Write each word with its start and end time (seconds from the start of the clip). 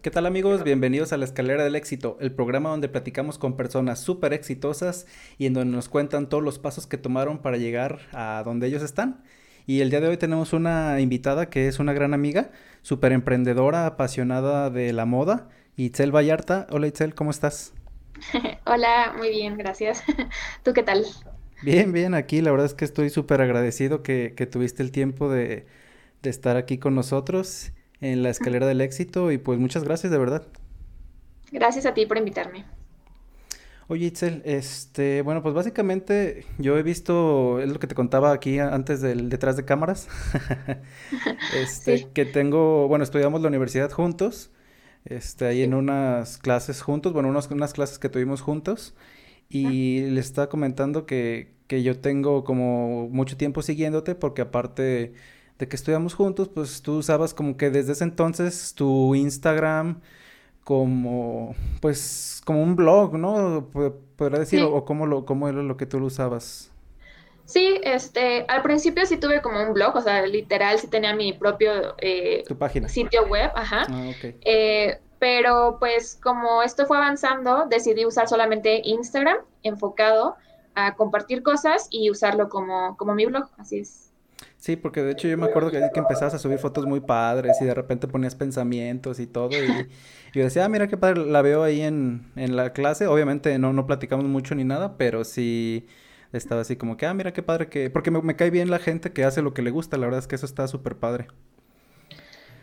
¿Qué 0.00 0.12
tal 0.12 0.26
amigos? 0.26 0.62
Bienvenidos 0.62 1.12
a 1.12 1.16
la 1.16 1.24
Escalera 1.24 1.64
del 1.64 1.74
Éxito, 1.74 2.18
el 2.20 2.30
programa 2.30 2.70
donde 2.70 2.88
platicamos 2.88 3.36
con 3.36 3.56
personas 3.56 3.98
súper 3.98 4.32
exitosas 4.32 5.08
y 5.38 5.46
en 5.46 5.54
donde 5.54 5.74
nos 5.74 5.88
cuentan 5.88 6.28
todos 6.28 6.40
los 6.40 6.60
pasos 6.60 6.86
que 6.86 6.98
tomaron 6.98 7.38
para 7.38 7.56
llegar 7.56 7.98
a 8.12 8.42
donde 8.44 8.68
ellos 8.68 8.84
están. 8.84 9.24
Y 9.66 9.80
el 9.80 9.90
día 9.90 10.00
de 10.00 10.06
hoy 10.06 10.16
tenemos 10.16 10.52
una 10.52 11.00
invitada 11.00 11.50
que 11.50 11.66
es 11.66 11.80
una 11.80 11.94
gran 11.94 12.14
amiga, 12.14 12.52
súper 12.82 13.10
emprendedora, 13.10 13.86
apasionada 13.86 14.70
de 14.70 14.92
la 14.92 15.04
moda, 15.04 15.48
Itzel 15.74 16.14
Vallarta. 16.14 16.68
Hola 16.70 16.86
Itzel, 16.86 17.16
¿cómo 17.16 17.32
estás? 17.32 17.74
Hola, 18.66 19.14
muy 19.18 19.30
bien, 19.30 19.58
gracias. 19.58 20.04
¿Tú 20.62 20.74
qué 20.74 20.84
tal? 20.84 21.06
Bien, 21.62 21.90
bien, 21.90 22.14
aquí 22.14 22.40
la 22.40 22.52
verdad 22.52 22.66
es 22.66 22.74
que 22.74 22.84
estoy 22.84 23.10
súper 23.10 23.40
agradecido 23.40 24.04
que, 24.04 24.34
que, 24.36 24.46
tuviste 24.46 24.80
el 24.84 24.92
tiempo 24.92 25.28
de, 25.28 25.66
de 26.22 26.30
estar 26.30 26.56
aquí 26.56 26.78
con 26.78 26.94
nosotros 26.94 27.72
en 28.00 28.22
la 28.22 28.30
escalera 28.30 28.66
del 28.66 28.80
éxito 28.80 29.32
y 29.32 29.38
pues 29.38 29.58
muchas 29.58 29.84
gracias 29.84 30.12
de 30.12 30.18
verdad. 30.18 30.46
Gracias 31.50 31.86
a 31.86 31.94
ti 31.94 32.06
por 32.06 32.18
invitarme. 32.18 32.64
Oye, 33.90 34.06
Itzel, 34.06 34.42
este, 34.44 35.22
bueno, 35.22 35.42
pues 35.42 35.54
básicamente 35.54 36.44
yo 36.58 36.76
he 36.76 36.82
visto, 36.82 37.58
es 37.58 37.70
lo 37.72 37.78
que 37.78 37.86
te 37.86 37.94
contaba 37.94 38.32
aquí 38.32 38.58
antes 38.58 39.00
del 39.00 39.30
detrás 39.30 39.56
de 39.56 39.64
cámaras, 39.64 40.08
este, 41.56 42.06
que 42.12 42.26
tengo, 42.26 42.86
bueno, 42.86 43.02
estudiamos 43.02 43.40
la 43.40 43.48
universidad 43.48 43.90
juntos, 43.90 44.50
este, 45.06 45.46
ahí 45.46 45.62
en 45.62 45.72
unas 45.72 46.36
clases 46.36 46.82
juntos, 46.82 47.14
bueno, 47.14 47.30
unas, 47.30 47.50
unas 47.50 47.72
clases 47.72 47.98
que 47.98 48.10
tuvimos 48.10 48.42
juntos, 48.42 48.94
y 49.48 50.02
le 50.02 50.20
estaba 50.20 50.50
comentando 50.50 51.06
que, 51.06 51.54
que 51.66 51.82
yo 51.82 51.98
tengo 51.98 52.44
como 52.44 53.08
mucho 53.08 53.38
tiempo 53.38 53.62
siguiéndote, 53.62 54.14
porque 54.14 54.42
aparte 54.42 55.14
de 55.58 55.68
que 55.68 55.76
estudiamos 55.76 56.14
juntos, 56.14 56.48
pues 56.48 56.82
tú 56.82 56.98
usabas 56.98 57.34
como 57.34 57.56
que 57.56 57.70
desde 57.70 57.92
ese 57.92 58.04
entonces 58.04 58.74
tu 58.74 59.14
Instagram 59.14 60.00
como, 60.64 61.54
pues, 61.80 62.42
como 62.44 62.62
un 62.62 62.76
blog, 62.76 63.14
¿no? 63.14 63.68
Podría 64.16 64.40
decir, 64.40 64.62
o, 64.62 64.84
cómo, 64.84 65.06
lo, 65.06 65.24
cómo 65.24 65.48
era 65.48 65.62
lo 65.62 65.76
que 65.76 65.86
tú 65.86 65.98
lo 65.98 66.06
usabas. 66.06 66.70
Sí, 67.46 67.80
este, 67.82 68.44
al 68.48 68.60
principio 68.62 69.06
sí 69.06 69.16
tuve 69.16 69.40
como 69.40 69.62
un 69.62 69.72
blog, 69.72 69.96
o 69.96 70.02
sea, 70.02 70.26
literal 70.26 70.78
sí 70.78 70.86
tenía 70.86 71.16
mi 71.16 71.32
propio 71.32 71.94
eh, 71.96 72.44
página? 72.58 72.86
sitio 72.90 73.26
web, 73.26 73.50
ajá. 73.54 73.86
Ah, 73.88 74.10
eh, 74.22 75.00
pero 75.18 75.78
pues 75.80 76.20
como 76.22 76.62
esto 76.62 76.84
fue 76.84 76.98
avanzando, 76.98 77.64
decidí 77.70 78.04
usar 78.04 78.28
solamente 78.28 78.82
Instagram 78.84 79.38
enfocado 79.62 80.36
a 80.74 80.94
compartir 80.94 81.42
cosas 81.42 81.88
y 81.90 82.10
usarlo 82.10 82.50
como, 82.50 82.94
como 82.98 83.14
mi 83.14 83.24
blog, 83.24 83.48
así 83.56 83.78
es. 83.78 84.07
Sí, 84.58 84.74
porque 84.74 85.02
de 85.02 85.12
hecho 85.12 85.28
yo 85.28 85.38
me 85.38 85.46
acuerdo 85.46 85.70
que, 85.70 85.80
que 85.94 86.00
empezabas 86.00 86.34
a 86.34 86.38
subir 86.38 86.58
fotos 86.58 86.84
muy 86.84 86.98
padres 86.98 87.56
y 87.60 87.64
de 87.64 87.74
repente 87.74 88.08
ponías 88.08 88.34
pensamientos 88.34 89.20
y 89.20 89.26
todo. 89.28 89.50
Y, 89.52 89.88
yo 90.34 90.42
decía, 90.42 90.64
ah, 90.64 90.68
mira 90.68 90.88
qué 90.88 90.96
padre, 90.96 91.24
la 91.24 91.42
veo 91.42 91.62
ahí 91.62 91.80
en, 91.80 92.32
en 92.34 92.56
la 92.56 92.72
clase. 92.72 93.06
Obviamente 93.06 93.56
no, 93.58 93.72
no 93.72 93.86
platicamos 93.86 94.26
mucho 94.26 94.56
ni 94.56 94.64
nada, 94.64 94.96
pero 94.98 95.22
sí 95.24 95.86
estaba 96.32 96.62
así 96.62 96.74
como 96.74 96.96
que, 96.96 97.06
ah, 97.06 97.14
mira 97.14 97.32
qué 97.32 97.42
padre 97.42 97.68
que... 97.68 97.88
Porque 97.88 98.10
me, 98.10 98.34
cae 98.34 98.50
bien 98.50 98.68
la 98.68 98.80
gente 98.80 99.12
que 99.12 99.24
hace 99.24 99.42
lo 99.42 99.54
que 99.54 99.62
le 99.62 99.70
gusta, 99.70 99.96
la 99.96 100.06
verdad 100.06 100.18
es 100.18 100.26
que 100.26 100.34
eso 100.34 100.46
está 100.46 100.66
súper 100.66 100.96
padre. 100.96 101.28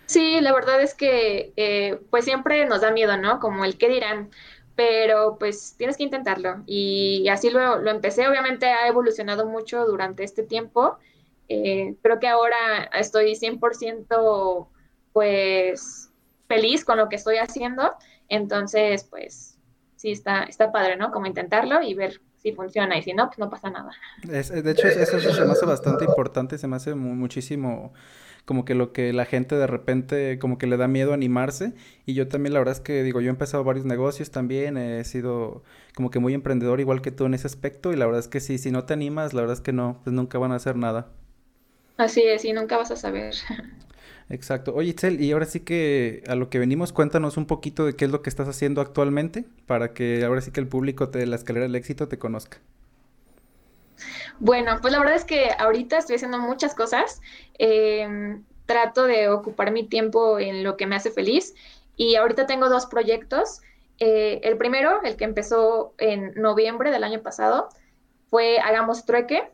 Sí, 0.05 0.41
la 0.41 0.53
verdad 0.53 0.81
es 0.81 0.93
que 0.95 1.53
eh, 1.55 1.99
pues 2.09 2.25
siempre 2.25 2.65
nos 2.65 2.81
da 2.81 2.91
miedo, 2.91 3.17
¿no? 3.17 3.39
Como 3.39 3.63
el 3.63 3.77
qué 3.77 3.87
dirán, 3.87 4.29
pero 4.75 5.37
pues 5.39 5.75
tienes 5.77 5.95
que 5.95 6.03
intentarlo. 6.03 6.61
Y 6.67 7.27
así 7.29 7.49
lo, 7.49 7.79
lo 7.79 7.89
empecé, 7.89 8.27
obviamente 8.27 8.65
ha 8.67 8.87
evolucionado 8.89 9.45
mucho 9.45 9.85
durante 9.85 10.25
este 10.25 10.43
tiempo 10.43 10.99
eh, 11.49 11.95
creo 12.01 12.19
que 12.19 12.27
ahora 12.27 12.89
estoy 12.93 13.35
100% 13.35 14.67
pues 15.13 16.11
feliz 16.47 16.85
con 16.85 16.97
lo 16.97 17.09
que 17.09 17.15
estoy 17.15 17.37
haciendo, 17.37 17.95
entonces 18.29 19.05
pues 19.05 19.57
sí 19.95 20.11
está, 20.11 20.43
está 20.43 20.71
padre, 20.71 20.97
¿no? 20.97 21.11
Como 21.11 21.25
intentarlo 21.25 21.81
y 21.81 21.93
ver 21.93 22.21
si 22.37 22.51
funciona. 22.51 22.97
Y 22.97 23.01
si 23.01 23.13
no, 23.13 23.27
pues 23.27 23.39
no 23.39 23.49
pasa 23.49 23.69
nada. 23.69 23.91
de 24.23 24.71
hecho, 24.71 24.87
eso, 24.87 25.19
se 25.19 25.45
me 25.45 25.51
hace 25.51 25.65
bastante 25.65 26.05
importante, 26.05 26.57
se 26.57 26.67
me 26.67 26.75
hace 26.75 26.93
muchísimo 26.93 27.93
como 28.45 28.63
que 28.63 28.75
lo 28.75 28.93
que 28.93 29.11
la 29.11 29.25
gente 29.25 29.55
de 29.55 29.65
repente 29.65 30.37
como 30.37 30.59
que 30.59 30.67
le 30.67 30.77
da 30.77 30.87
miedo 30.87 31.13
animarse. 31.13 31.73
Y 32.05 32.13
yo 32.13 32.27
también 32.27 32.53
la 32.53 32.59
verdad 32.59 32.73
es 32.73 32.81
que 32.81 33.01
digo 33.01 33.19
yo 33.19 33.27
he 33.27 33.29
empezado 33.31 33.63
varios 33.63 33.85
negocios 33.85 34.29
también 34.29 34.77
he 34.77 35.03
sido 35.03 35.63
como 35.95 36.11
que 36.11 36.19
muy 36.19 36.35
emprendedor 36.35 36.79
igual 36.79 37.01
que 37.01 37.09
tú 37.09 37.25
en 37.25 37.33
ese 37.33 37.47
aspecto. 37.47 37.91
Y 37.91 37.95
la 37.95 38.05
verdad 38.05 38.19
es 38.19 38.27
que 38.27 38.39
sí 38.39 38.59
si 38.59 38.69
no 38.69 38.85
te 38.85 38.93
animas 38.93 39.33
la 39.33 39.41
verdad 39.41 39.55
es 39.55 39.61
que 39.61 39.73
no 39.73 39.99
pues 40.03 40.13
nunca 40.13 40.37
van 40.37 40.51
a 40.51 40.55
hacer 40.55 40.75
nada 40.75 41.07
Así 41.97 42.21
es, 42.23 42.43
y 42.45 42.53
nunca 42.53 42.77
vas 42.77 42.91
a 42.91 42.95
saber. 42.95 43.35
Exacto. 44.29 44.73
Oye, 44.73 44.89
Itzel, 44.89 45.21
y 45.21 45.31
ahora 45.31 45.45
sí 45.45 45.59
que 45.59 46.23
a 46.27 46.35
lo 46.35 46.49
que 46.49 46.57
venimos, 46.57 46.91
cuéntanos 46.91 47.37
un 47.37 47.45
poquito 47.45 47.85
de 47.85 47.95
qué 47.95 48.05
es 48.05 48.11
lo 48.11 48.21
que 48.21 48.29
estás 48.29 48.47
haciendo 48.47 48.81
actualmente 48.81 49.45
para 49.67 49.93
que 49.93 50.25
ahora 50.25 50.41
sí 50.41 50.51
que 50.51 50.59
el 50.59 50.67
público 50.67 51.07
de 51.07 51.25
la 51.27 51.35
escalera 51.35 51.65
del 51.65 51.75
éxito 51.75 52.07
te 52.07 52.17
conozca. 52.17 52.59
Bueno, 54.39 54.79
pues 54.81 54.91
la 54.91 54.99
verdad 54.99 55.15
es 55.15 55.25
que 55.25 55.49
ahorita 55.57 55.97
estoy 55.97 56.15
haciendo 56.15 56.39
muchas 56.39 56.73
cosas. 56.73 57.21
Em, 57.59 58.43
trato 58.65 59.03
de 59.05 59.29
ocupar 59.29 59.71
mi 59.71 59.87
tiempo 59.87 60.39
en 60.39 60.63
lo 60.63 60.75
que 60.75 60.87
me 60.87 60.95
hace 60.95 61.11
feliz 61.11 61.53
y 61.95 62.15
ahorita 62.15 62.47
tengo 62.47 62.67
dos 62.67 62.87
proyectos. 62.87 63.61
Eh, 63.99 64.41
el 64.43 64.57
primero, 64.57 65.01
el 65.03 65.15
que 65.15 65.23
empezó 65.23 65.93
en 65.99 66.33
noviembre 66.35 66.91
del 66.91 67.03
año 67.03 67.21
pasado, 67.21 67.69
fue 68.29 68.59
Hagamos 68.59 69.05
Trueque 69.05 69.49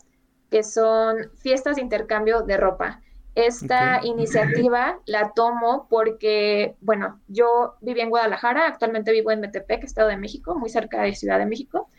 que 0.51 0.63
son 0.63 1.31
fiestas 1.37 1.77
de 1.77 1.81
intercambio 1.81 2.41
de 2.41 2.57
ropa. 2.57 3.01
Esta 3.33 4.01
iniciativa 4.03 4.99
la 5.05 5.31
tomo 5.33 5.87
porque, 5.89 6.75
bueno, 6.81 7.21
yo 7.29 7.75
viví 7.79 8.01
en 8.01 8.09
Guadalajara, 8.09 8.67
actualmente 8.67 9.13
vivo 9.13 9.31
en 9.31 9.39
Metepec, 9.39 9.85
Estado 9.85 10.09
de 10.09 10.17
México, 10.17 10.59
muy 10.59 10.69
cerca 10.69 11.01
de 11.01 11.15
Ciudad 11.15 11.39
de 11.39 11.45
México. 11.45 11.89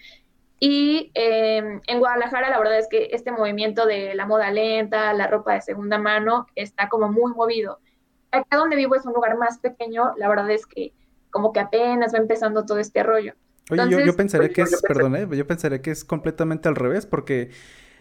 Y 0.61 1.11
em, 1.15 1.81
en 1.87 1.99
Guadalajara 1.99 2.51
la 2.51 2.59
verdad 2.59 2.79
es 2.79 2.87
que 2.89 3.09
este 3.13 3.33
movimiento 3.33 3.87
de 3.87 4.15
la 4.15 4.27
moda 4.27 4.51
lenta, 4.51 5.15
la 5.15 5.27
ropa 5.27 5.55
de 5.55 5.63
segunda 5.63 5.97
mano, 5.97 6.47
está 6.55 6.91
como 6.91 7.11
muy 7.11 7.33
movido. 7.33 7.81
Acá 8.31 8.59
donde 8.59 8.77
vivo 8.77 8.95
es 8.95 9.07
un 9.07 9.15
lugar 9.15 9.39
más 9.39 9.59
pequeño, 9.59 10.13
la 10.19 10.29
verdad 10.29 10.51
es 10.51 10.67
que 10.67 10.93
como 11.31 11.55
que 11.55 11.61
apenas 11.61 12.13
va 12.13 12.19
empezando 12.19 12.67
todo 12.67 12.79
este 12.79 13.03
rollo. 13.03 13.33
Oye, 13.71 13.89
yo, 13.89 14.01
yo, 14.01 14.15
pensaré 14.15 14.51
que 14.51 14.63
es, 14.63 14.83
perdón, 14.87 15.31
yo 15.33 15.47
pensaré 15.47 15.81
que 15.81 15.91
es 15.91 16.05
completamente 16.05 16.69
al 16.69 16.77
revés, 16.77 17.07
porque 17.07 17.51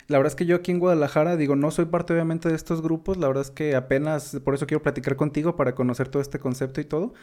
la 0.07 0.17
verdad 0.17 0.31
es 0.31 0.35
que 0.35 0.45
yo 0.45 0.56
aquí 0.57 0.72
en 0.72 0.79
Guadalajara, 0.79 1.38
digo, 1.38 1.56
no 1.56 1.72
soy 1.72 1.85
parte 1.85 2.13
obviamente 2.13 2.50
de 2.50 2.56
estos 2.56 2.81
grupos, 2.81 3.17
la 3.17 3.28
verdad 3.28 3.44
es 3.44 3.51
que 3.51 3.75
apenas, 3.75 4.39
por 4.44 4.53
eso 4.53 4.67
quiero 4.67 4.81
platicar 4.81 5.16
contigo 5.16 5.56
para 5.56 5.75
conocer 5.75 6.09
todo 6.09 6.22
este 6.22 6.39
concepto 6.39 6.81
y 6.81 6.85
todo, 6.85 7.13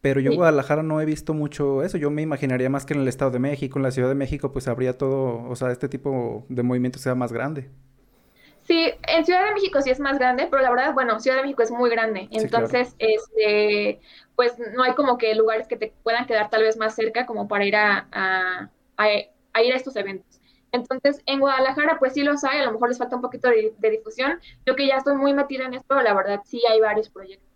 pero 0.00 0.20
yo 0.20 0.30
en 0.30 0.36
Guadalajara 0.36 0.82
no 0.82 1.00
he 1.00 1.04
visto 1.04 1.34
mucho 1.34 1.82
eso, 1.82 1.98
yo 1.98 2.10
me 2.10 2.22
imaginaría 2.22 2.70
más 2.70 2.86
que 2.86 2.94
en 2.94 3.00
el 3.00 3.08
Estado 3.08 3.32
de 3.32 3.40
México, 3.40 3.78
en 3.78 3.82
la 3.82 3.90
Ciudad 3.90 4.08
de 4.08 4.14
México, 4.14 4.52
pues 4.52 4.68
habría 4.68 4.96
todo, 4.96 5.42
o 5.48 5.56
sea, 5.56 5.70
este 5.72 5.88
tipo 5.88 6.46
de 6.48 6.62
movimiento 6.62 6.98
sea 6.98 7.14
más 7.14 7.32
grande. 7.32 7.70
Sí, 8.66 8.92
en 9.08 9.24
Ciudad 9.24 9.46
de 9.46 9.54
México 9.54 9.80
sí 9.80 9.90
es 9.90 9.98
más 9.98 10.18
grande, 10.18 10.46
pero 10.50 10.62
la 10.62 10.70
verdad, 10.70 10.92
bueno, 10.92 11.18
Ciudad 11.20 11.38
de 11.38 11.42
México 11.42 11.62
es 11.62 11.70
muy 11.70 11.90
grande, 11.90 12.28
entonces, 12.30 12.94
este, 12.98 14.00
pues 14.36 14.54
no 14.74 14.82
hay 14.84 14.92
como 14.94 15.18
que 15.18 15.34
lugares 15.34 15.66
que 15.66 15.76
te 15.76 15.92
puedan 16.02 16.26
quedar 16.26 16.50
tal 16.50 16.62
vez 16.62 16.76
más 16.76 16.94
cerca 16.94 17.26
como 17.26 17.48
para 17.48 17.64
ir 17.64 17.74
a, 17.76 18.06
a 18.12 19.62
ir 19.62 19.72
a 19.72 19.76
estos 19.76 19.96
eventos. 19.96 20.37
Entonces, 20.72 21.22
en 21.26 21.40
Guadalajara, 21.40 21.98
pues 21.98 22.12
sí 22.12 22.22
los 22.22 22.44
hay, 22.44 22.60
a 22.60 22.66
lo 22.66 22.72
mejor 22.72 22.88
les 22.88 22.98
falta 22.98 23.16
un 23.16 23.22
poquito 23.22 23.48
de, 23.48 23.90
difusión. 23.90 24.38
Yo 24.66 24.76
que 24.76 24.86
ya 24.86 24.96
estoy 24.96 25.16
muy 25.16 25.32
metida 25.32 25.64
en 25.64 25.74
esto, 25.74 26.00
la 26.00 26.14
verdad 26.14 26.40
sí 26.44 26.62
hay 26.70 26.80
varios 26.80 27.08
proyectos. 27.08 27.48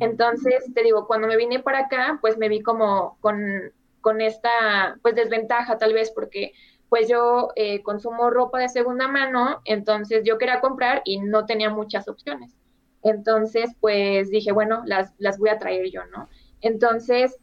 Entonces, 0.00 0.64
te 0.74 0.82
digo, 0.82 1.06
cuando 1.06 1.28
me 1.28 1.36
vine 1.36 1.60
para 1.60 1.80
acá, 1.80 2.18
pues 2.22 2.38
me 2.38 2.48
vi 2.48 2.62
como 2.62 3.18
con, 3.20 3.72
con 4.00 4.22
esta, 4.22 4.96
pues 5.02 5.14
desventaja 5.14 5.76
tal 5.76 5.92
vez, 5.92 6.10
porque 6.10 6.54
pues 6.88 7.08
yo 7.08 7.50
eh, 7.56 7.82
consumo 7.82 8.30
ropa 8.30 8.58
de 8.58 8.70
segunda 8.70 9.06
mano, 9.06 9.60
entonces 9.66 10.24
yo 10.24 10.38
quería 10.38 10.60
comprar 10.60 11.02
y 11.04 11.18
no 11.18 11.44
tenía 11.44 11.68
muchas 11.68 12.08
opciones. 12.08 12.54
Entonces, 13.02 13.70
pues 13.80 14.30
dije, 14.30 14.50
bueno, 14.50 14.82
las, 14.86 15.12
las 15.18 15.38
voy 15.38 15.50
a 15.50 15.58
traer 15.58 15.90
yo, 15.90 16.06
¿no? 16.06 16.28
Entonces, 16.62 17.36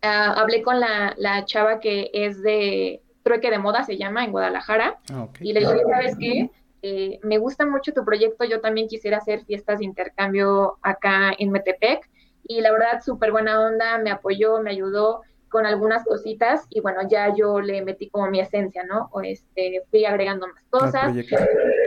ah, 0.00 0.32
hablé 0.38 0.62
con 0.62 0.80
la, 0.80 1.14
la 1.18 1.44
chava 1.44 1.80
que 1.80 2.10
es 2.14 2.40
de, 2.42 3.02
trueque 3.28 3.50
de 3.50 3.58
moda 3.58 3.84
se 3.84 3.98
llama 3.98 4.24
en 4.24 4.32
Guadalajara. 4.32 4.98
Ah, 5.12 5.28
y 5.40 5.52
le 5.52 5.60
dije, 5.60 5.82
¿sabes 5.88 6.16
qué? 6.18 6.50
Eh, 6.80 7.18
me 7.22 7.36
gusta 7.38 7.66
mucho 7.66 7.92
tu 7.92 8.04
proyecto, 8.04 8.44
yo 8.44 8.60
también 8.60 8.88
quisiera 8.88 9.18
hacer 9.18 9.44
fiestas 9.44 9.80
de 9.80 9.84
intercambio 9.84 10.78
acá 10.80 11.32
en 11.38 11.50
Metepec. 11.50 12.08
Y 12.44 12.62
la 12.62 12.72
verdad, 12.72 13.02
súper 13.04 13.30
buena 13.30 13.60
onda, 13.60 13.98
me 13.98 14.10
apoyó, 14.10 14.62
me 14.62 14.70
ayudó 14.70 15.20
con 15.50 15.66
algunas 15.66 16.04
cositas 16.04 16.66
y 16.70 16.80
bueno, 16.80 17.00
ya 17.08 17.34
yo 17.34 17.60
le 17.60 17.82
metí 17.82 18.08
como 18.08 18.30
mi 18.30 18.40
esencia, 18.40 18.84
¿no? 18.84 19.08
O 19.12 19.20
este, 19.20 19.82
fui 19.90 20.04
agregando 20.06 20.46
más 20.46 20.64
cosas. 20.70 21.14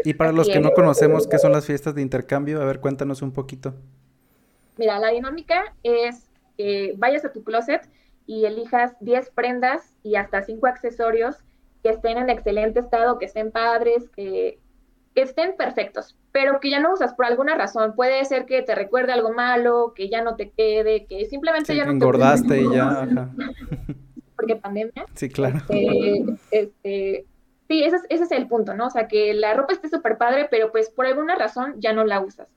Y 0.03 0.13
para 0.13 0.31
los 0.31 0.47
que 0.47 0.59
no 0.59 0.71
conocemos 0.71 1.27
qué 1.27 1.39
son 1.39 1.51
las 1.51 1.65
fiestas 1.65 1.95
de 1.95 2.01
intercambio, 2.01 2.61
a 2.61 2.65
ver, 2.65 2.79
cuéntanos 2.79 3.21
un 3.21 3.31
poquito. 3.31 3.73
Mira, 4.77 4.99
la 4.99 5.09
dinámica 5.09 5.75
es 5.83 6.29
que 6.57 6.93
vayas 6.97 7.25
a 7.25 7.31
tu 7.31 7.43
closet 7.43 7.87
y 8.25 8.45
elijas 8.45 8.93
10 8.99 9.31
prendas 9.31 9.95
y 10.03 10.15
hasta 10.15 10.41
5 10.41 10.65
accesorios 10.67 11.37
que 11.83 11.89
estén 11.89 12.17
en 12.17 12.29
excelente 12.29 12.79
estado, 12.79 13.17
que 13.17 13.25
estén 13.25 13.51
padres, 13.51 14.09
que, 14.09 14.59
que 15.15 15.21
estén 15.21 15.55
perfectos, 15.57 16.17
pero 16.31 16.59
que 16.59 16.69
ya 16.69 16.79
no 16.79 16.93
usas 16.93 17.13
por 17.13 17.25
alguna 17.25 17.55
razón. 17.55 17.93
Puede 17.95 18.23
ser 18.25 18.45
que 18.45 18.61
te 18.61 18.75
recuerde 18.75 19.13
algo 19.13 19.33
malo, 19.33 19.93
que 19.95 20.09
ya 20.09 20.21
no 20.21 20.35
te 20.35 20.51
quede, 20.51 21.05
que 21.05 21.25
simplemente 21.25 21.75
ya 21.75 21.85
no 21.85 21.91
engordaste 21.91 22.47
te... 22.47 22.61
y 22.61 22.71
ya. 22.71 23.07
Porque 24.35 24.55
pandemia. 24.55 25.05
Sí, 25.13 25.29
claro. 25.29 25.57
Este, 25.69 26.25
este, 26.51 27.25
sí, 27.67 27.83
ese 27.83 27.97
es, 27.97 28.03
ese 28.09 28.23
es 28.23 28.31
el 28.31 28.47
punto, 28.47 28.73
¿no? 28.73 28.87
O 28.87 28.89
sea, 28.89 29.07
que 29.07 29.33
la 29.33 29.53
ropa 29.53 29.73
esté 29.73 29.89
súper 29.89 30.17
padre, 30.17 30.47
pero 30.49 30.71
pues 30.71 30.89
por 30.89 31.05
alguna 31.05 31.35
razón 31.35 31.75
ya 31.77 31.93
no 31.93 32.03
la 32.05 32.21
usas. 32.21 32.47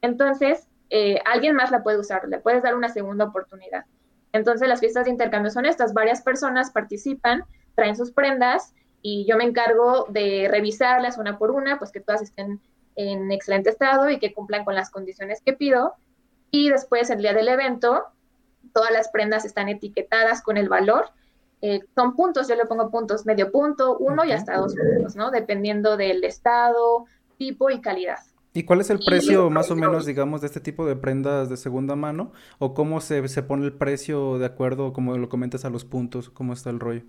Entonces, 0.00 0.68
eh, 0.90 1.18
alguien 1.24 1.56
más 1.56 1.70
la 1.70 1.82
puede 1.82 1.98
usar, 1.98 2.28
le 2.28 2.38
puedes 2.38 2.62
dar 2.62 2.74
una 2.74 2.88
segunda 2.88 3.24
oportunidad. 3.24 3.84
Entonces, 4.34 4.68
las 4.68 4.80
fiestas 4.80 5.04
de 5.04 5.12
intercambio 5.12 5.52
son 5.52 5.64
estas, 5.64 5.94
varias 5.94 6.20
personas 6.20 6.72
participan, 6.72 7.44
traen 7.76 7.94
sus 7.94 8.10
prendas 8.10 8.74
y 9.00 9.24
yo 9.26 9.36
me 9.36 9.44
encargo 9.44 10.06
de 10.10 10.48
revisarlas 10.50 11.18
una 11.18 11.38
por 11.38 11.52
una, 11.52 11.78
pues 11.78 11.92
que 11.92 12.00
todas 12.00 12.20
estén 12.20 12.60
en 12.96 13.30
excelente 13.30 13.70
estado 13.70 14.10
y 14.10 14.18
que 14.18 14.34
cumplan 14.34 14.64
con 14.64 14.74
las 14.74 14.90
condiciones 14.90 15.40
que 15.40 15.52
pido. 15.52 15.94
Y 16.50 16.68
después, 16.68 17.10
el 17.10 17.18
día 17.18 17.32
del 17.32 17.46
evento, 17.46 18.06
todas 18.72 18.90
las 18.90 19.08
prendas 19.08 19.44
están 19.44 19.68
etiquetadas 19.68 20.42
con 20.42 20.56
el 20.56 20.68
valor. 20.68 21.10
Eh, 21.62 21.82
son 21.94 22.16
puntos, 22.16 22.48
yo 22.48 22.56
le 22.56 22.66
pongo 22.66 22.90
puntos, 22.90 23.26
medio 23.26 23.52
punto, 23.52 23.96
uno 23.98 24.24
y 24.24 24.32
hasta 24.32 24.56
dos 24.56 24.74
puntos, 24.74 25.14
¿no? 25.14 25.30
Dependiendo 25.30 25.96
del 25.96 26.24
estado, 26.24 27.06
tipo 27.38 27.70
y 27.70 27.80
calidad. 27.80 28.18
¿Y 28.56 28.62
cuál 28.62 28.80
es 28.80 28.88
el 28.88 29.00
precio 29.00 29.50
más 29.50 29.72
o 29.72 29.76
menos, 29.76 30.06
digamos, 30.06 30.40
de 30.40 30.46
este 30.46 30.60
tipo 30.60 30.86
de 30.86 30.94
prendas 30.94 31.48
de 31.48 31.56
segunda 31.56 31.96
mano? 31.96 32.30
¿O 32.60 32.72
cómo 32.72 33.00
se, 33.00 33.26
se 33.26 33.42
pone 33.42 33.64
el 33.64 33.72
precio 33.72 34.38
de 34.38 34.46
acuerdo, 34.46 34.92
como 34.92 35.18
lo 35.18 35.28
comentas, 35.28 35.64
a 35.64 35.70
los 35.70 35.84
puntos? 35.84 36.30
¿Cómo 36.30 36.52
está 36.52 36.70
el 36.70 36.78
rollo? 36.78 37.02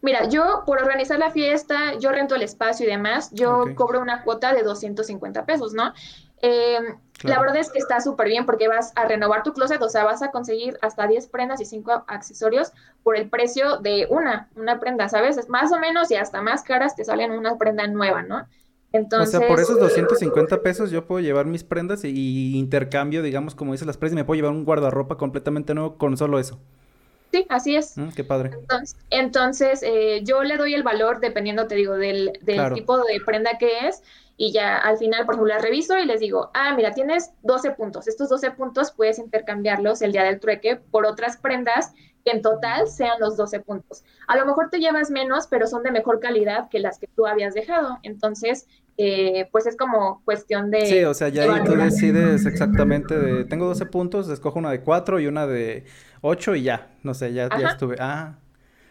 Mira, 0.00 0.28
yo 0.28 0.62
por 0.64 0.80
organizar 0.80 1.18
la 1.18 1.32
fiesta, 1.32 1.98
yo 1.98 2.12
rento 2.12 2.36
el 2.36 2.42
espacio 2.42 2.86
y 2.86 2.90
demás, 2.90 3.30
yo 3.32 3.74
cobro 3.74 4.00
una 4.00 4.22
cuota 4.22 4.54
de 4.54 4.62
250 4.62 5.44
pesos, 5.44 5.74
¿no? 5.74 5.92
Eh, 6.40 6.78
la 7.22 7.40
verdad 7.40 7.56
es 7.56 7.72
que 7.72 7.78
está 7.78 8.00
súper 8.00 8.28
bien 8.28 8.46
porque 8.46 8.68
vas 8.68 8.92
a 8.94 9.06
renovar 9.06 9.42
tu 9.42 9.54
closet, 9.54 9.82
o 9.82 9.88
sea, 9.88 10.04
vas 10.04 10.22
a 10.22 10.30
conseguir 10.30 10.78
hasta 10.82 11.06
10 11.08 11.26
prendas 11.28 11.60
y 11.62 11.64
5 11.64 12.04
accesorios 12.06 12.72
por 13.02 13.16
el 13.16 13.28
precio 13.28 13.78
de 13.78 14.06
una, 14.10 14.50
una 14.54 14.78
prenda, 14.78 15.08
¿sabes? 15.08 15.36
Es 15.36 15.48
más 15.48 15.72
o 15.72 15.78
menos 15.78 16.10
y 16.12 16.16
hasta 16.16 16.42
más 16.42 16.62
caras 16.62 16.94
te 16.94 17.04
salen 17.04 17.32
una 17.32 17.56
prenda 17.56 17.86
nueva, 17.88 18.22
¿no? 18.22 18.46
Entonces, 18.94 19.34
o 19.34 19.38
sea, 19.40 19.48
por 19.48 19.58
esos 19.58 19.76
250 19.80 20.62
pesos 20.62 20.92
yo 20.92 21.04
puedo 21.04 21.20
llevar 21.20 21.46
mis 21.46 21.64
prendas 21.64 22.04
y, 22.04 22.56
intercambio, 22.56 23.22
digamos, 23.22 23.56
como 23.56 23.72
dice 23.72 23.84
las 23.84 23.96
prendas, 23.96 24.12
y 24.12 24.20
me 24.20 24.24
puedo 24.24 24.36
llevar 24.36 24.52
un 24.52 24.64
guardarropa 24.64 25.16
completamente 25.16 25.74
nuevo 25.74 25.98
con 25.98 26.16
solo 26.16 26.38
eso. 26.38 26.60
Sí, 27.32 27.44
así 27.48 27.74
es. 27.74 27.98
Mm, 27.98 28.10
qué 28.10 28.22
padre. 28.22 28.52
Entonces, 29.10 29.82
eh, 29.82 30.20
yo 30.22 30.44
le 30.44 30.56
doy 30.56 30.74
el 30.74 30.84
valor 30.84 31.18
dependiendo, 31.18 31.66
te 31.66 31.74
digo, 31.74 31.94
del, 31.94 32.38
tipo 32.72 32.98
de 32.98 33.20
prenda 33.26 33.58
que 33.58 33.88
es. 33.88 34.00
Y 34.36 34.52
ya 34.52 34.76
al 34.78 34.96
final, 34.96 35.26
por 35.26 35.34
ejemplo, 35.34 35.52
la 35.52 35.60
reviso 35.60 35.98
y 35.98 36.04
les 36.06 36.20
digo, 36.20 36.52
ah, 36.54 36.72
mira, 36.76 36.92
tienes 36.92 37.32
12 37.42 37.72
puntos. 37.72 38.06
Estos 38.06 38.28
12 38.28 38.52
puntos 38.52 38.92
puedes 38.92 39.18
intercambiarlos 39.18 40.02
el 40.02 40.12
día 40.12 40.22
del 40.22 40.38
trueque 40.38 40.76
por 40.76 41.04
otras 41.04 41.36
prendas 41.36 41.92
que 42.24 42.30
en 42.30 42.42
total 42.42 42.88
sean 42.88 43.18
los 43.20 43.36
12 43.36 43.60
puntos. 43.60 44.02
A 44.26 44.36
lo 44.36 44.46
mejor 44.46 44.70
te 44.70 44.78
llevas 44.78 45.10
menos, 45.10 45.46
pero 45.46 45.66
son 45.66 45.82
de 45.82 45.90
mejor 45.90 46.20
calidad 46.20 46.68
que 46.68 46.78
las 46.78 46.98
que 46.98 47.06
tú 47.06 47.26
habías 47.26 47.54
dejado. 47.54 47.98
Entonces, 48.02 48.66
eh, 48.96 49.48
pues 49.50 49.66
es 49.66 49.76
como 49.76 50.22
cuestión 50.24 50.70
de... 50.70 50.86
Sí, 50.86 51.04
o 51.04 51.14
sea, 51.14 51.28
ya 51.28 51.42
ahí 51.42 51.64
tú 51.64 51.74
decides 51.74 52.46
exactamente 52.46 53.18
de, 53.18 53.44
tengo 53.44 53.66
12 53.66 53.86
puntos, 53.86 54.28
escojo 54.28 54.58
una 54.58 54.70
de 54.70 54.80
4 54.82 55.20
y 55.20 55.26
una 55.26 55.46
de 55.46 55.84
8 56.20 56.54
y 56.54 56.62
ya, 56.62 56.90
no 57.02 57.14
sé, 57.14 57.32
ya, 57.32 57.48
ya 57.58 57.68
estuve. 57.68 57.96
Ah. 57.98 58.38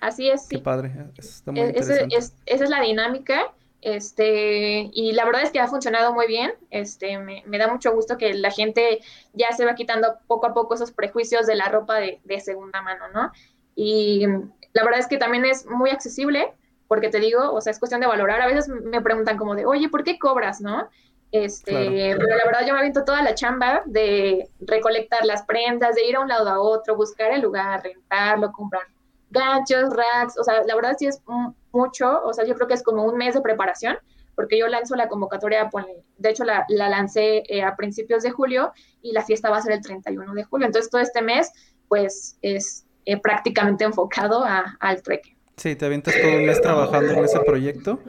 Así 0.01 0.29
es, 0.29 0.45
sí. 0.45 0.57
Qué 0.57 0.61
padre, 0.61 0.91
está 1.17 1.51
muy 1.51 1.61
e-, 1.61 1.73
esa 1.77 2.33
es 2.45 2.69
la 2.69 2.81
dinámica, 2.81 3.53
este, 3.83 4.89
y 4.93 5.11
la 5.13 5.25
verdad 5.25 5.43
es 5.43 5.51
que 5.51 5.59
ha 5.59 5.67
funcionado 5.67 6.13
muy 6.13 6.27
bien, 6.27 6.53
este, 6.69 7.17
me, 7.17 7.43
da 7.57 7.67
mucho 7.67 7.93
gusto 7.93 8.17
que 8.17 8.33
la 8.33 8.51
gente 8.51 8.99
ya 9.33 9.51
se 9.51 9.65
va 9.65 9.75
quitando 9.75 10.19
poco 10.27 10.47
a 10.47 10.53
poco 10.53 10.75
esos 10.75 10.91
prejuicios 10.91 11.47
de 11.47 11.55
la 11.55 11.69
ropa 11.69 11.95
de, 11.95 12.19
de 12.23 12.39
segunda 12.39 12.81
mano, 12.81 13.05
¿no? 13.13 13.31
Y 13.75 14.25
la 14.73 14.83
verdad 14.83 14.99
es 14.99 15.07
que 15.07 15.17
también 15.17 15.45
es 15.45 15.65
muy 15.65 15.89
accesible, 15.89 16.53
porque 16.93 17.09
te 17.09 17.19
digo, 17.19 17.51
o 17.51 17.59
sea, 17.59 17.71
es 17.71 17.79
cuestión 17.79 18.01
de 18.01 18.07
valorar. 18.07 18.39
A 18.39 18.45
veces 18.45 18.67
me 18.67 19.01
preguntan 19.01 19.35
como 19.35 19.55
de, 19.55 19.65
oye, 19.65 19.89
¿por 19.89 20.03
qué 20.03 20.19
cobras, 20.19 20.61
no? 20.61 20.87
Este, 21.31 22.15
pero 22.15 22.37
la 22.37 22.45
verdad 22.45 22.61
yo 22.67 22.73
me 22.73 22.79
aviento 22.79 23.03
toda 23.03 23.23
la 23.23 23.33
chamba 23.33 23.81
de 23.87 24.47
recolectar 24.59 25.25
las 25.25 25.41
prendas, 25.43 25.95
de 25.95 26.05
ir 26.05 26.15
a 26.15 26.19
un 26.19 26.27
lado 26.27 26.47
a 26.47 26.59
otro, 26.59 26.95
buscar 26.95 27.31
el 27.31 27.41
lugar, 27.41 27.81
rentarlo, 27.81 28.51
comprar 28.51 28.83
ganchos, 29.31 29.89
racks, 29.89 30.37
o 30.37 30.43
sea, 30.43 30.63
la 30.63 30.75
verdad 30.75 30.95
sí 30.99 31.07
es 31.07 31.23
mucho, 31.71 32.21
o 32.23 32.33
sea, 32.33 32.45
yo 32.45 32.53
creo 32.53 32.67
que 32.67 32.75
es 32.75 32.83
como 32.83 33.03
un 33.03 33.17
mes 33.17 33.33
de 33.33 33.41
preparación, 33.41 33.97
porque 34.35 34.59
yo 34.59 34.67
lanzo 34.67 34.95
la 34.95 35.07
convocatoria, 35.07 35.71
de 36.17 36.29
hecho 36.29 36.43
la, 36.43 36.67
lancé 36.69 37.41
eh, 37.47 37.63
a 37.63 37.75
principios 37.75 38.21
de 38.21 38.29
julio 38.29 38.71
y 39.01 39.11
la 39.11 39.23
fiesta 39.23 39.49
va 39.49 39.57
a 39.57 39.61
ser 39.61 39.71
el 39.71 39.81
31 39.81 40.31
de 40.35 40.43
julio, 40.43 40.67
entonces 40.67 40.91
todo 40.91 41.01
este 41.01 41.23
mes 41.23 41.51
pues 41.87 42.37
es 42.43 42.85
eh, 43.05 43.19
prácticamente 43.19 43.83
enfocado 43.83 44.45
al 44.79 45.01
treque. 45.01 45.32
Sí, 45.57 45.75
te 45.75 45.85
avientas 45.85 46.15
todo 46.19 46.35
un 46.35 46.45
mes 46.45 46.61
trabajando 46.61 47.13
en 47.13 47.23
ese 47.23 47.39
proyecto 47.41 47.99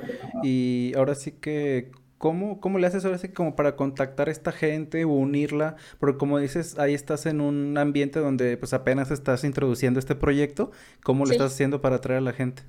y 0.42 0.92
ahora 0.96 1.14
sí 1.14 1.32
que, 1.32 1.92
¿cómo, 2.16 2.58
cómo 2.60 2.78
le 2.78 2.86
haces 2.86 3.04
ahora 3.04 3.18
sí 3.18 3.28
como 3.28 3.54
para 3.54 3.76
contactar 3.76 4.28
a 4.28 4.32
esta 4.32 4.50
gente 4.50 5.04
o 5.04 5.10
unirla? 5.10 5.76
Porque 5.98 6.16
como 6.16 6.38
dices, 6.38 6.78
ahí 6.78 6.94
estás 6.94 7.26
en 7.26 7.40
un 7.42 7.76
ambiente 7.76 8.18
donde 8.18 8.56
pues 8.56 8.72
apenas 8.72 9.10
estás 9.10 9.44
introduciendo 9.44 10.00
este 10.00 10.14
proyecto, 10.14 10.70
¿cómo 11.02 11.26
lo 11.26 11.32
estás 11.32 11.52
haciendo 11.52 11.82
para 11.82 11.96
atraer 11.96 12.18
a 12.18 12.22
la 12.22 12.32
gente? 12.32 12.62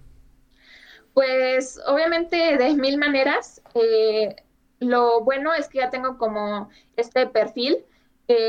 Pues 1.13 1.79
obviamente 1.87 2.57
de 2.57 2.73
mil 2.75 2.97
maneras. 2.97 3.61
Eh, 3.75 4.35
lo 4.79 5.23
bueno 5.23 5.53
es 5.53 5.69
que 5.69 5.77
ya 5.77 5.89
tengo 5.89 6.17
como 6.17 6.69
este 6.97 7.27
perfil 7.27 7.85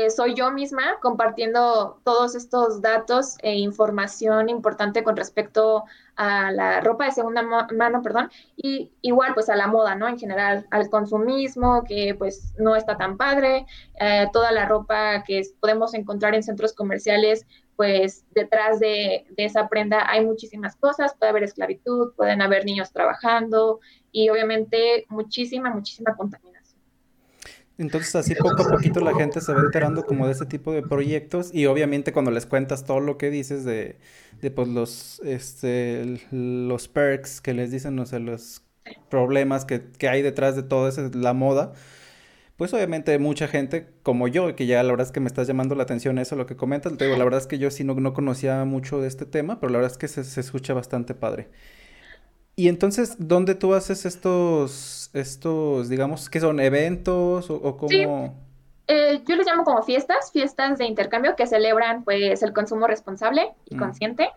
soy 0.09 0.33
yo 0.33 0.51
misma 0.51 0.99
compartiendo 1.01 1.99
todos 2.03 2.35
estos 2.35 2.81
datos 2.81 3.35
e 3.41 3.55
información 3.55 4.49
importante 4.49 5.03
con 5.03 5.15
respecto 5.15 5.79
a 5.79 5.83
la 6.17 6.81
ropa 6.81 7.05
de 7.05 7.11
segunda 7.11 7.43
mano, 7.43 8.01
perdón, 8.01 8.29
y 8.55 8.91
igual 9.01 9.33
pues 9.33 9.49
a 9.49 9.55
la 9.55 9.67
moda, 9.67 9.95
¿no? 9.95 10.07
En 10.07 10.17
general, 10.17 10.65
al 10.71 10.89
consumismo, 10.89 11.83
que 11.83 12.15
pues 12.17 12.53
no 12.57 12.75
está 12.75 12.97
tan 12.97 13.17
padre, 13.17 13.65
eh, 13.99 14.27
toda 14.33 14.51
la 14.51 14.65
ropa 14.65 15.23
que 15.23 15.41
podemos 15.59 15.93
encontrar 15.93 16.33
en 16.33 16.43
centros 16.43 16.73
comerciales, 16.73 17.45
pues 17.75 18.25
detrás 18.33 18.79
de, 18.79 19.27
de 19.29 19.45
esa 19.45 19.67
prenda 19.67 20.09
hay 20.09 20.25
muchísimas 20.25 20.75
cosas, 20.75 21.13
puede 21.15 21.29
haber 21.29 21.43
esclavitud, 21.43 22.13
pueden 22.15 22.41
haber 22.41 22.65
niños 22.65 22.91
trabajando 22.91 23.79
y 24.11 24.29
obviamente 24.29 25.05
muchísima, 25.09 25.69
muchísima 25.69 26.15
contaminación. 26.15 26.57
Entonces 27.77 28.15
así 28.15 28.33
poco 28.33 28.63
a 28.63 28.69
poquito 28.69 29.01
la 29.01 29.13
gente 29.13 29.39
se 29.39 29.53
va 29.53 29.59
enterando 29.59 30.03
como 30.03 30.25
de 30.25 30.31
ese 30.31 30.47
tipo 30.47 30.71
de 30.71 30.81
proyectos 30.81 31.53
y 31.53 31.67
obviamente 31.67 32.11
cuando 32.11 32.31
les 32.31 32.47
cuentas 32.47 32.85
todo 32.85 32.99
lo 32.99 33.19
que 33.19 33.29
dices 33.29 33.65
de, 33.65 33.97
de 34.41 34.51
pues 34.51 34.67
los, 34.67 35.19
este, 35.25 36.19
los 36.31 36.87
perks 36.87 37.41
que 37.41 37.53
les 37.53 37.71
dicen, 37.71 37.97
o 37.99 38.05
sea, 38.05 38.19
los 38.19 38.63
problemas 39.09 39.65
que, 39.65 39.83
que 39.97 40.09
hay 40.09 40.21
detrás 40.21 40.55
de 40.55 40.63
todo 40.63 40.87
eso, 40.87 41.09
la 41.13 41.33
moda, 41.33 41.73
pues 42.57 42.73
obviamente 42.73 43.17
mucha 43.19 43.47
gente 43.47 43.87
como 44.03 44.27
yo, 44.27 44.55
que 44.55 44.65
ya 44.65 44.81
la 44.83 44.91
verdad 44.91 45.07
es 45.07 45.13
que 45.13 45.19
me 45.19 45.27
estás 45.27 45.47
llamando 45.47 45.75
la 45.75 45.83
atención 45.83 46.17
eso, 46.17 46.35
lo 46.35 46.45
que 46.45 46.55
comentas, 46.55 46.95
te 46.97 47.05
digo, 47.05 47.17
la 47.17 47.23
verdad 47.23 47.41
es 47.41 47.47
que 47.47 47.59
yo 47.59 47.71
sí 47.71 47.83
no, 47.83 47.95
no 47.95 48.13
conocía 48.13 48.65
mucho 48.65 48.99
de 49.01 49.07
este 49.07 49.25
tema, 49.25 49.59
pero 49.59 49.71
la 49.71 49.79
verdad 49.79 49.91
es 49.91 49.97
que 49.97 50.07
se, 50.07 50.23
se 50.23 50.41
escucha 50.41 50.73
bastante 50.73 51.13
padre. 51.13 51.49
Y 52.55 52.69
entonces, 52.69 53.17
¿dónde 53.19 53.53
tú 53.53 53.75
haces 53.75 54.05
estos, 54.05 55.11
estos, 55.13 55.89
digamos, 55.89 56.29
que 56.29 56.39
son 56.39 56.59
eventos 56.59 57.51
o, 57.51 57.55
o 57.55 57.77
cómo? 57.77 58.46
Eh, 58.87 59.21
yo 59.25 59.35
les 59.35 59.45
llamo 59.45 59.65
como 59.65 59.83
fiestas, 59.83 60.31
fiestas 60.31 60.77
de 60.77 60.85
intercambio 60.85 61.35
que 61.35 61.45
celebran 61.45 62.03
pues 62.03 62.41
el 62.41 62.53
consumo 62.53 62.87
responsable 62.87 63.53
y 63.65 63.75
mm. 63.75 63.79
consciente. 63.79 64.29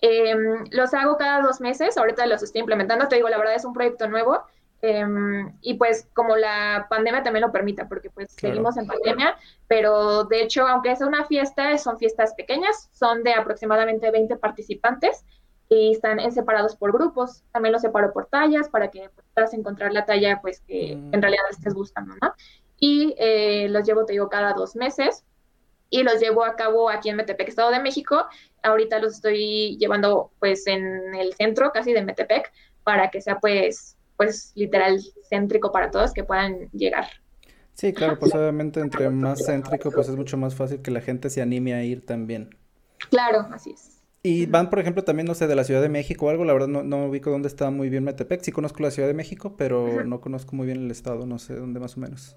Em, 0.00 0.64
los 0.70 0.94
hago 0.94 1.16
cada 1.16 1.42
dos 1.42 1.60
meses, 1.60 1.98
ahorita 1.98 2.26
los 2.26 2.42
estoy 2.42 2.60
implementando, 2.60 3.08
te 3.08 3.16
digo, 3.16 3.28
la 3.28 3.38
verdad 3.38 3.56
es 3.56 3.64
un 3.64 3.72
proyecto 3.72 4.06
nuevo 4.08 4.44
em, 4.80 5.52
y 5.60 5.74
pues 5.74 6.08
como 6.14 6.36
la 6.36 6.86
pandemia 6.88 7.24
también 7.24 7.44
lo 7.44 7.50
permita, 7.50 7.88
porque 7.88 8.08
pues 8.08 8.30
seguimos 8.30 8.76
en 8.76 8.86
pandemia, 8.86 9.36
pero 9.66 10.22
de 10.24 10.42
hecho, 10.42 10.68
aunque 10.68 10.92
es 10.92 11.00
una 11.00 11.24
fiesta, 11.24 11.76
son 11.78 11.98
fiestas 11.98 12.34
pequeñas, 12.34 12.88
son 12.92 13.24
de 13.24 13.34
aproximadamente 13.34 14.12
20 14.12 14.36
participantes 14.36 15.24
y 15.68 15.92
están 15.92 16.30
separados 16.30 16.76
por 16.76 16.92
grupos. 16.92 17.42
También 17.52 17.72
los 17.72 17.82
separo 17.82 18.12
por 18.12 18.26
tallas 18.26 18.68
para 18.68 18.88
que 18.92 19.10
puedas 19.34 19.52
encontrar 19.52 19.92
la 19.92 20.06
talla 20.06 20.40
pues 20.40 20.60
que 20.60 20.94
mm. 20.94 21.14
en 21.14 21.22
realidad 21.22 21.42
estés 21.50 21.74
buscando, 21.74 22.14
¿no? 22.22 22.34
Y 22.80 23.14
eh, 23.18 23.68
los 23.68 23.86
llevo, 23.86 24.04
te 24.04 24.12
digo, 24.12 24.28
cada 24.28 24.52
dos 24.52 24.76
meses 24.76 25.24
y 25.90 26.02
los 26.02 26.20
llevo 26.20 26.44
a 26.44 26.56
cabo 26.56 26.90
aquí 26.90 27.08
en 27.08 27.16
Metepec, 27.16 27.48
Estado 27.48 27.70
de 27.70 27.80
México. 27.80 28.26
Ahorita 28.62 28.98
los 28.98 29.14
estoy 29.14 29.76
llevando 29.78 30.30
pues 30.38 30.66
en 30.66 31.14
el 31.14 31.34
centro 31.34 31.72
casi 31.72 31.92
de 31.92 32.02
Metepec 32.02 32.52
para 32.84 33.10
que 33.10 33.20
sea 33.20 33.38
pues 33.38 33.96
pues 34.16 34.52
literal 34.56 35.00
céntrico 35.30 35.70
para 35.70 35.90
todos 35.90 36.12
que 36.12 36.24
puedan 36.24 36.68
llegar. 36.72 37.06
Sí, 37.74 37.92
claro, 37.92 38.18
pues 38.18 38.34
obviamente 38.34 38.80
entre 38.80 39.08
más 39.08 39.46
céntrico 39.46 39.92
pues 39.92 40.08
es 40.08 40.16
mucho 40.16 40.36
más 40.36 40.56
fácil 40.56 40.82
que 40.82 40.90
la 40.90 41.00
gente 41.00 41.30
se 41.30 41.40
anime 41.40 41.74
a 41.74 41.84
ir 41.84 42.04
también. 42.04 42.56
Claro, 43.10 43.46
así 43.52 43.70
es. 43.70 44.02
Y 44.24 44.46
van, 44.46 44.68
por 44.68 44.80
ejemplo, 44.80 45.04
también, 45.04 45.26
no 45.28 45.34
sé, 45.36 45.46
de 45.46 45.54
la 45.54 45.62
Ciudad 45.62 45.80
de 45.80 45.88
México 45.88 46.26
o 46.26 46.28
algo, 46.28 46.44
la 46.44 46.52
verdad 46.52 46.66
no, 46.66 46.82
no 46.82 47.06
ubico 47.06 47.30
dónde 47.30 47.46
está 47.46 47.70
muy 47.70 47.88
bien 47.88 48.02
Metepec, 48.02 48.42
sí 48.42 48.50
conozco 48.50 48.82
la 48.82 48.90
Ciudad 48.90 49.06
de 49.06 49.14
México, 49.14 49.54
pero 49.56 50.04
no 50.04 50.20
conozco 50.20 50.56
muy 50.56 50.66
bien 50.66 50.84
el 50.84 50.90
estado, 50.90 51.24
no 51.24 51.38
sé 51.38 51.54
dónde 51.54 51.78
más 51.78 51.96
o 51.96 52.00
menos. 52.00 52.36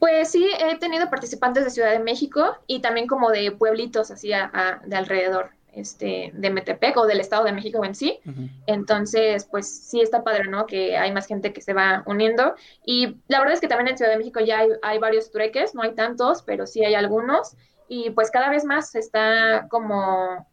Pues 0.00 0.30
sí, 0.30 0.50
he 0.58 0.78
tenido 0.78 1.10
participantes 1.10 1.62
de 1.62 1.70
Ciudad 1.70 1.92
de 1.92 1.98
México 1.98 2.56
y 2.66 2.80
también 2.80 3.06
como 3.06 3.30
de 3.30 3.52
pueblitos 3.52 4.10
así 4.10 4.28
de 4.28 4.96
alrededor 4.96 5.50
este, 5.74 6.32
de 6.34 6.50
Metepec 6.50 6.96
o 6.96 7.06
del 7.06 7.20
Estado 7.20 7.44
de 7.44 7.52
México 7.52 7.84
en 7.84 7.94
sí. 7.94 8.18
Entonces, 8.66 9.44
pues 9.44 9.68
sí 9.68 10.00
está 10.00 10.24
padre, 10.24 10.48
¿no? 10.48 10.64
Que 10.64 10.96
hay 10.96 11.12
más 11.12 11.26
gente 11.26 11.52
que 11.52 11.60
se 11.60 11.74
va 11.74 12.02
uniendo. 12.06 12.54
Y 12.84 13.18
la 13.28 13.40
verdad 13.40 13.52
es 13.52 13.60
que 13.60 13.68
también 13.68 13.88
en 13.88 13.98
Ciudad 13.98 14.12
de 14.12 14.16
México 14.16 14.40
ya 14.40 14.60
hay, 14.60 14.70
hay 14.82 14.98
varios 14.98 15.30
trueques, 15.30 15.74
no 15.74 15.82
hay 15.82 15.94
tantos, 15.94 16.42
pero 16.42 16.66
sí 16.66 16.82
hay 16.82 16.94
algunos. 16.94 17.54
Y 17.86 18.08
pues 18.10 18.30
cada 18.30 18.48
vez 18.48 18.64
más 18.64 18.90
se 18.90 19.00
está 19.00 19.66
como 19.68 20.46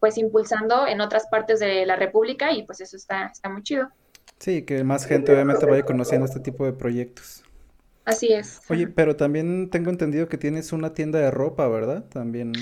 pues 0.00 0.18
impulsando 0.18 0.88
en 0.88 1.00
otras 1.00 1.28
partes 1.30 1.60
de 1.60 1.86
la 1.86 1.94
República 1.94 2.52
y 2.52 2.64
pues 2.64 2.80
eso 2.80 2.96
está, 2.96 3.26
está 3.26 3.48
muy 3.48 3.62
chido. 3.62 3.88
Sí, 4.38 4.64
que 4.64 4.82
más 4.82 5.06
gente 5.06 5.32
obviamente 5.32 5.66
vaya 5.66 5.84
conociendo 5.84 6.26
este 6.26 6.40
tipo 6.40 6.64
de 6.64 6.72
proyectos. 6.72 7.44
Así 8.08 8.32
es. 8.32 8.62
Oye, 8.70 8.88
pero 8.88 9.16
también 9.16 9.68
tengo 9.68 9.90
entendido 9.90 10.28
que 10.28 10.38
tienes 10.38 10.72
una 10.72 10.94
tienda 10.94 11.18
de 11.18 11.30
ropa, 11.30 11.68
¿verdad? 11.68 12.04
También. 12.08 12.52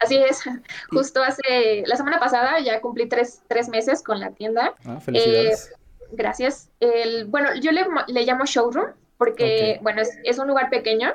Así 0.00 0.16
es. 0.16 0.42
Justo 0.90 1.22
hace, 1.22 1.84
la 1.86 1.94
semana 1.94 2.18
pasada 2.18 2.58
ya 2.58 2.80
cumplí 2.80 3.08
tres, 3.08 3.42
tres 3.46 3.68
meses 3.68 4.02
con 4.02 4.18
la 4.18 4.32
tienda. 4.32 4.74
Ah, 4.84 4.98
felicidades. 4.98 5.70
Eh, 5.70 5.76
gracias. 6.10 6.70
El, 6.80 7.26
bueno, 7.26 7.54
yo 7.60 7.70
le, 7.70 7.86
le 8.08 8.24
llamo 8.24 8.44
showroom 8.44 8.86
porque, 9.18 9.78
bueno, 9.82 10.02
es, 10.02 10.18
es, 10.24 10.40
un 10.40 10.48
lugar 10.48 10.68
pequeño 10.68 11.14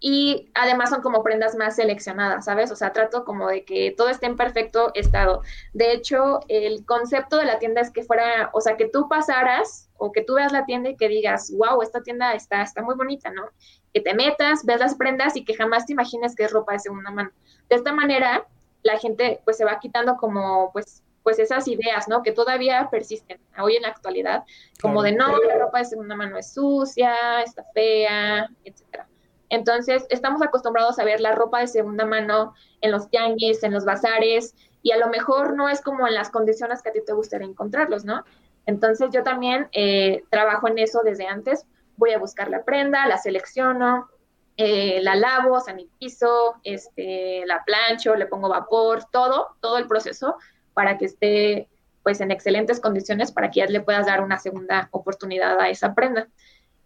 y 0.00 0.50
además 0.54 0.88
son 0.88 1.02
como 1.02 1.22
prendas 1.22 1.54
más 1.54 1.76
seleccionadas, 1.76 2.46
¿sabes? 2.46 2.70
O 2.70 2.76
sea, 2.76 2.94
trato 2.94 3.26
como 3.26 3.48
de 3.48 3.66
que 3.66 3.92
todo 3.94 4.08
esté 4.08 4.24
en 4.24 4.36
perfecto 4.36 4.90
estado. 4.94 5.42
De 5.74 5.92
hecho, 5.92 6.40
el 6.48 6.86
concepto 6.86 7.36
de 7.36 7.44
la 7.44 7.58
tienda 7.58 7.82
es 7.82 7.90
que 7.90 8.04
fuera, 8.04 8.48
o 8.54 8.62
sea, 8.62 8.78
que 8.78 8.88
tú 8.88 9.06
pasaras 9.06 9.87
o 9.98 10.12
que 10.12 10.22
tú 10.22 10.34
veas 10.34 10.52
la 10.52 10.64
tienda 10.64 10.90
y 10.90 10.96
que 10.96 11.08
digas, 11.08 11.52
wow, 11.54 11.82
esta 11.82 12.02
tienda 12.02 12.32
está, 12.32 12.62
está 12.62 12.82
muy 12.82 12.94
bonita, 12.94 13.30
¿no? 13.30 13.50
Que 13.92 14.00
te 14.00 14.14
metas, 14.14 14.64
veas 14.64 14.80
las 14.80 14.94
prendas 14.94 15.36
y 15.36 15.44
que 15.44 15.54
jamás 15.54 15.86
te 15.86 15.92
imagines 15.92 16.34
que 16.34 16.44
es 16.44 16.52
ropa 16.52 16.72
de 16.72 16.78
segunda 16.78 17.10
mano. 17.10 17.30
De 17.68 17.76
esta 17.76 17.92
manera, 17.92 18.46
la 18.82 18.98
gente 18.98 19.40
pues 19.44 19.56
se 19.58 19.64
va 19.64 19.78
quitando 19.78 20.16
como 20.16 20.70
pues 20.72 21.02
pues 21.28 21.38
esas 21.38 21.68
ideas, 21.68 22.08
¿no? 22.08 22.22
Que 22.22 22.32
todavía 22.32 22.88
persisten 22.90 23.38
hoy 23.60 23.76
en 23.76 23.82
la 23.82 23.88
actualidad, 23.88 24.44
como 24.80 25.02
de 25.02 25.12
no, 25.12 25.36
la 25.42 25.58
ropa 25.58 25.80
de 25.80 25.84
segunda 25.84 26.16
mano 26.16 26.38
es 26.38 26.54
sucia, 26.54 27.42
está 27.42 27.64
fea, 27.74 28.48
etcétera. 28.64 29.06
Entonces, 29.50 30.06
estamos 30.08 30.40
acostumbrados 30.40 30.98
a 30.98 31.04
ver 31.04 31.20
la 31.20 31.34
ropa 31.34 31.60
de 31.60 31.66
segunda 31.66 32.06
mano 32.06 32.54
en 32.80 32.92
los 32.92 33.10
tianguis, 33.10 33.62
en 33.62 33.74
los 33.74 33.84
bazares, 33.84 34.54
y 34.82 34.92
a 34.92 34.96
lo 34.96 35.08
mejor 35.08 35.54
no 35.54 35.68
es 35.68 35.82
como 35.82 36.06
en 36.06 36.14
las 36.14 36.30
condiciones 36.30 36.80
que 36.80 36.88
a 36.88 36.92
ti 36.92 37.00
te 37.04 37.12
gustaría 37.12 37.46
encontrarlos, 37.46 38.06
¿no? 38.06 38.24
Entonces, 38.68 39.08
yo 39.10 39.22
también 39.22 39.66
eh, 39.72 40.24
trabajo 40.28 40.68
en 40.68 40.78
eso 40.78 41.00
desde 41.02 41.26
antes. 41.26 41.64
Voy 41.96 42.10
a 42.12 42.18
buscar 42.18 42.50
la 42.50 42.64
prenda, 42.64 43.06
la 43.06 43.16
selecciono, 43.16 44.10
eh, 44.58 45.00
la 45.02 45.14
lavo, 45.14 45.58
sanitizo, 45.58 46.56
este, 46.64 47.46
la 47.46 47.64
plancho, 47.64 48.14
le 48.14 48.26
pongo 48.26 48.50
vapor, 48.50 49.06
todo, 49.10 49.56
todo 49.60 49.78
el 49.78 49.86
proceso 49.88 50.36
para 50.74 50.98
que 50.98 51.06
esté 51.06 51.68
pues 52.02 52.20
en 52.20 52.30
excelentes 52.30 52.78
condiciones 52.78 53.32
para 53.32 53.50
que 53.50 53.60
ya 53.60 53.66
le 53.66 53.80
puedas 53.80 54.04
dar 54.04 54.22
una 54.22 54.38
segunda 54.38 54.88
oportunidad 54.92 55.58
a 55.60 55.70
esa 55.70 55.94
prenda 55.94 56.28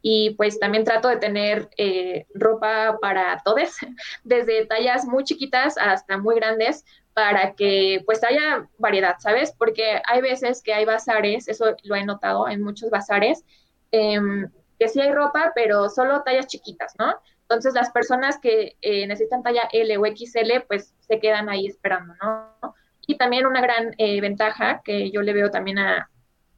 y 0.02 0.30
pues 0.30 0.59
también 0.59 0.85
trato 0.85 1.09
de 1.09 1.16
tener 1.16 1.71
eh, 1.78 2.26
ropa 2.35 2.99
para 3.00 3.40
todos, 3.44 3.76
desde 4.25 4.66
tallas 4.66 5.06
muy 5.06 5.25
chiquitas 5.25 5.78
hasta 5.78 6.18
muy 6.18 6.35
grandes, 6.35 6.85
para 7.14 7.54
que 7.54 8.02
pues 8.04 8.25
haya 8.25 8.68
variedad, 8.78 9.16
¿sabes? 9.18 9.54
Porque 9.56 10.00
hay 10.06 10.21
veces 10.21 10.62
que 10.62 10.75
hay 10.75 10.85
bazares, 10.85 11.47
eso 11.47 11.76
lo 11.85 11.94
he 11.94 12.04
notado 12.04 12.49
en 12.49 12.62
muchos 12.62 12.90
bazares, 12.90 13.44
em, 13.90 14.50
que 14.78 14.88
sí 14.88 15.00
hay 15.00 15.12
ropa, 15.12 15.52
pero 15.54 15.88
solo 15.88 16.23
tallas 16.23 16.47
chiquitas, 16.47 16.94
¿no? 16.99 17.14
Entonces 17.42 17.75
las 17.75 17.90
personas 17.90 18.38
que 18.38 18.76
eh, 18.80 19.06
necesitan 19.06 19.42
talla 19.42 19.68
L 19.73 19.99
o 19.99 20.06
XL, 20.06 20.62
pues 20.66 20.94
se 21.00 21.21
quedan 21.21 21.49
ahí 21.50 21.66
esperando, 21.66 22.14
¿no? 22.23 22.75
Y 23.06 23.18
también 23.18 23.47
una 23.47 23.61
gran 23.61 23.94
eh, 23.99 24.21
ventaja 24.21 24.80
que 24.82 25.11
yo 25.11 25.23
le 25.23 25.35
veo 25.35 25.50
también 25.50 25.78
a, 25.78 26.09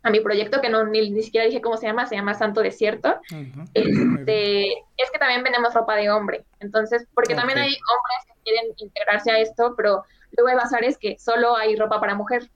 a 0.05 0.11
mi 0.11 0.21
proyecto, 0.21 0.61
que 0.61 0.69
no 0.69 0.85
ni, 0.85 1.23
siquiera 1.23 1.47
dije 1.47 1.63
cómo 1.63 1.79
se 1.79 1.87
llama, 1.87 2.07
se 2.07 2.15
llama 2.15 2.35
Santo 2.35 2.61
Desierto, 2.61 3.21
este, 3.73 4.71
es 4.99 5.11
que 5.11 5.19
también 5.19 5.43
vendemos 5.43 5.73
ropa 5.73 5.97
de 5.97 6.11
hombre. 6.11 6.45
Entonces, 6.61 7.07
porque 7.15 7.35
también 7.35 7.59
hay 7.59 7.71
hombres 7.71 8.27
que 8.27 8.43
quieren 8.45 8.73
integrarse 8.77 9.31
a 9.33 9.39
esto, 9.39 9.75
pero 9.77 10.05
luego 10.33 10.51
hay 10.51 10.57
bazares 10.57 10.99
que 10.99 11.19
solo 11.19 11.57
hay 11.57 11.75
ropa 11.75 12.01
para 12.01 12.15
mujer. 12.15 12.51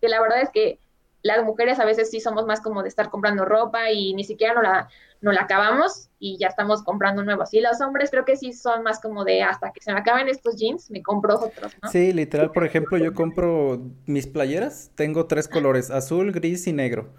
Que 0.00 0.08
la 0.08 0.20
verdad 0.20 0.42
es 0.42 0.50
que 0.50 0.78
las 1.22 1.44
mujeres 1.44 1.78
a 1.78 1.84
veces 1.84 2.10
sí 2.10 2.20
somos 2.20 2.46
más 2.46 2.60
como 2.60 2.82
de 2.82 2.88
estar 2.88 3.10
comprando 3.10 3.44
ropa 3.44 3.90
y 3.90 4.14
ni 4.14 4.24
siquiera 4.24 4.54
no 4.54 4.62
la, 4.62 4.88
no 5.20 5.32
la 5.32 5.42
acabamos 5.42 6.08
y 6.18 6.36
ya 6.38 6.48
estamos 6.48 6.82
comprando 6.82 7.22
nuevos. 7.22 7.52
Y 7.54 7.60
los 7.60 7.80
hombres 7.80 8.10
creo 8.10 8.24
que 8.24 8.36
sí 8.36 8.52
son 8.52 8.82
más 8.82 9.00
como 9.00 9.24
de 9.24 9.42
hasta 9.42 9.72
que 9.72 9.80
se 9.80 9.92
me 9.92 10.00
acaben 10.00 10.28
estos 10.28 10.56
jeans, 10.56 10.90
me 10.90 11.02
compro 11.02 11.36
otros, 11.36 11.72
¿no? 11.82 11.88
Sí, 11.88 12.12
literal, 12.12 12.50
por 12.50 12.64
ejemplo, 12.64 12.98
yo 12.98 13.14
compro 13.14 13.80
mis 14.06 14.26
playeras, 14.26 14.90
tengo 14.94 15.26
tres 15.26 15.48
colores, 15.48 15.90
azul, 15.90 16.32
gris 16.32 16.66
y 16.66 16.72
negro. 16.72 17.12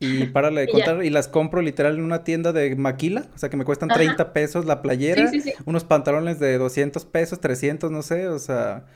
Y 0.00 0.26
para 0.26 0.50
de 0.50 0.66
contar, 0.72 1.04
y 1.04 1.10
las 1.10 1.28
compro 1.28 1.62
literal 1.62 1.94
en 1.94 2.02
una 2.02 2.24
tienda 2.24 2.52
de 2.52 2.74
maquila, 2.74 3.26
o 3.34 3.38
sea 3.38 3.50
que 3.50 3.56
me 3.56 3.64
cuestan 3.64 3.88
30 3.88 4.32
pesos 4.32 4.64
la 4.64 4.82
playera, 4.82 5.30
unos 5.64 5.84
pantalones 5.84 6.40
de 6.40 6.58
200 6.58 7.04
pesos, 7.04 7.40
300, 7.40 7.90
no 7.90 8.02
sé, 8.02 8.28
o 8.28 8.38
sea, 8.38 8.86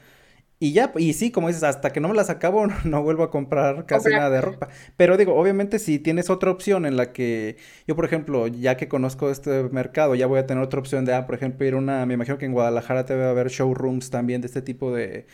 y 0.58 0.72
ya, 0.72 0.92
y 0.96 1.12
sí, 1.12 1.30
como 1.30 1.48
dices, 1.48 1.62
hasta 1.64 1.92
que 1.92 2.00
no 2.00 2.08
me 2.08 2.14
las 2.14 2.30
acabo, 2.30 2.66
no 2.84 3.02
vuelvo 3.02 3.24
a 3.24 3.30
comprar 3.30 3.84
casi 3.86 4.10
nada 4.10 4.30
de 4.30 4.40
ropa. 4.40 4.68
Pero 4.96 5.16
digo, 5.16 5.34
obviamente 5.34 5.78
si 5.78 5.98
tienes 5.98 6.30
otra 6.30 6.50
opción 6.50 6.86
en 6.86 6.96
la 6.96 7.12
que 7.12 7.56
yo, 7.86 7.94
por 7.96 8.06
ejemplo, 8.06 8.46
ya 8.46 8.76
que 8.76 8.88
conozco 8.88 9.30
este 9.30 9.64
mercado, 9.64 10.14
ya 10.14 10.26
voy 10.26 10.38
a 10.38 10.46
tener 10.46 10.64
otra 10.64 10.80
opción 10.80 11.04
de, 11.04 11.14
ah, 11.14 11.26
por 11.26 11.34
ejemplo, 11.34 11.66
ir 11.66 11.74
a 11.74 11.76
una, 11.78 12.06
me 12.06 12.14
imagino 12.14 12.38
que 12.38 12.46
en 12.46 12.52
Guadalajara 12.52 13.04
te 13.04 13.14
va 13.14 13.26
a 13.26 13.30
haber 13.30 13.48
showrooms 13.48 14.10
también 14.10 14.40
de 14.40 14.46
este 14.46 14.62
tipo 14.62 14.92
de, 14.94 15.26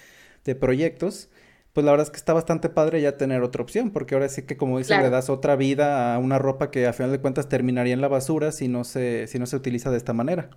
de 0.44 0.54
proyectos. 0.56 1.30
Pues 1.72 1.84
la 1.86 1.92
verdad 1.92 2.06
es 2.06 2.10
que 2.10 2.18
está 2.18 2.34
bastante 2.34 2.68
padre 2.68 3.00
ya 3.00 3.16
tener 3.16 3.42
otra 3.42 3.62
opción, 3.62 3.92
porque 3.92 4.14
ahora 4.14 4.28
sí 4.28 4.42
que 4.42 4.56
como 4.58 4.78
dices, 4.78 4.98
le 4.98 5.08
das 5.08 5.30
otra 5.30 5.56
vida 5.56 6.14
a 6.14 6.18
una 6.18 6.38
ropa 6.38 6.70
que 6.70 6.86
a 6.86 6.92
final 6.92 7.12
de 7.12 7.20
cuentas 7.20 7.48
terminaría 7.48 7.94
en 7.94 8.02
la 8.02 8.08
basura 8.08 8.52
si 8.52 8.68
no 8.68 8.84
se, 8.84 9.26
si 9.26 9.38
no 9.38 9.46
se 9.46 9.56
utiliza 9.56 9.90
de 9.90 9.96
esta 9.96 10.12
manera. 10.12 10.50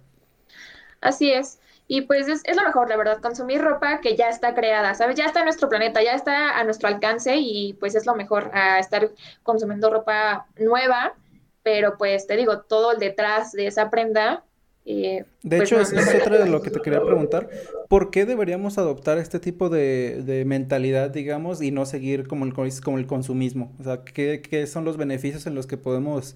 Así 1.01 1.31
es. 1.31 1.59
Y 1.87 2.01
pues 2.01 2.27
es, 2.27 2.41
lo 2.55 2.63
mejor, 2.63 2.89
la 2.89 2.97
verdad, 2.97 3.21
consumir 3.21 3.61
ropa 3.61 4.01
que 4.01 4.15
ya 4.15 4.29
está 4.29 4.55
creada, 4.55 4.95
¿sabes? 4.95 5.15
Ya 5.15 5.25
está 5.25 5.39
en 5.39 5.45
nuestro 5.45 5.69
planeta, 5.69 6.01
ya 6.01 6.13
está 6.13 6.57
a 6.57 6.63
nuestro 6.63 6.87
alcance 6.87 7.35
y 7.37 7.73
pues 7.73 7.93
es 7.93 8.07
lo 8.07 8.15
mejor 8.15 8.49
a 8.53 8.79
estar 8.79 9.11
consumiendo 9.43 9.91
ropa 9.91 10.47
nueva, 10.57 11.13
pero 11.61 11.97
pues 11.97 12.25
te 12.25 12.37
digo, 12.37 12.61
todo 12.61 12.93
el 12.93 12.99
detrás 12.99 13.51
de 13.51 13.67
esa 13.67 13.91
prenda. 13.91 14.43
Eh, 14.87 15.25
de 15.43 15.57
pues, 15.57 15.71
hecho, 15.71 15.81
es, 15.81 15.93
otra 16.21 16.37
de 16.39 16.49
lo 16.49 16.61
que 16.61 16.71
te 16.71 16.79
quería 16.79 17.03
preguntar. 17.03 17.49
¿Por 17.87 18.09
qué 18.09 18.25
deberíamos 18.25 18.79
adoptar 18.79 19.19
este 19.19 19.39
tipo 19.39 19.69
de, 19.69 20.23
de 20.23 20.43
mentalidad, 20.45 21.11
digamos, 21.11 21.61
y 21.61 21.69
no 21.69 21.85
seguir 21.85 22.27
como 22.27 22.45
el, 22.45 22.53
como 22.53 22.97
el 22.97 23.05
consumismo? 23.05 23.75
O 23.79 23.83
sea, 23.83 24.03
¿qué, 24.03 24.41
¿qué 24.41 24.65
son 24.65 24.85
los 24.85 24.97
beneficios 24.97 25.45
en 25.45 25.53
los 25.53 25.67
que 25.67 25.77
podemos 25.77 26.35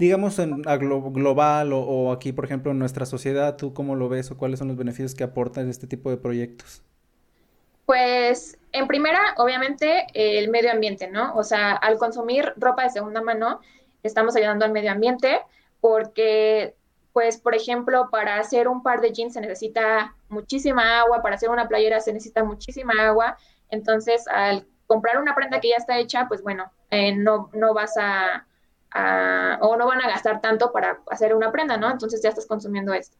digamos, 0.00 0.38
en, 0.38 0.66
a 0.66 0.78
global 0.78 1.72
o, 1.74 2.10
aquí, 2.10 2.32
por 2.32 2.46
ejemplo, 2.46 2.72
en 2.72 2.78
nuestra 2.78 3.04
sociedad, 3.04 3.56
¿tú 3.56 3.74
cómo 3.74 3.94
lo 3.94 4.08
ves 4.08 4.30
o 4.30 4.38
cuáles 4.38 4.58
son 4.58 4.68
los 4.68 4.78
beneficios 4.78 5.14
que 5.14 5.24
aportan 5.24 5.68
este 5.68 5.86
tipo 5.86 6.08
de 6.08 6.16
proyectos? 6.16 6.82
Pues, 7.84 8.58
en 8.72 8.86
primera, 8.88 9.20
obviamente, 9.36 10.06
el 10.14 10.48
medio 10.48 10.72
ambiente, 10.72 11.10
¿no? 11.10 11.34
O 11.34 11.44
sea, 11.44 11.72
al 11.72 11.98
consumir 11.98 12.54
ropa 12.56 12.84
de 12.84 12.90
segunda 12.90 13.20
mano, 13.20 13.60
estamos 14.02 14.34
ayudando 14.36 14.64
al 14.64 14.72
medio 14.72 14.90
ambiente 14.90 15.42
porque, 15.82 16.74
pues, 17.12 17.38
por 17.38 17.54
ejemplo, 17.54 18.08
para 18.10 18.38
hacer 18.38 18.68
un 18.68 18.82
par 18.82 19.02
de 19.02 19.12
jeans 19.12 19.34
se 19.34 19.42
necesita 19.42 20.14
muchísima 20.30 21.00
agua, 21.00 21.20
para 21.20 21.34
hacer 21.34 21.50
una 21.50 21.68
playera 21.68 22.00
se 22.00 22.14
necesita 22.14 22.42
muchísima 22.42 22.94
agua. 23.00 23.36
Entonces, 23.68 24.26
al 24.28 24.66
comprar 24.86 25.20
una 25.20 25.34
prenda 25.34 25.60
que 25.60 25.68
ya 25.68 25.76
está 25.76 25.98
hecha, 25.98 26.26
pues 26.26 26.42
bueno, 26.42 26.72
eh, 26.90 27.14
no, 27.14 27.50
no 27.52 27.74
vas 27.74 27.98
a, 27.98 28.46
o 28.94 29.76
no 29.76 29.86
van 29.86 30.02
a 30.02 30.08
gastar 30.08 30.40
tanto 30.40 30.72
para 30.72 31.00
hacer 31.10 31.34
una 31.34 31.52
prenda, 31.52 31.76
¿no? 31.76 31.90
Entonces 31.90 32.22
ya 32.22 32.30
estás 32.30 32.46
consumiendo 32.46 32.92
esto. 32.92 33.16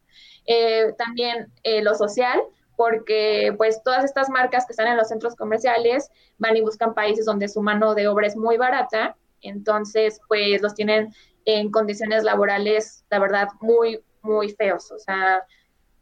Eh, 0.46 0.92
también 0.98 1.52
eh, 1.62 1.82
lo 1.82 1.94
social, 1.94 2.40
porque 2.76 3.54
pues 3.56 3.82
todas 3.82 4.04
estas 4.04 4.30
marcas 4.30 4.66
que 4.66 4.72
están 4.72 4.88
en 4.88 4.96
los 4.96 5.08
centros 5.08 5.36
comerciales 5.36 6.10
van 6.38 6.56
y 6.56 6.62
buscan 6.62 6.94
países 6.94 7.26
donde 7.26 7.48
su 7.48 7.62
mano 7.62 7.94
de 7.94 8.08
obra 8.08 8.26
es 8.26 8.36
muy 8.36 8.56
barata, 8.56 9.16
entonces 9.42 10.20
pues 10.28 10.62
los 10.62 10.74
tienen 10.74 11.14
en 11.44 11.70
condiciones 11.70 12.24
laborales, 12.24 13.04
la 13.10 13.18
verdad, 13.18 13.48
muy, 13.60 14.02
muy 14.22 14.50
feos, 14.50 14.90
o 14.92 14.98
sea, 14.98 15.44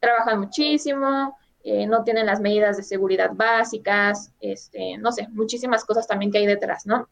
trabajan 0.01 0.41
muchísimo, 0.41 1.37
eh, 1.65 1.87
no 1.87 2.05
tienen 2.05 2.27
las 2.27 2.41
medidas 2.41 2.77
de 2.77 2.83
seguridad 2.85 3.31
básicas, 3.35 4.33
este, 4.41 4.99
no 4.99 5.11
sé, 5.13 5.27
muchísimas 5.33 5.85
cosas 5.85 6.07
también 6.07 6.31
que 6.31 6.39
hay 6.39 6.47
detrás, 6.47 6.87
¿no? 6.87 7.09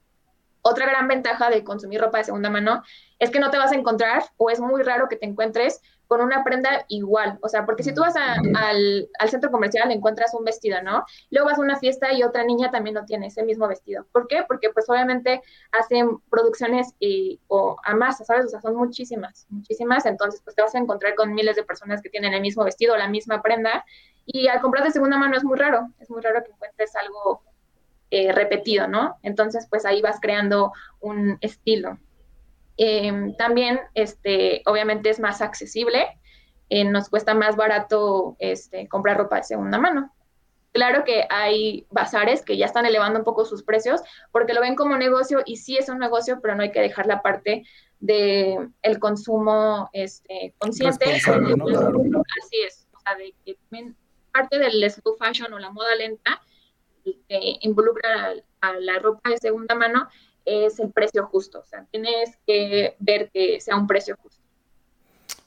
Otra 0.68 0.86
gran 0.86 1.06
ventaja 1.06 1.48
de 1.48 1.62
consumir 1.62 2.00
ropa 2.00 2.18
de 2.18 2.24
segunda 2.24 2.50
mano 2.50 2.82
es 3.20 3.30
que 3.30 3.38
no 3.38 3.50
te 3.50 3.58
vas 3.58 3.70
a 3.70 3.76
encontrar 3.76 4.24
o 4.36 4.50
es 4.50 4.58
muy 4.58 4.82
raro 4.82 5.08
que 5.08 5.16
te 5.16 5.24
encuentres 5.24 5.80
con 6.08 6.20
una 6.20 6.42
prenda 6.42 6.84
igual. 6.88 7.38
O 7.40 7.48
sea, 7.48 7.64
porque 7.64 7.84
si 7.84 7.94
tú 7.94 8.00
vas 8.00 8.14
al, 8.16 9.08
centro 9.28 9.50
comercial 9.50 9.90
encuentras 9.92 10.34
un 10.34 10.44
vestido, 10.44 10.82
¿no? 10.82 11.04
Luego 11.30 11.48
vas 11.48 11.58
a 11.58 11.62
una 11.62 11.78
fiesta 11.78 12.12
y 12.12 12.24
otra 12.24 12.44
niña 12.44 12.70
también 12.70 12.94
no 12.94 13.04
tiene 13.04 13.28
ese 13.28 13.44
mismo 13.44 13.68
vestido. 13.68 14.06
¿Por 14.12 14.26
qué? 14.26 14.44
Porque 14.46 14.70
pues 14.70 14.88
obviamente 14.88 15.40
hacen 15.70 16.18
producciones 16.30 16.94
y, 16.98 17.40
o 17.46 17.76
a 17.84 17.94
masa, 17.94 18.24
¿sabes? 18.24 18.46
O 18.46 18.48
sea, 18.48 18.60
son 18.60 18.74
muchísimas, 18.74 19.46
muchísimas. 19.48 20.04
Entonces 20.04 20.40
pues 20.42 20.56
te 20.56 20.62
vas 20.62 20.74
a 20.74 20.78
encontrar 20.78 21.14
con 21.14 21.32
miles 21.32 21.54
de 21.54 21.62
personas 21.62 22.02
que 22.02 22.10
tienen 22.10 22.34
el 22.34 22.40
mismo 22.40 22.64
vestido, 22.64 22.96
la 22.96 23.08
misma 23.08 23.40
prenda. 23.40 23.84
Y 24.24 24.48
al 24.48 24.60
comprar 24.60 24.82
de 24.82 24.90
segunda 24.90 25.16
mano 25.16 25.36
es 25.36 25.44
muy 25.44 25.56
raro. 25.56 25.88
Es 26.00 26.10
muy 26.10 26.20
raro 26.20 26.42
que 26.44 26.50
encuentres 26.50 26.94
algo 26.96 27.42
eh, 28.10 28.32
repetido, 28.32 28.86
¿no? 28.86 29.16
Entonces, 29.22 29.66
pues 29.68 29.84
ahí 29.84 30.00
vas 30.00 30.20
creando 30.20 30.72
un 31.00 31.38
estilo. 31.40 31.98
Em, 32.76 33.34
también, 33.36 33.80
este, 33.94 34.62
obviamente 34.66 35.10
es 35.10 35.18
más 35.18 35.40
accesible, 35.40 36.06
eh, 36.68 36.84
nos 36.84 37.08
cuesta 37.08 37.34
más 37.34 37.56
barato 37.56 38.36
este, 38.38 38.88
comprar 38.88 39.16
ropa 39.16 39.36
de 39.36 39.44
segunda 39.44 39.78
mano. 39.78 40.12
Claro 40.72 41.04
que 41.04 41.26
hay 41.30 41.86
bazares 41.90 42.42
que 42.42 42.56
ya 42.56 42.66
están 42.66 42.84
elevando 42.84 43.18
un 43.18 43.24
poco 43.24 43.44
sus 43.44 43.62
precios 43.62 44.02
porque 44.30 44.52
lo 44.52 44.60
ven 44.60 44.76
como 44.76 44.96
negocio 44.96 45.42
y 45.46 45.56
sí 45.56 45.78
es 45.78 45.88
un 45.88 45.98
negocio, 45.98 46.40
pero 46.42 46.54
no 46.54 46.62
hay 46.62 46.70
que 46.70 46.82
dejar 46.82 47.06
la 47.06 47.22
parte 47.22 47.64
de 47.98 48.68
el 48.82 48.98
consumo 48.98 49.88
este, 49.92 50.54
consciente. 50.58 51.06
Así 51.06 51.26
es, 52.66 52.86
o 52.94 53.00
sea, 53.00 53.14
de 53.14 53.34
que 53.44 53.56
parte 54.32 54.58
del 54.58 54.90
slow 54.90 55.16
fashion 55.16 55.52
o 55.54 55.58
la 55.58 55.70
moda 55.70 55.94
lenta 55.94 56.42
que 57.28 57.56
involucra 57.60 58.34
a, 58.60 58.72
la 58.80 58.98
ropa 58.98 59.30
de 59.30 59.38
segunda 59.38 59.74
mano 59.74 60.08
es 60.44 60.78
el 60.80 60.90
precio 60.90 61.26
justo. 61.26 61.60
O 61.60 61.64
sea, 61.64 61.86
tienes 61.90 62.36
que 62.46 62.96
ver 62.98 63.30
que 63.32 63.60
sea 63.60 63.76
un 63.76 63.86
precio 63.86 64.16
justo. 64.22 64.46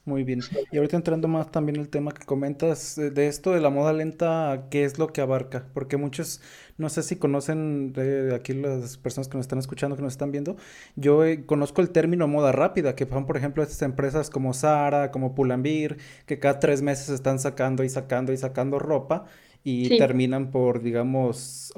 Muy 0.06 0.24
bien. 0.24 0.40
Y 0.72 0.78
ahorita 0.78 0.96
entrando 0.96 1.28
más 1.28 1.52
también 1.52 1.76
el 1.76 1.90
tema 1.90 2.12
que 2.12 2.24
comentas 2.24 2.96
de 2.96 3.26
esto 3.28 3.52
de 3.52 3.60
la 3.60 3.68
moda 3.68 3.92
lenta, 3.92 4.66
¿qué 4.70 4.84
es 4.84 4.98
lo 4.98 5.12
que 5.12 5.20
abarca? 5.20 5.66
Porque 5.74 5.98
muchos, 5.98 6.40
no 6.78 6.88
sé 6.88 7.02
si 7.02 7.16
conocen 7.16 7.92
de 7.92 8.34
aquí 8.34 8.54
las 8.54 8.96
personas 8.96 9.28
que 9.28 9.36
nos 9.36 9.44
están 9.44 9.58
escuchando, 9.58 9.96
que 9.96 10.02
nos 10.02 10.14
están 10.14 10.32
viendo, 10.32 10.56
yo 10.96 11.24
eh, 11.24 11.44
conozco 11.44 11.82
el 11.82 11.90
término 11.90 12.26
moda 12.28 12.50
rápida, 12.50 12.96
que 12.96 13.06
son 13.06 13.26
por 13.26 13.36
ejemplo 13.36 13.62
estas 13.62 13.82
empresas 13.82 14.30
como 14.30 14.54
Zara, 14.54 15.10
como 15.10 15.34
Pull&Bear, 15.34 15.98
que 16.24 16.38
cada 16.38 16.58
tres 16.60 16.80
meses 16.80 17.10
están 17.10 17.38
sacando 17.38 17.84
y 17.84 17.90
sacando 17.90 18.32
y 18.32 18.38
sacando 18.38 18.78
ropa 18.78 19.26
y 19.62 19.98
terminan 19.98 20.50
por, 20.50 20.82
digamos, 20.82 21.72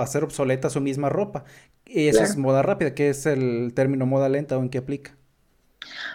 hacer 0.00 0.24
obsoleta 0.24 0.70
su 0.70 0.80
misma 0.80 1.08
ropa. 1.08 1.44
Y 1.86 2.08
esa 2.08 2.24
es 2.24 2.36
moda 2.36 2.62
rápida, 2.62 2.94
que 2.94 3.10
es 3.10 3.26
el 3.26 3.72
término 3.74 4.06
moda 4.06 4.28
lenta 4.28 4.56
o 4.58 4.62
en 4.62 4.70
qué 4.70 4.78
aplica. 4.78 5.16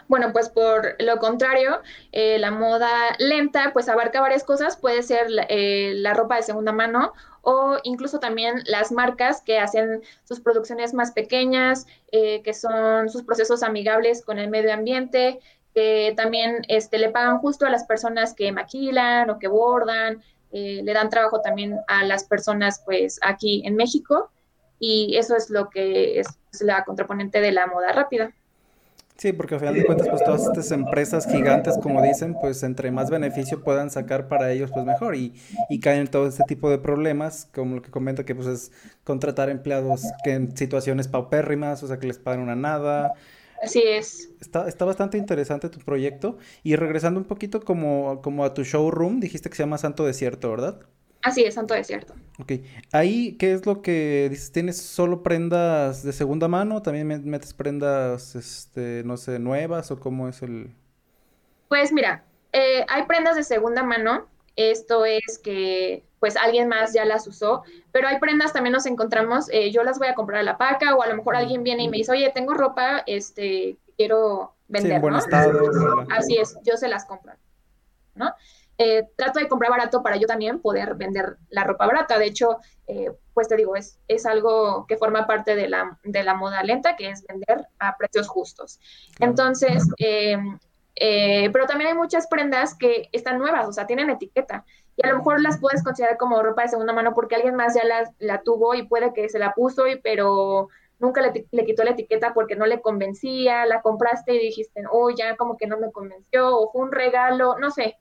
Bueno, 0.08 0.34
pues 0.34 0.50
por 0.50 0.96
lo 1.00 1.18
contrario, 1.18 1.82
eh, 2.12 2.40
la 2.40 2.52
moda 2.52 2.90
lenta 3.20 3.72
pues 3.74 3.88
abarca 3.88 4.22
varias 4.22 4.44
cosas, 4.44 4.78
puede 4.78 5.04
ser 5.04 5.28
eh, 5.50 5.94
la 5.96 6.14
ropa 6.16 6.38
de 6.38 6.44
segunda 6.44 6.72
mano 6.72 7.14
o 7.42 7.78
incluso 7.84 8.20
también 8.20 8.62
las 8.66 8.92
marcas 8.92 9.42
que 9.42 9.60
hacen 9.60 10.02
sus 10.24 10.40
producciones 10.40 10.94
más 10.94 11.12
pequeñas, 11.12 11.86
eh, 12.12 12.42
que 12.42 12.54
son 12.54 13.10
sus 13.10 13.24
procesos 13.24 13.64
amigables 13.64 14.24
con 14.26 14.40
el 14.40 14.50
medio 14.50 14.74
ambiente, 14.74 15.40
que 15.74 16.14
también 16.18 16.64
este, 16.68 16.98
le 16.98 17.10
pagan 17.10 17.38
justo 17.38 17.66
a 17.66 17.70
las 17.70 17.86
personas 17.86 18.34
que 18.34 18.52
maquilan 18.52 19.30
o 19.30 19.40
que 19.40 19.48
bordan, 19.48 20.22
eh, 20.52 20.82
le 20.84 20.94
dan 20.94 21.10
trabajo 21.10 21.42
también 21.42 21.78
a 21.88 22.04
las 22.04 22.24
personas 22.24 22.82
pues 22.86 23.20
aquí 23.22 23.62
en 23.66 23.76
México 23.76 24.32
y 24.80 25.16
eso 25.18 25.36
es 25.36 25.50
lo 25.50 25.70
que 25.70 26.20
es, 26.20 26.28
la 26.62 26.84
contraponente 26.84 27.42
de 27.42 27.52
la 27.52 27.68
moda 27.68 27.92
rápida. 27.92 28.32
Sí, 29.18 29.34
porque 29.34 29.56
al 29.56 29.60
final 29.60 29.76
de 29.76 29.86
cuentas, 29.86 30.08
pues 30.08 30.24
todas 30.24 30.44
estas 30.44 30.72
empresas 30.72 31.28
gigantes, 31.30 31.78
como 31.78 32.02
dicen, 32.02 32.38
pues 32.40 32.64
entre 32.64 32.90
más 32.90 33.10
beneficio 33.10 33.62
puedan 33.62 33.92
sacar 33.92 34.30
para 34.30 34.50
ellos, 34.50 34.72
pues 34.74 34.86
mejor. 34.86 35.14
Y, 35.16 35.34
y 35.70 35.82
caen 35.82 36.00
en 36.00 36.08
todo 36.08 36.26
este 36.26 36.46
tipo 36.48 36.70
de 36.70 36.78
problemas, 36.78 37.50
como 37.54 37.76
lo 37.76 37.82
que 37.82 37.92
comenta 37.92 38.24
que 38.24 38.34
pues 38.34 38.48
es 38.48 38.72
contratar 39.04 39.50
empleados 39.50 40.04
que 40.24 40.32
en 40.32 40.56
situaciones 40.56 41.10
paupérrimas, 41.10 41.84
o 41.84 41.88
sea, 41.88 42.00
que 42.00 42.08
les 42.08 42.18
pagan 42.18 42.40
una 42.40 42.56
nada, 42.56 43.14
Así 43.62 43.82
es. 43.86 44.30
Está, 44.40 44.68
está 44.68 44.86
bastante 44.86 45.18
interesante 45.18 45.70
tu 45.70 45.80
proyecto. 45.80 46.38
Y 46.64 46.76
regresando 46.76 47.20
un 47.20 47.26
poquito 47.26 47.62
como, 47.62 48.22
como 48.22 48.46
a 48.46 48.54
tu 48.54 48.64
showroom, 48.64 49.20
dijiste 49.20 49.50
que 49.50 49.56
se 49.56 49.64
llama 49.64 49.78
Santo 49.78 50.06
Desierto, 50.06 50.50
¿verdad? 50.50 50.80
Así 51.22 51.44
es, 51.44 51.56
Santo 51.56 51.74
Desierto. 51.74 52.14
Ok. 52.40 52.54
Ahí, 52.94 53.36
¿qué 53.38 53.52
es 53.54 53.66
lo 53.66 53.82
que 53.82 54.28
dices? 54.30 54.52
¿Tienes 54.52 54.78
solo 54.78 55.22
prendas 55.22 56.04
de 56.04 56.14
segunda 56.14 56.48
mano? 56.48 56.82
¿También 56.82 57.08
metes 57.26 57.54
prendas, 57.54 58.36
este, 58.36 59.04
no 59.06 59.18
sé, 59.18 59.40
nuevas 59.40 59.92
o 59.92 60.00
cómo 60.00 60.30
es 60.30 60.42
el...? 60.42 60.74
Pues 61.68 61.92
mira, 61.92 62.24
eh, 62.54 62.86
hay 62.88 63.04
prendas 63.04 63.36
de 63.36 63.44
segunda 63.44 63.84
mano. 63.84 64.28
Esto 64.60 65.06
es 65.06 65.40
que 65.42 66.04
pues 66.20 66.36
alguien 66.36 66.68
más 66.68 66.92
ya 66.92 67.06
las 67.06 67.26
usó, 67.28 67.64
pero 67.94 68.10
hay 68.10 68.20
prendas 68.20 68.52
también 68.52 68.74
nos 68.74 68.86
encontramos, 68.86 69.48
eh, 69.54 69.72
yo 69.72 69.84
las 69.84 70.00
voy 70.00 70.10
a 70.10 70.16
comprar 70.16 70.42
a 70.42 70.44
la 70.44 70.58
paca 70.58 70.96
o 70.96 71.02
a 71.02 71.08
lo 71.08 71.16
mejor 71.16 71.38
alguien 71.38 71.64
viene 71.64 71.84
y 71.84 71.88
me 71.88 71.96
dice, 71.96 72.12
oye, 72.12 72.30
tengo 72.36 72.54
ropa, 72.54 73.02
este, 73.06 73.78
quiero 73.96 74.56
vender, 74.68 75.02
¿no? 75.02 75.18
Así 76.10 76.38
es, 76.38 76.58
yo 76.66 76.76
se 76.76 76.90
las 76.90 77.06
compro, 77.06 77.32
¿no? 78.16 78.34
Eh, 78.78 79.08
trato 79.16 79.40
de 79.40 79.48
comprar 79.48 79.72
barato 79.72 80.04
para 80.04 80.18
yo 80.18 80.28
también 80.28 80.60
poder 80.60 80.96
vender 80.96 81.38
la 81.50 81.64
ropa 81.64 81.86
barata. 81.86 82.20
De 82.20 82.26
hecho, 82.26 82.58
eh, 82.88 83.12
pues 83.34 83.48
te 83.48 83.56
digo, 83.56 83.78
es, 83.78 83.98
es 84.10 84.26
algo 84.26 84.86
que 84.88 84.98
forma 84.98 85.26
parte 85.26 85.56
de 85.56 85.70
la, 85.70 85.98
de 86.04 86.24
la 86.24 86.34
moda 86.34 86.64
lenta, 86.64 86.98
que 86.98 87.10
es 87.10 87.26
vender 87.28 87.66
a 87.80 87.96
precios 87.98 88.28
justos. 88.28 88.80
Entonces, 89.20 89.84
pero 90.96 91.66
también 91.66 91.92
hay 91.92 91.98
muchas 91.98 92.28
prendas 92.28 92.76
que 92.76 93.10
están 93.12 93.40
nuevas, 93.40 93.68
o 93.68 93.74
sea, 93.74 93.88
tienen 93.88 94.10
etiqueta 94.10 94.66
y 95.02 95.08
a 95.08 95.12
lo 95.12 95.20
mejor 95.20 95.42
las 95.42 95.60
puedes 95.60 95.82
considerar 95.82 96.18
como 96.18 96.44
ropa 96.44 96.64
de 96.64 96.70
segunda 96.70 96.92
mano 96.92 97.14
porque 97.14 97.36
alguien 97.36 97.56
más 97.56 97.74
ya 97.74 97.84
la, 98.20 98.42
tuvo 98.42 98.76
y 98.76 98.84
puede 98.84 99.14
que 99.14 99.30
se 99.30 99.40
la 99.40 99.54
puso, 99.54 99.88
y, 99.88 99.98
pero 99.98 100.68
nunca 101.00 101.22
le, 101.22 101.48
le, 101.52 101.66
quitó 101.66 101.86
la 101.86 101.92
etiqueta 101.92 102.34
porque 102.34 102.58
no 102.58 102.66
le 102.66 102.82
convencía, 102.82 103.66
la 103.66 103.82
compraste 103.82 104.34
y 104.34 104.40
dijiste, 104.40 104.84
oh, 104.92 105.10
ya 105.10 105.38
como 105.38 105.56
que 105.56 105.68
no 105.68 105.78
me 105.78 105.92
convenció, 105.92 106.58
o 106.58 106.70
fue 106.72 106.82
un 106.82 106.92
regalo, 106.92 107.58
no 107.60 107.72
sé, 107.72 107.96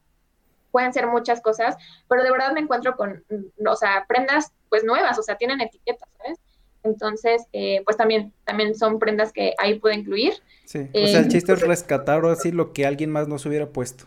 pueden 0.72 0.92
ser 0.92 1.06
muchas 1.06 1.40
cosas, 1.40 1.76
pero 2.08 2.24
de 2.24 2.32
verdad 2.32 2.52
me 2.52 2.60
encuentro 2.60 2.96
con, 2.96 3.24
o 3.64 3.76
sea, 3.76 4.04
prendas 4.08 4.52
pues 4.68 4.82
nuevas, 4.82 5.18
o 5.20 5.22
sea, 5.22 5.36
tienen 5.36 5.60
etiquetas, 5.60 6.08
¿sabes? 6.18 6.40
Entonces, 6.82 7.46
eh, 7.52 7.82
pues 7.84 7.96
también, 7.96 8.32
también 8.44 8.74
son 8.74 8.98
prendas 8.98 9.32
que 9.32 9.54
ahí 9.58 9.78
puedo 9.78 9.94
incluir. 9.94 10.34
Sí, 10.64 10.88
o 10.92 11.06
sea, 11.06 11.20
el 11.20 11.26
eh, 11.26 11.28
chiste 11.28 11.52
es 11.52 11.60
rescatar 11.60 12.24
o 12.24 12.30
así 12.30 12.52
lo 12.52 12.72
que 12.72 12.86
alguien 12.86 13.10
más 13.10 13.28
no 13.28 13.38
se 13.38 13.48
hubiera 13.48 13.70
puesto. 13.70 14.04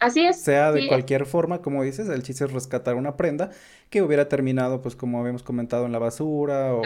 Así 0.00 0.26
es. 0.26 0.40
Sea 0.40 0.72
de 0.72 0.88
cualquier 0.88 1.26
forma, 1.26 1.62
como 1.62 1.84
dices, 1.84 2.08
el 2.08 2.24
chiste 2.24 2.44
es 2.44 2.52
rescatar 2.52 2.96
una 2.96 3.16
prenda 3.16 3.50
que 3.88 4.02
hubiera 4.02 4.28
terminado, 4.28 4.82
pues 4.82 4.96
como 4.96 5.20
habíamos 5.20 5.44
comentado, 5.44 5.86
en 5.86 5.92
la 5.92 6.00
basura 6.00 6.74
o, 6.74 6.82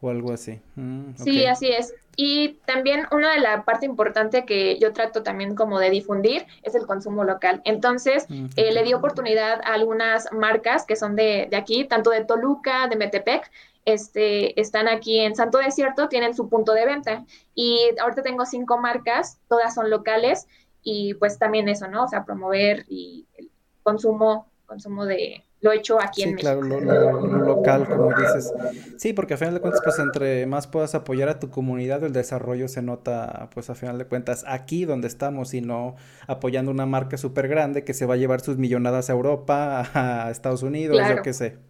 o 0.00 0.10
algo 0.10 0.32
así. 0.32 0.60
Mm, 0.74 1.14
sí, 1.14 1.44
así 1.46 1.68
es. 1.68 1.94
Y 2.16 2.58
también 2.64 3.06
una 3.12 3.32
de 3.32 3.40
la 3.40 3.64
parte 3.64 3.86
importante 3.86 4.44
que 4.44 4.78
yo 4.78 4.92
trato 4.92 5.22
también 5.22 5.54
como 5.54 5.78
de 5.78 5.90
difundir 5.90 6.44
es 6.62 6.74
el 6.74 6.86
consumo 6.86 7.24
local. 7.24 7.62
Entonces, 7.64 8.26
mm, 8.28 8.46
eh, 8.56 8.72
le 8.72 8.82
di 8.82 8.94
oportunidad 8.94 9.60
a 9.62 9.74
algunas 9.74 10.32
marcas 10.32 10.84
que 10.84 10.96
son 10.96 11.14
de, 11.14 11.46
de 11.50 11.56
aquí, 11.56 11.84
tanto 11.84 12.10
de 12.10 12.24
Toluca, 12.24 12.88
de 12.88 12.96
Metepec, 12.96 13.50
este, 13.92 14.60
están 14.60 14.88
aquí 14.88 15.20
en 15.20 15.34
Santo 15.34 15.58
Desierto, 15.58 16.08
tienen 16.08 16.34
su 16.34 16.48
punto 16.48 16.72
de 16.72 16.86
venta. 16.86 17.24
Y 17.54 17.78
ahorita 18.00 18.22
tengo 18.22 18.46
cinco 18.46 18.78
marcas, 18.78 19.38
todas 19.48 19.74
son 19.74 19.90
locales 19.90 20.46
y 20.82 21.14
pues 21.14 21.38
también 21.38 21.68
eso, 21.68 21.88
¿no? 21.88 22.04
O 22.04 22.08
sea, 22.08 22.24
promover 22.24 22.84
y 22.88 23.26
el 23.36 23.50
consumo, 23.82 24.50
consumo 24.66 25.04
de 25.04 25.44
lo 25.60 25.72
hecho 25.72 26.00
aquí 26.00 26.22
en 26.22 26.34
México. 26.34 26.60
Claro, 26.60 26.62
lo, 26.62 27.44
local, 27.44 27.86
como 27.86 28.14
dices. 28.14 28.52
Sí, 28.96 29.12
porque 29.12 29.34
a 29.34 29.36
final 29.36 29.54
de 29.54 29.60
cuentas, 29.60 29.82
pues 29.84 29.98
entre 29.98 30.46
más 30.46 30.66
puedas 30.66 30.94
apoyar 30.94 31.28
a 31.28 31.38
tu 31.38 31.50
comunidad, 31.50 32.02
el 32.02 32.12
desarrollo 32.12 32.66
se 32.66 32.80
nota, 32.80 33.50
pues 33.52 33.68
a 33.68 33.74
final 33.74 33.98
de 33.98 34.06
cuentas, 34.06 34.44
aquí 34.46 34.86
donde 34.86 35.08
estamos 35.08 35.52
y 35.52 35.60
no 35.60 35.96
apoyando 36.26 36.70
una 36.70 36.86
marca 36.86 37.18
súper 37.18 37.48
grande 37.48 37.84
que 37.84 37.92
se 37.92 38.06
va 38.06 38.14
a 38.14 38.16
llevar 38.16 38.40
sus 38.40 38.56
millonadas 38.56 39.10
a 39.10 39.12
Europa, 39.12 39.90
a 39.94 40.30
Estados 40.30 40.62
Unidos, 40.62 40.98
yo 41.08 41.22
qué 41.22 41.34
sé. 41.34 41.69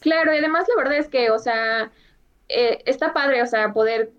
Claro, 0.00 0.32
y 0.32 0.38
además 0.38 0.66
la 0.68 0.82
verdad 0.82 0.98
es 0.98 1.08
que, 1.08 1.30
o 1.30 1.38
sea, 1.38 1.90
eh, 2.48 2.82
está 2.86 3.12
padre, 3.12 3.42
o 3.42 3.46
sea, 3.46 3.72
poder 3.72 4.12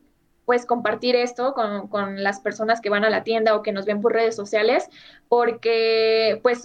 pues 0.47 0.65
compartir 0.65 1.17
esto 1.17 1.53
con, 1.53 1.89
con, 1.89 2.23
las 2.23 2.39
personas 2.39 2.79
que 2.79 2.89
van 2.89 3.03
a 3.03 3.09
la 3.09 3.25
tienda 3.25 3.53
o 3.53 3.61
que 3.61 3.73
nos 3.73 3.85
ven 3.85 3.99
por 3.99 4.13
redes 4.13 4.33
sociales, 4.33 4.87
porque 5.27 6.39
pues 6.41 6.63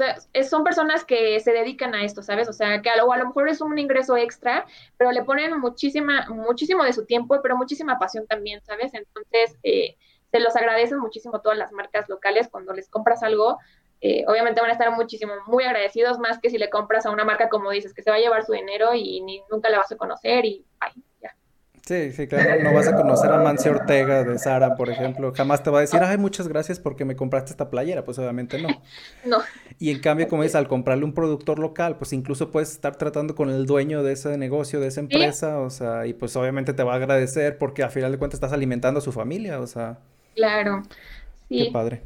son 0.48 0.62
personas 0.62 1.04
que 1.04 1.40
se 1.40 1.50
dedican 1.50 1.92
a 1.92 2.04
esto, 2.04 2.22
¿sabes? 2.22 2.48
O 2.48 2.52
sea, 2.52 2.80
que 2.80 2.90
a 2.90 2.96
lo, 2.96 3.12
a 3.12 3.18
lo 3.18 3.26
mejor 3.26 3.48
es 3.48 3.60
un 3.60 3.76
ingreso 3.76 4.16
extra, 4.16 4.66
pero 4.96 5.10
le 5.10 5.24
ponen 5.24 5.58
muchísima, 5.58 6.26
muchísimo 6.28 6.84
de 6.84 6.92
su 6.92 7.06
tiempo, 7.06 7.40
pero 7.42 7.56
muchísima 7.56 7.98
pasión 7.98 8.24
también, 8.28 8.62
¿sabes? 8.62 8.94
Entonces, 8.94 9.58
eh, 9.64 9.96
se 10.30 10.38
los 10.38 10.54
agradecen 10.54 11.00
muchísimo 11.00 11.40
todas 11.40 11.58
las 11.58 11.72
marcas 11.72 12.08
locales 12.08 12.48
cuando 12.48 12.72
les 12.72 12.88
compras 12.88 13.24
algo. 13.24 13.58
Eh, 14.04 14.24
obviamente 14.26 14.60
van 14.60 14.70
a 14.70 14.72
estar 14.72 14.90
muchísimo, 14.90 15.32
muy 15.46 15.62
agradecidos, 15.62 16.18
más 16.18 16.40
que 16.40 16.50
si 16.50 16.58
le 16.58 16.68
compras 16.68 17.06
a 17.06 17.10
una 17.10 17.24
marca 17.24 17.48
como 17.48 17.70
dices, 17.70 17.94
que 17.94 18.02
se 18.02 18.10
va 18.10 18.16
a 18.16 18.18
llevar 18.18 18.44
su 18.44 18.52
dinero 18.52 18.92
y 18.94 19.20
ni, 19.20 19.40
nunca 19.48 19.70
la 19.70 19.78
vas 19.78 19.92
a 19.92 19.96
conocer 19.96 20.44
y 20.44 20.66
ay, 20.80 20.90
ya. 21.22 21.36
Sí, 21.86 22.10
sí, 22.10 22.26
claro, 22.26 22.64
no 22.64 22.74
vas 22.74 22.88
a 22.88 22.96
conocer 22.96 23.30
a 23.30 23.38
Mancio 23.38 23.70
Ortega 23.70 24.24
de 24.24 24.40
Sara, 24.40 24.74
por 24.74 24.90
ejemplo, 24.90 25.32
jamás 25.32 25.62
te 25.62 25.70
va 25.70 25.78
a 25.78 25.80
decir, 25.82 26.00
ay, 26.02 26.18
muchas 26.18 26.48
gracias 26.48 26.80
porque 26.80 27.04
me 27.04 27.14
compraste 27.14 27.52
esta 27.52 27.70
playera, 27.70 28.04
pues 28.04 28.18
obviamente 28.18 28.60
no. 28.60 28.68
No. 29.24 29.38
Y 29.78 29.92
en 29.92 30.00
cambio, 30.00 30.26
como 30.26 30.42
dices, 30.42 30.56
al 30.56 30.66
comprarle 30.66 31.04
un 31.04 31.14
productor 31.14 31.60
local, 31.60 31.96
pues 31.96 32.12
incluso 32.12 32.50
puedes 32.50 32.72
estar 32.72 32.96
tratando 32.96 33.36
con 33.36 33.50
el 33.50 33.66
dueño 33.66 34.02
de 34.02 34.14
ese 34.14 34.36
negocio, 34.36 34.80
de 34.80 34.88
esa 34.88 34.98
empresa, 34.98 35.60
o 35.60 35.70
sea, 35.70 36.06
y 36.06 36.12
pues 36.12 36.34
obviamente 36.34 36.72
te 36.72 36.82
va 36.82 36.94
a 36.94 36.96
agradecer 36.96 37.56
porque 37.56 37.84
a 37.84 37.88
final 37.88 38.10
de 38.10 38.18
cuentas 38.18 38.38
estás 38.38 38.52
alimentando 38.52 38.98
a 38.98 39.00
su 39.00 39.12
familia, 39.12 39.60
o 39.60 39.66
sea. 39.68 40.00
Claro, 40.34 40.82
sí. 41.48 41.66
Qué 41.66 41.70
padre. 41.70 42.02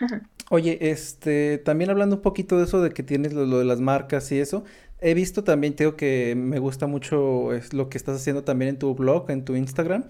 Oye, 0.50 0.78
este, 0.90 1.58
también 1.58 1.90
hablando 1.90 2.16
un 2.16 2.22
poquito 2.22 2.56
de 2.56 2.64
eso 2.64 2.80
de 2.80 2.90
que 2.90 3.02
tienes 3.02 3.32
lo, 3.32 3.46
lo 3.46 3.58
de 3.58 3.64
las 3.64 3.80
marcas 3.80 4.30
y 4.30 4.38
eso, 4.38 4.64
He 5.00 5.12
visto 5.14 5.44
también, 5.44 5.76
tengo 5.76 5.94
que 5.96 6.34
me 6.36 6.58
gusta 6.58 6.86
mucho 6.86 7.52
es 7.52 7.74
lo 7.74 7.88
que 7.90 7.98
estás 7.98 8.16
haciendo 8.16 8.44
también 8.44 8.70
en 8.70 8.78
tu 8.78 8.94
blog, 8.94 9.30
en 9.30 9.44
tu 9.44 9.54
Instagram. 9.54 10.04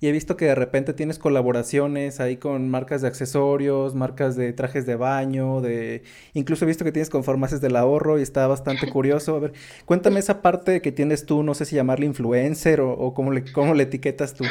Y 0.00 0.08
he 0.08 0.12
visto 0.12 0.36
que 0.36 0.46
de 0.46 0.56
repente 0.56 0.94
tienes 0.94 1.18
colaboraciones 1.20 2.18
ahí 2.18 2.36
con 2.36 2.68
marcas 2.68 3.02
de 3.02 3.08
accesorios, 3.08 3.94
marcas 3.94 4.34
de 4.34 4.52
trajes 4.52 4.84
de 4.84 4.96
baño, 4.96 5.60
de... 5.60 6.02
Incluso 6.34 6.64
he 6.64 6.68
visto 6.68 6.84
que 6.84 6.90
tienes 6.90 7.08
con 7.08 7.22
farmacias 7.22 7.60
del 7.60 7.76
ahorro 7.76 8.18
y 8.18 8.22
está 8.22 8.48
bastante 8.48 8.88
curioso. 8.90 9.36
A 9.36 9.38
ver, 9.38 9.52
cuéntame 9.84 10.18
esa 10.18 10.42
parte 10.42 10.82
que 10.82 10.90
tienes 10.90 11.24
tú, 11.24 11.44
no 11.44 11.54
sé 11.54 11.64
si 11.66 11.76
llamarle 11.76 12.06
influencer 12.06 12.80
o, 12.80 12.90
o 12.92 13.14
cómo, 13.14 13.30
le, 13.30 13.44
cómo 13.52 13.74
le 13.74 13.84
etiquetas 13.84 14.34
tú. 14.34 14.44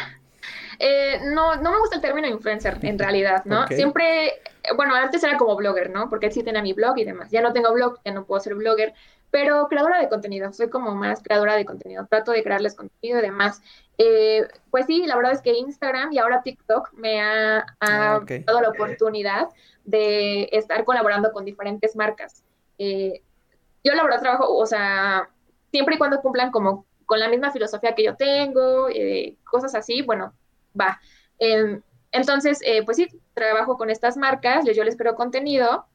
Eh, 0.83 1.19
no, 1.25 1.55
no 1.57 1.71
me 1.71 1.77
gusta 1.77 1.95
el 1.95 2.01
término 2.01 2.27
influencer 2.27 2.79
en 2.81 2.97
realidad, 2.99 3.45
¿no? 3.45 3.67
Siempre, 3.67 4.33
bueno, 4.75 4.95
antes 4.95 5.23
era 5.23 5.37
como 5.37 5.55
blogger, 5.55 5.91
¿no? 5.91 6.09
Porque 6.09 6.31
sí 6.31 6.41
tenía 6.41 6.63
mi 6.63 6.73
blog 6.73 6.97
y 6.97 7.05
demás. 7.05 7.29
Ya 7.29 7.41
no 7.41 7.53
tengo 7.53 7.71
blog, 7.71 7.99
ya 8.03 8.11
no 8.11 8.25
puedo 8.25 8.41
ser 8.41 8.55
blogger, 8.55 8.93
pero 9.29 9.67
creadora 9.67 9.99
de 9.99 10.09
contenido, 10.09 10.51
soy 10.51 10.69
como 10.69 10.95
más 10.95 11.21
creadora 11.21 11.55
de 11.55 11.65
contenido, 11.65 12.07
trato 12.07 12.31
de 12.31 12.43
crearles 12.43 12.73
contenido 12.73 13.19
y 13.19 13.21
demás. 13.21 13.61
Eh, 13.99 14.47
pues 14.71 14.87
sí, 14.87 15.05
la 15.05 15.15
verdad 15.15 15.33
es 15.33 15.41
que 15.41 15.53
Instagram 15.53 16.11
y 16.13 16.17
ahora 16.17 16.41
TikTok 16.41 16.93
me 16.93 17.21
ha, 17.21 17.65
ah, 17.79 18.19
dado 18.45 18.61
la 18.61 18.69
oportunidad 18.69 19.49
de 19.85 20.49
estar 20.51 20.83
colaborando 20.83 21.31
con 21.31 21.45
diferentes 21.45 21.95
marcas. 21.95 22.43
Eh, 22.79 23.21
yo 23.83 23.93
la 23.93 24.03
verdad 24.03 24.21
trabajo, 24.21 24.57
o 24.57 24.65
sea, 24.65 25.29
siempre 25.69 25.95
y 25.95 25.97
cuando 25.99 26.21
cumplan 26.21 26.49
como 26.49 26.85
con 27.05 27.19
la 27.19 27.29
misma 27.29 27.51
filosofía 27.51 27.93
que 27.93 28.03
yo 28.03 28.15
tengo, 28.15 28.89
eh, 28.89 29.35
cosas 29.43 29.75
así, 29.75 30.01
bueno, 30.01 30.33
va. 30.79 30.99
Em, 31.39 31.81
entonces, 32.11 32.59
pues 32.85 32.97
sí, 32.97 33.07
trabajo 33.33 33.77
con 33.77 33.89
estas 33.89 34.17
marcas, 34.17 34.65
yo, 34.65 34.73
yo 34.73 34.83
les 34.83 34.97
creo 34.97 35.15
contenido 35.15 35.85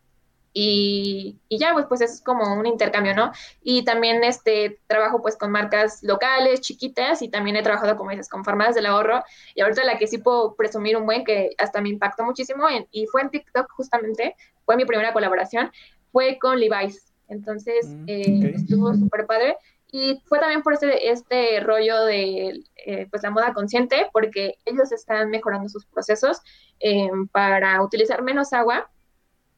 y, 0.59 1.39
ya, 1.51 1.75
pues, 1.75 1.85
pues 1.87 2.01
es 2.01 2.23
como 2.23 2.55
un 2.55 2.65
intercambio, 2.65 3.15
¿no? 3.15 3.31
Y 3.63 3.85
también 3.85 4.25
este, 4.25 4.81
trabajo 4.87 5.21
pues 5.21 5.37
con 5.37 5.51
marcas 5.51 6.03
locales, 6.03 6.63
chiquitas, 6.63 7.21
y 7.21 7.29
también 7.29 7.57
he 7.57 7.63
trabajado, 7.63 7.95
como 7.99 8.09
dices, 8.09 8.31
con 8.31 8.43
farmacias 8.43 8.77
del 8.77 8.87
ahorro, 8.87 9.23
y 9.55 9.61
ahorita 9.61 9.85
la 9.85 9.99
que 9.99 10.07
sí 10.07 10.17
puedo 10.17 10.55
presumir 10.55 10.97
un 10.97 11.05
buen, 11.05 11.25
que 11.27 11.51
hasta 11.59 11.83
me 11.83 11.91
impactó 11.91 12.25
muchísimo, 12.25 12.67
y 12.91 13.05
fue 13.05 13.21
en 13.21 13.29
TikTok 13.29 13.71
justamente, 13.73 14.35
fue 14.65 14.77
mi 14.77 14.87
primera 14.87 15.13
colaboración, 15.13 15.71
fue 16.11 16.39
con 16.39 16.59
Levi's. 16.59 17.13
Entonces, 17.29 17.89
mm, 17.89 18.05
eh, 18.07 18.53
estuvo 18.55 18.95
súper 18.95 19.27
padre. 19.27 19.59
Y 19.99 20.21
fue 20.27 20.39
también 20.39 20.63
por 20.63 20.75
este, 20.75 21.11
este 21.11 21.59
rollo 21.61 22.05
de 22.05 22.63
eh, 22.85 23.07
pues 23.11 23.23
la 23.23 23.31
moda 23.31 23.55
consciente, 23.55 24.09
porque 24.13 24.57
ellos 24.67 24.93
están 24.93 25.31
mejorando 25.31 25.71
sus 25.71 25.87
procesos 25.87 26.43
eh, 26.81 27.09
para 27.33 27.81
utilizar 27.81 28.21
menos 28.23 28.53
agua 28.53 28.91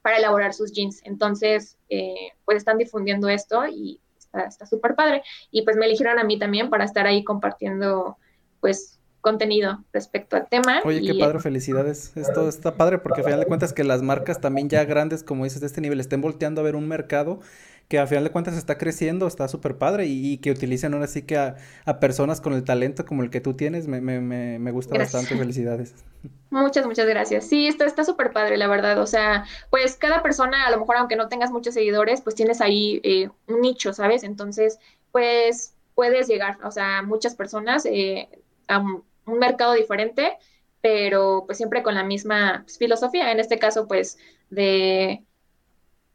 para 0.01 0.19
elaborar 0.19 0.55
sus 0.55 0.71
jeans. 0.71 1.01
Entonces, 1.03 1.77
eh, 1.89 2.35
pues 2.45 2.59
están 2.59 2.79
difundiendo 2.79 3.29
esto 3.29 3.67
y 3.67 4.01
está 4.33 4.65
súper 4.65 4.95
padre. 4.95 5.25
Y 5.51 5.63
pues 5.63 5.77
me 5.77 5.87
eligieron 5.87 6.21
a 6.21 6.25
mí 6.25 6.39
también 6.39 6.71
para 6.71 6.85
estar 6.85 7.05
ahí 7.05 7.25
compartiendo, 7.25 8.17
pues, 8.61 9.01
contenido 9.21 9.85
respecto 9.93 10.37
al 10.37 10.49
tema. 10.49 10.83
Oye, 10.85 11.03
qué 11.03 11.19
padre, 11.19 11.41
felicidades. 11.41 12.17
Esto 12.17 12.49
está 12.49 12.77
padre 12.77 12.99
porque 12.99 13.23
al 13.23 13.25
final 13.25 13.41
de 13.41 13.47
cuentas 13.47 13.73
que 13.73 13.83
las 13.83 14.03
marcas 14.03 14.41
también 14.41 14.69
ya 14.69 14.85
grandes, 14.85 15.25
como 15.25 15.43
dices, 15.43 15.61
de 15.61 15.67
este 15.67 15.81
nivel, 15.81 15.99
estén 15.99 16.21
volteando 16.21 16.61
a 16.61 16.65
ver 16.65 16.77
un 16.77 16.87
mercado 16.87 17.41
que 17.89 17.99
a 17.99 18.07
final 18.07 18.25
de 18.25 18.31
cuentas 18.31 18.55
está 18.55 18.77
creciendo, 18.77 19.27
está 19.27 19.49
súper 19.49 19.79
padre 19.79 20.07
y, 20.07 20.39
que 20.39 20.51
utilicen 20.51 20.93
ahora 20.93 21.07
sí 21.07 21.23
que 21.23 21.39
a, 21.39 21.57
personas 22.01 22.41
con 22.43 22.53
el 22.53 22.63
talento 22.63 23.07
como 23.07 23.23
el 23.23 23.31
que 23.31 23.41
tú 23.41 23.55
tienes, 23.55 23.89
me, 23.89 24.01
me, 24.03 24.21
me, 24.21 24.71
gusta 24.71 24.99
bastante, 24.99 25.37
felicidades. 25.37 25.95
Muchas, 26.51 26.87
muchas 26.87 27.07
gracias. 27.07 27.47
Sí, 27.47 27.67
está 27.67 28.05
súper 28.05 28.33
padre, 28.33 28.57
la 28.57 28.69
verdad. 28.69 28.99
O 29.01 29.07
sea, 29.07 29.45
pues 29.71 29.97
cada 29.97 30.23
persona, 30.23 30.67
a 30.67 30.71
lo 30.71 30.79
mejor 30.79 30.97
aunque 30.97 31.15
no 31.15 31.29
tengas 31.29 31.51
muchos 31.51 31.75
seguidores, 31.75 32.23
pues 32.23 32.35
tienes 32.35 32.63
ahí 32.63 33.01
eh, 33.05 33.29
un 33.49 33.61
nicho, 33.61 33.93
¿sabes? 33.93 34.23
Entonces, 34.23 34.79
pues 35.13 35.75
puedes 35.95 36.27
llegar, 36.27 36.59
o 36.65 36.71
sea, 36.71 37.03
muchas 37.03 37.35
personas 37.35 37.85
eh, 37.85 38.29
a 38.67 38.79
un, 38.79 39.05
mercado 39.27 39.75
diferente, 39.75 40.39
pero 40.81 41.43
pues 41.45 41.59
siempre 41.59 41.83
con 41.83 41.95
la 41.95 42.03
misma 42.03 42.65
filosofía, 42.79 43.31
en 43.31 43.41
este 43.41 43.59
caso, 43.59 43.87
pues 43.87 44.17
de 44.49 45.23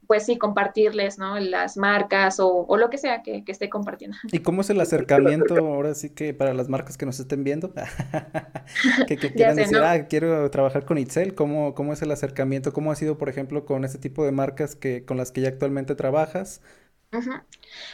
pues 0.08 0.26
sí, 0.26 0.38
compartirles, 0.38 1.18
¿no? 1.18 1.40
Las 1.40 1.78
marcas 1.78 2.40
o, 2.40 2.66
lo 2.78 2.90
que 2.90 2.98
sea 2.98 3.22
que, 3.22 3.44
esté 3.48 3.70
compartiendo. 3.70 4.18
¿Y 4.32 4.40
cómo 4.40 4.62
es 4.62 4.70
el 4.70 4.80
acercamiento 4.82 5.56
ahora 5.58 5.94
sí 5.94 6.10
que 6.10 6.34
para 6.34 6.54
las 6.54 6.70
marcas 6.70 6.98
que 6.98 7.06
nos 7.06 7.20
estén 7.20 7.44
viendo? 7.44 7.74
que, 9.08 9.18
quieran 9.18 9.56
decir, 9.56 9.78
ah, 9.78 10.08
quiero 10.08 10.50
trabajar 10.52 10.86
con 10.86 10.98
Itzel, 10.98 11.36
¿cómo, 11.36 11.74
¿cómo 11.76 11.94
es 11.94 12.02
el 12.02 12.12
acercamiento? 12.12 12.74
¿Cómo 12.74 12.92
ha 12.92 12.96
sido, 12.96 13.18
por 13.18 13.30
ejemplo, 13.30 13.66
con 13.66 13.86
este 13.86 13.98
tipo 13.98 14.26
de 14.26 14.32
marcas 14.32 14.76
que, 14.76 15.06
con 15.06 15.18
las 15.18 15.32
que 15.32 15.42
ya 15.42 15.50
actualmente 15.50 15.96
trabajas? 15.96 16.62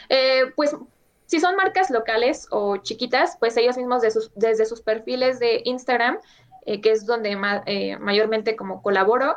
Eh, 0.10 0.43
pues 0.56 0.76
si 1.26 1.39
son 1.39 1.56
marcas 1.56 1.89
locales 1.89 2.48
o 2.50 2.78
chiquitas, 2.78 3.38
pues 3.39 3.56
ellos 3.58 3.78
mismos 3.78 4.02
desde 4.36 4.65
sus 4.65 4.82
perfiles 4.82 5.39
de 5.39 5.62
Instagram, 5.63 6.17
eh, 6.65 6.82
que 6.82 6.91
es 6.91 7.06
donde 7.06 7.38
eh, 7.67 7.98
mayormente 8.00 8.56
como 8.56 8.82
colaboro, 8.82 9.36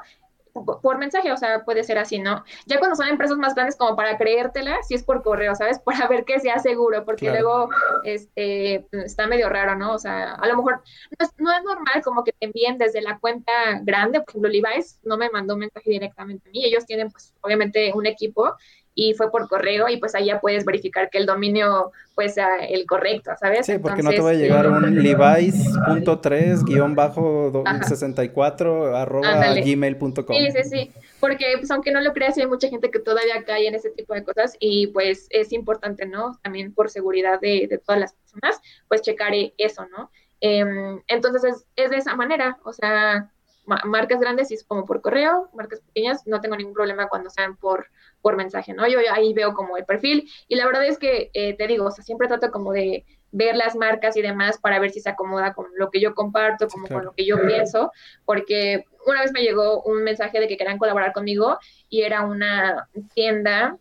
por 0.53 0.99
mensaje, 0.99 1.33
o 1.33 1.37
sea, 1.37 1.65
puede 1.65 1.85
ser 1.85 1.99
así, 1.99 2.19
¿no? 2.19 2.45
Ya 2.67 2.79
cuando 2.79 2.97
son 2.97 3.09
empresas 3.09 3.38
más 3.38 3.55
grandes 3.55 3.77
como 3.77 3.97
para 3.97 4.19
creértela, 4.19 4.83
si 4.83 4.95
es 4.95 5.03
por 5.03 5.23
correo, 5.23 5.55
¿sabes? 5.55 5.79
Para 5.85 6.07
ver 6.09 6.25
que 6.25 6.41
sea 6.41 6.59
seguro, 6.59 7.05
porque 7.05 7.31
luego 7.31 7.69
este, 8.05 8.87
está 8.93 9.27
medio 9.27 9.49
raro, 9.49 9.77
¿no? 9.77 9.95
O 9.95 9.99
sea, 9.99 10.35
a 10.35 10.47
lo 10.47 10.57
mejor 10.57 10.83
no 11.19 11.27
es, 11.27 11.33
no 11.38 11.53
es, 11.53 11.62
normal 11.62 12.03
como 12.03 12.25
que 12.25 12.33
te 12.33 12.47
envíen 12.47 12.79
desde 12.79 13.03
la 13.03 13.19
cuenta 13.19 13.53
grande, 13.83 14.21
por 14.21 14.31
ejemplo, 14.31 14.51
Levi's 14.51 15.01
no 15.05 15.17
me 15.17 15.31
mandó 15.31 15.55
un 15.55 15.61
mensaje 15.61 15.91
directamente 15.91 16.49
a 16.49 16.53
mí, 16.53 16.65
ellos 16.65 16.87
tienen 16.87 17.11
pues 17.11 17.35
obviamente 17.41 17.93
un 17.95 18.07
equipo 18.07 18.55
y 18.94 19.14
fue 19.14 19.31
por 19.31 19.48
correo 19.48 19.88
y 19.88 19.96
pues 19.96 20.14
ahí 20.14 20.26
ya 20.26 20.40
puedes 20.40 20.64
verificar 20.64 21.09
que 21.11 21.18
el 21.18 21.26
dominio 21.26 21.92
pues 22.14 22.35
sea 22.35 22.57
el 22.68 22.87
correcto, 22.87 23.31
¿sabes? 23.40 23.64
Sí, 23.64 23.78
porque 23.78 24.02
no 24.02 24.11
te 24.11 24.20
va 24.20 24.31
a 24.31 24.35
llegar 24.35 24.68
un 24.68 25.02
levi's.3 25.02 26.64
guion 26.64 26.94
bajo 26.94 27.64
64 27.87 28.96
arroba 28.96 29.55
gmail.com. 29.55 30.37
Sí, 30.37 30.50
sí, 30.50 30.64
sí, 30.64 30.90
porque 31.20 31.55
pues 31.59 31.70
aunque 31.70 31.90
no 31.90 32.00
lo 32.00 32.12
creas 32.12 32.37
hay 32.37 32.46
mucha 32.46 32.68
gente 32.68 32.90
que 32.90 32.98
todavía 32.98 33.44
cae 33.44 33.66
en 33.66 33.74
ese 33.74 33.90
tipo 33.90 34.14
de 34.14 34.24
cosas 34.24 34.57
y 34.61 34.88
pues 34.88 35.26
es 35.31 35.52
importante, 35.52 36.07
¿no? 36.07 36.38
También 36.42 36.74
por 36.74 36.90
seguridad 36.90 37.40
de, 37.40 37.66
de 37.68 37.78
todas 37.78 38.00
las 38.00 38.12
personas, 38.12 38.61
pues 38.88 39.02
checar 39.02 39.33
eso, 39.57 39.87
¿no? 39.96 40.11
Em, 40.40 41.00
entonces 41.07 41.44
es, 41.44 41.66
es 41.76 41.90
de 41.90 41.98
esa 41.98 42.16
manera, 42.16 42.59
o 42.64 42.72
sea, 42.72 43.31
marcas 43.64 44.20
grandes 44.20 44.50
y 44.50 44.55
es 44.55 44.64
como 44.64 44.85
por 44.85 45.00
correo, 45.00 45.48
marcas 45.55 45.81
pequeñas, 45.81 46.26
no 46.26 46.40
tengo 46.40 46.57
ningún 46.57 46.74
problema 46.74 47.09
cuando 47.09 47.31
sean 47.31 47.57
por, 47.57 47.87
por 48.23 48.37
mensaje, 48.37 48.73
¿no? 48.73 48.89
Yo 48.89 49.01
ahí 49.13 49.35
veo 49.35 49.53
como 49.53 49.77
el 49.77 49.85
perfil 49.85 50.31
y 50.49 50.55
la 50.57 50.65
verdad 50.65 50.87
es 50.87 50.97
que 50.97 51.31
eh, 51.35 51.55
te 51.55 51.67
digo, 51.67 51.87
o 51.87 51.91
sea, 51.91 52.05
siempre 52.05 52.29
trato 52.29 52.51
como 52.51 52.73
de 52.73 53.05
ver 53.33 53.57
las 53.57 53.75
marcas 53.75 54.17
y 54.17 54.23
demás 54.23 54.59
para 54.59 54.79
ver 54.79 54.91
si 54.91 55.01
se 55.01 55.11
acomoda 55.11 55.53
con 55.55 55.67
lo 55.77 55.91
que 55.91 56.01
yo 56.01 56.15
comparto, 56.15 56.69
como 56.69 56.87
con 56.87 57.05
lo 57.05 57.13
que 57.13 57.25
yo 57.27 57.37
pienso, 57.47 57.91
porque 58.25 58.85
una 59.07 59.23
vez 59.23 59.33
me 59.33 59.43
llegó 59.43 59.83
un 59.83 60.05
mensaje 60.05 60.39
de 60.39 60.49
que 60.49 60.57
querían 60.57 60.79
colaborar 60.79 61.13
conmigo 61.13 61.59
y 61.89 62.03
era 62.03 62.25
una 62.25 62.89
tienda, 63.15 63.77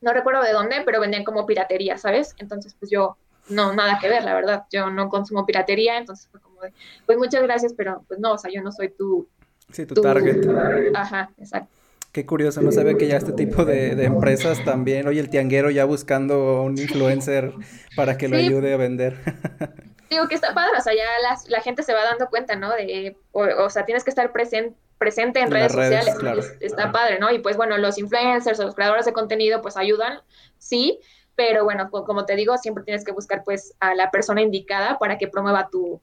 no 0.00 0.12
recuerdo 0.12 0.42
de 0.42 0.52
dónde, 0.52 0.82
pero 0.84 1.00
vendían 1.00 1.24
como 1.24 1.46
piratería, 1.46 1.98
¿sabes? 1.98 2.34
Entonces, 2.38 2.76
pues 2.78 2.90
yo 2.90 3.16
no, 3.48 3.74
nada 3.74 3.98
que 3.98 4.08
ver, 4.08 4.22
la 4.22 4.34
verdad. 4.34 4.64
Yo 4.70 4.90
no 4.90 5.08
consumo 5.08 5.44
piratería, 5.44 5.98
entonces 5.98 6.28
fue 6.30 6.40
como 6.40 6.60
de, 6.60 6.72
pues 7.06 7.18
muchas 7.18 7.42
gracias, 7.42 7.74
pero 7.74 8.04
pues 8.06 8.20
no, 8.20 8.34
o 8.34 8.38
sea, 8.38 8.50
yo 8.52 8.62
no 8.62 8.70
soy 8.70 8.90
tu... 8.90 9.26
Sí, 9.72 9.86
tu, 9.86 9.94
target. 9.94 10.46
Ajá, 10.94 11.30
exacto. 11.38 11.79
Qué 12.12 12.26
curioso, 12.26 12.60
no 12.60 12.72
sabía 12.72 12.94
que 12.94 13.06
ya 13.06 13.16
este 13.16 13.32
tipo 13.32 13.64
de, 13.64 13.92
empresas 14.04 14.64
también, 14.64 15.06
oye, 15.06 15.20
el 15.20 15.30
tianguero 15.30 15.70
ya 15.70 15.84
buscando 15.84 16.62
un 16.62 16.76
influencer 16.76 17.52
para 17.94 18.18
que 18.18 18.28
lo 18.28 18.36
ayude 18.36 18.74
a 18.74 18.76
vender. 18.76 19.16
Digo 20.10 20.26
que 20.26 20.34
está 20.34 20.52
padre, 20.52 20.72
o 20.76 20.80
sea, 20.80 20.92
ya 20.92 21.04
la 21.48 21.60
gente 21.60 21.84
se 21.84 21.94
va 21.94 22.02
dando 22.02 22.28
cuenta, 22.28 22.56
¿no? 22.56 22.74
De, 22.74 23.16
o, 23.30 23.70
sea, 23.70 23.84
tienes 23.84 24.02
que 24.02 24.10
estar 24.10 24.32
presente 24.32 24.76
presente 25.00 25.40
en, 25.40 25.50
redes, 25.50 25.72
sociales, 25.72 26.14
está 26.60 26.92
padre, 26.92 27.18
¿no? 27.18 27.32
Y 27.32 27.38
pues 27.38 27.56
bueno, 27.56 27.78
los 27.78 27.96
influencers 27.96 28.60
o 28.60 28.64
los 28.64 28.74
creadores 28.74 29.06
de 29.06 29.14
contenido 29.14 29.62
pues 29.62 29.78
ayudan, 29.78 30.20
sí, 30.58 31.00
pero 31.34 31.64
bueno, 31.64 31.90
como 31.90 32.26
te 32.26 32.36
digo, 32.36 32.58
siempre 32.58 32.84
tienes 32.84 33.02
que 33.02 33.12
buscar 33.12 33.42
pues 33.42 33.74
a 33.80 33.94
la 33.94 34.10
persona 34.10 34.42
indicada 34.42 34.98
para 34.98 35.16
que 35.16 35.26
promueva 35.26 35.70
tu... 35.70 36.02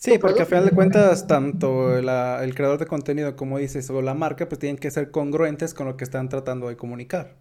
Sí, 0.00 0.16
porque 0.16 0.40
a 0.40 0.46
final 0.46 0.64
de 0.64 0.70
cuentas, 0.70 1.26
tanto 1.26 1.94
el 1.94 2.54
creador 2.54 2.78
de 2.78 2.86
contenido 2.86 3.36
como 3.36 3.58
dices, 3.58 3.90
o 3.90 4.00
la 4.00 4.14
marca, 4.14 4.48
pues 4.48 4.58
tienen 4.58 4.78
que 4.78 4.90
ser 4.90 5.10
congruentes 5.10 5.74
con 5.74 5.86
lo 5.86 5.98
que 5.98 6.04
están 6.04 6.30
tratando 6.30 6.70
de 6.70 6.76
comunicar. 6.76 7.36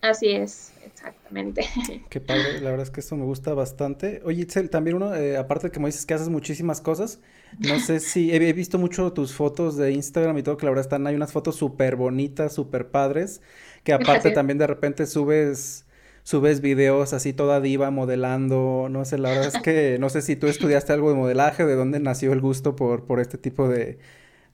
Así 0.00 0.30
es, 0.30 0.72
exactamente. 0.86 1.66
Qué 2.10 2.20
padre, 2.20 2.60
la 2.60 2.70
verdad 2.70 2.86
es 2.86 2.90
que 2.90 3.00
eso 3.00 3.16
me 3.16 3.24
gusta 3.24 3.52
bastante. 3.54 4.22
Oye, 4.24 4.42
Itzel, 4.42 4.70
también 4.70 4.94
uno, 4.94 5.12
eh, 5.12 5.36
aparte 5.36 5.66
de 5.66 5.72
que 5.72 5.80
me 5.80 5.86
dices 5.86 6.06
que 6.06 6.14
haces 6.14 6.28
muchísimas 6.28 6.80
cosas, 6.80 7.18
no 7.58 7.80
sé 7.80 7.98
si 7.98 8.32
he, 8.32 8.52
visto 8.52 8.78
mucho 8.78 9.12
tus 9.12 9.34
fotos 9.34 9.76
de 9.76 9.90
Instagram 9.90 10.38
y 10.38 10.44
todo, 10.44 10.56
que 10.56 10.66
la 10.66 10.70
verdad 10.70 10.84
están, 10.84 11.08
hay 11.08 11.16
unas 11.16 11.32
fotos 11.32 11.56
súper 11.56 11.96
bonitas, 11.96 12.52
súper 12.52 12.92
padres, 12.92 13.42
que 13.82 13.92
aparte 13.92 14.30
también 14.30 14.58
de 14.58 14.68
repente 14.68 15.06
subes, 15.06 15.83
subes 16.24 16.60
videos 16.60 17.12
así 17.12 17.32
toda 17.32 17.60
diva 17.60 17.90
modelando, 17.92 18.88
no 18.90 19.04
sé, 19.04 19.18
la 19.18 19.30
verdad 19.30 19.48
es 19.48 19.58
que 19.60 19.98
no 20.00 20.10
sé 20.10 20.22
si 20.22 20.36
tú 20.36 20.48
estudiaste 20.48 20.92
algo 20.92 21.10
de 21.10 21.16
modelaje, 21.16 21.64
de 21.66 21.76
dónde 21.76 22.00
nació 22.00 22.32
el 22.32 22.40
gusto 22.40 22.76
por, 22.76 23.06
por 23.06 23.20
este 23.20 23.38
tipo 23.38 23.68
de, 23.68 23.98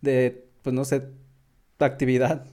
de, 0.02 0.46
pues 0.62 0.74
no 0.74 0.85
sé, 0.85 1.09
actividad. 1.78 2.46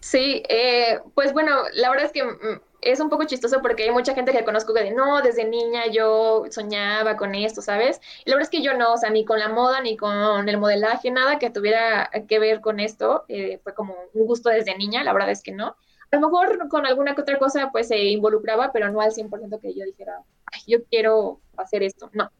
Sí, 0.00 0.42
eh, 0.48 1.00
pues 1.14 1.32
bueno, 1.32 1.62
la 1.74 1.90
verdad 1.90 2.06
es 2.06 2.12
que 2.12 2.24
mm, 2.24 2.60
es 2.80 3.00
un 3.00 3.08
poco 3.08 3.24
chistoso 3.24 3.62
porque 3.62 3.84
hay 3.84 3.90
mucha 3.92 4.14
gente 4.14 4.32
que 4.32 4.44
conozco 4.44 4.74
que 4.74 4.82
de 4.82 4.90
no, 4.90 5.22
desde 5.22 5.44
niña 5.44 5.86
yo 5.86 6.44
soñaba 6.50 7.16
con 7.16 7.34
esto, 7.36 7.62
¿sabes? 7.62 8.00
Y 8.24 8.30
la 8.30 8.36
verdad 8.36 8.50
es 8.52 8.58
que 8.58 8.64
yo 8.64 8.74
no, 8.74 8.94
o 8.94 8.96
sea, 8.96 9.10
ni 9.10 9.24
con 9.24 9.38
la 9.38 9.48
moda, 9.48 9.80
ni 9.80 9.96
con 9.96 10.48
el 10.48 10.58
modelaje, 10.58 11.10
nada 11.10 11.38
que 11.38 11.50
tuviera 11.50 12.10
que 12.28 12.38
ver 12.40 12.60
con 12.60 12.80
esto, 12.80 13.24
eh, 13.28 13.60
fue 13.62 13.74
como 13.74 13.94
un 14.14 14.26
gusto 14.26 14.50
desde 14.50 14.76
niña, 14.76 15.04
la 15.04 15.12
verdad 15.12 15.30
es 15.30 15.42
que 15.42 15.52
no. 15.52 15.76
A 16.12 16.16
lo 16.16 16.28
mejor 16.28 16.68
con 16.68 16.86
alguna 16.86 17.14
que 17.14 17.22
otra 17.22 17.38
cosa 17.38 17.70
pues 17.72 17.88
se 17.88 17.98
involucraba, 17.98 18.70
pero 18.70 18.90
no 18.90 19.00
al 19.00 19.12
100% 19.12 19.60
que 19.60 19.74
yo 19.74 19.84
dijera, 19.84 20.22
Ay, 20.52 20.60
yo 20.66 20.84
quiero 20.84 21.40
hacer 21.56 21.82
esto, 21.82 22.10
no. 22.12 22.30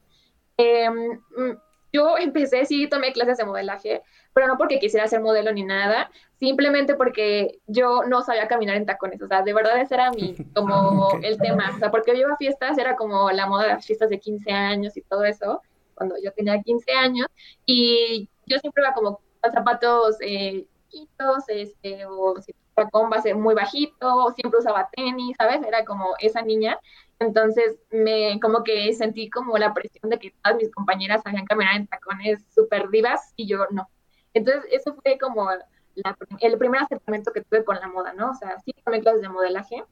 Mm, 0.59 1.53
yo 1.93 2.17
empecé, 2.19 2.65
sí, 2.67 2.89
tomé 2.89 3.13
clases 3.13 3.39
de 3.39 3.45
modelaje, 3.45 4.03
pero 4.33 4.47
no 4.47 4.57
porque 4.57 4.79
quisiera 4.79 5.07
ser 5.09 5.21
modelo 5.21 5.53
ni 5.53 5.65
nada, 5.65 6.11
simplemente 6.39 6.95
porque 6.95 7.61
yo 7.67 8.03
no 8.05 8.23
sabía 8.23 8.49
caminar 8.49 8.77
en 8.77 8.87
tacones, 8.87 9.21
o 9.23 9.27
sea, 9.27 9.43
de 9.43 9.55
verdad 9.55 9.81
ese 9.81 9.95
era 9.95 10.11
mi, 10.11 10.35
como 10.55 11.19
el 11.23 11.39
tema, 11.39 11.73
o 11.75 11.79
sea, 11.79 11.91
porque 11.91 12.13
yo 12.13 12.21
iba 12.21 12.35
a 12.35 12.37
fiestas, 12.37 12.79
era 12.79 12.97
como 12.97 13.31
la 13.31 13.47
moda 13.47 13.65
de 13.65 13.69
las 13.71 13.87
fiestas 13.87 14.09
de 14.11 14.21
15 14.21 14.51
años 14.53 14.97
y 14.97 15.03
todo 15.03 15.25
eso, 15.25 15.63
cuando 15.95 16.17
yo 16.23 16.33
tenía 16.33 16.61
15 16.61 16.93
años, 16.93 17.27
y 17.67 18.29
yo 18.47 18.59
siempre 18.59 18.83
iba 18.83 18.95
como 18.95 19.21
con 19.41 19.53
zapatos 19.53 20.17
eh, 20.21 20.67
chiquitos, 20.89 21.45
este, 21.49 22.07
o 22.07 22.35
con 22.91 23.11
base 23.11 23.35
muy 23.35 23.55
bajito, 23.55 24.33
siempre 24.35 24.61
usaba 24.61 24.89
tenis, 24.95 25.37
¿sabes? 25.39 25.63
Era 25.67 25.85
como 25.85 26.15
esa 26.21 26.43
niña, 26.43 26.79
entonces, 27.23 27.79
me 27.91 28.39
como 28.41 28.65
que 28.65 28.93
sentí 28.95 29.31
como 29.31 29.57
la 29.57 29.73
presión 29.73 30.11
de 30.11 30.19
que 30.19 30.35
todas 30.43 30.59
mis 30.59 30.71
compañeras 30.73 31.23
sabían 31.23 31.47
caminar 31.47 31.77
en 31.77 31.87
tacones 31.87 32.45
súper 32.55 32.91
divas 32.91 33.33
y 33.37 33.47
yo 33.47 33.67
no. 33.71 33.89
Entonces, 34.35 34.65
eso 34.73 34.95
fue 34.95 35.19
como 35.19 35.49
el 36.41 36.59
primer 36.59 36.83
acercamiento 36.83 37.33
que 37.33 37.43
tuve 37.43 37.65
con 37.65 37.77
la 37.77 37.87
moda, 37.89 38.13
¿no? 38.13 38.31
O 38.31 38.35
sea, 38.35 38.59
sí 38.65 38.73
tomé 38.85 39.01
clases 39.01 39.23
de 39.23 39.29
modelaje, 39.29 39.85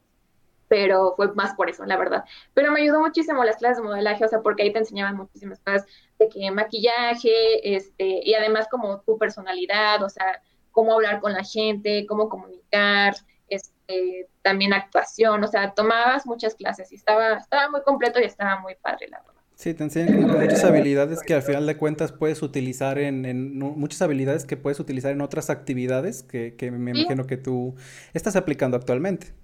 pero 0.69 1.15
fue 1.17 1.33
más 1.35 1.55
por 1.55 1.71
eso, 1.71 1.85
la 1.85 1.97
verdad. 1.97 2.25
Pero 2.55 2.73
me 2.73 2.81
ayudó 2.81 3.01
muchísimo 3.01 3.45
las 3.45 3.57
clases 3.57 3.79
de 3.79 3.85
modelaje, 3.85 4.25
o 4.25 4.29
sea, 4.29 4.41
porque 4.43 4.65
ahí 4.65 4.73
te 4.73 4.79
enseñaban 4.81 5.17
muchísimas 5.17 5.61
cosas 5.61 5.87
de 6.19 6.29
que 6.29 6.51
maquillaje, 6.51 7.77
este, 7.77 8.23
y 8.25 8.35
además 8.35 8.67
como 8.69 9.03
tu 9.03 9.19
personalidad, 9.19 10.03
o 10.03 10.09
sea, 10.09 10.43
cómo 10.71 10.95
hablar 10.95 11.21
con 11.21 11.33
la 11.33 11.45
gente, 11.45 12.07
cómo 12.07 12.29
comunicar, 12.29 13.15
este, 13.49 14.29
también 14.43 14.73
actuación, 14.73 15.43
o 15.43 15.47
sea, 15.49 15.73
tomabas 15.75 16.27
muchas 16.27 16.55
clases 16.55 16.93
y 16.93 16.97
estaba, 16.97 17.35
estaba 17.35 17.71
muy 17.71 17.83
completo 17.83 18.21
y 18.21 18.25
estaba 18.25 18.61
muy 18.61 18.75
padre, 18.77 19.09
la 19.09 19.19
verdad. 19.19 19.41
Sí, 19.61 19.75
te 19.75 19.85
enseñan 19.85 20.23
muchas 20.23 20.65
habilidades 20.65 21.21
que 21.21 21.35
al 21.35 21.43
final 21.43 21.67
de 21.67 21.77
cuentas 21.77 22.13
puedes 22.13 22.43
utilizar 22.43 22.99
en, 22.99 23.27
en 23.27 23.59
muchas 23.59 24.01
habilidades 24.01 24.47
que 24.47 24.57
puedes 24.57 24.81
utilizar 24.81 25.13
en 25.13 25.21
otras 25.21 25.51
actividades 25.51 26.23
que, 26.23 26.57
que 26.57 26.71
me 26.71 26.93
imagino 26.93 27.27
que 27.27 27.37
tú 27.37 27.75
estás 28.15 28.37
aplicando 28.37 28.79
actualmente. 28.79 29.35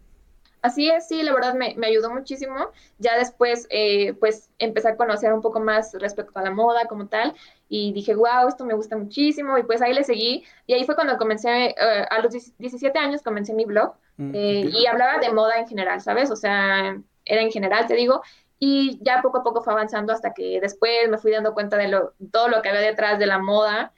Así 0.62 0.88
es, 0.88 1.06
sí, 1.06 1.22
la 1.22 1.34
verdad 1.34 1.54
me, 1.54 1.74
me 1.76 1.86
ayudó 1.86 2.10
muchísimo. 2.10 2.56
Ya 2.98 3.18
después, 3.18 3.66
eh, 3.70 4.14
pues, 4.14 4.50
empecé 4.58 4.88
a 4.88 4.96
conocer 4.96 5.32
un 5.32 5.42
poco 5.42 5.60
más 5.60 5.92
respecto 6.00 6.38
a 6.38 6.42
la 6.42 6.50
moda 6.50 6.86
como 6.86 7.08
tal 7.08 7.34
y 7.68 7.92
dije, 7.92 8.14
wow, 8.14 8.48
esto 8.48 8.64
me 8.64 8.74
gusta 8.74 8.96
muchísimo 8.96 9.58
y 9.58 9.62
pues 9.64 9.82
ahí 9.82 9.92
le 9.92 10.04
seguí 10.04 10.44
y 10.66 10.74
ahí 10.74 10.84
fue 10.84 10.94
cuando 10.94 11.16
comencé, 11.16 11.68
eh, 11.68 11.74
a 12.08 12.20
los 12.20 12.32
17 12.58 12.98
años 12.98 13.22
comencé 13.22 13.54
mi 13.54 13.64
blog 13.64 13.94
mm, 14.16 14.34
eh, 14.34 14.70
y 14.72 14.86
hablaba 14.86 15.18
de 15.18 15.32
moda 15.32 15.58
en 15.58 15.66
general, 15.66 16.00
¿sabes? 16.00 16.30
O 16.30 16.36
sea, 16.36 16.96
era 17.24 17.42
en 17.42 17.50
general, 17.50 17.86
te 17.86 17.94
digo, 17.94 18.22
y 18.58 18.98
ya 19.02 19.20
poco 19.22 19.38
a 19.38 19.42
poco 19.42 19.62
fue 19.62 19.72
avanzando 19.72 20.12
hasta 20.12 20.32
que 20.32 20.60
después 20.60 21.08
me 21.10 21.18
fui 21.18 21.32
dando 21.32 21.54
cuenta 21.54 21.76
de 21.76 21.88
lo, 21.88 22.14
todo 22.32 22.48
lo 22.48 22.62
que 22.62 22.68
había 22.68 22.80
detrás 22.80 23.18
de 23.18 23.26
la 23.26 23.38
moda 23.38 23.92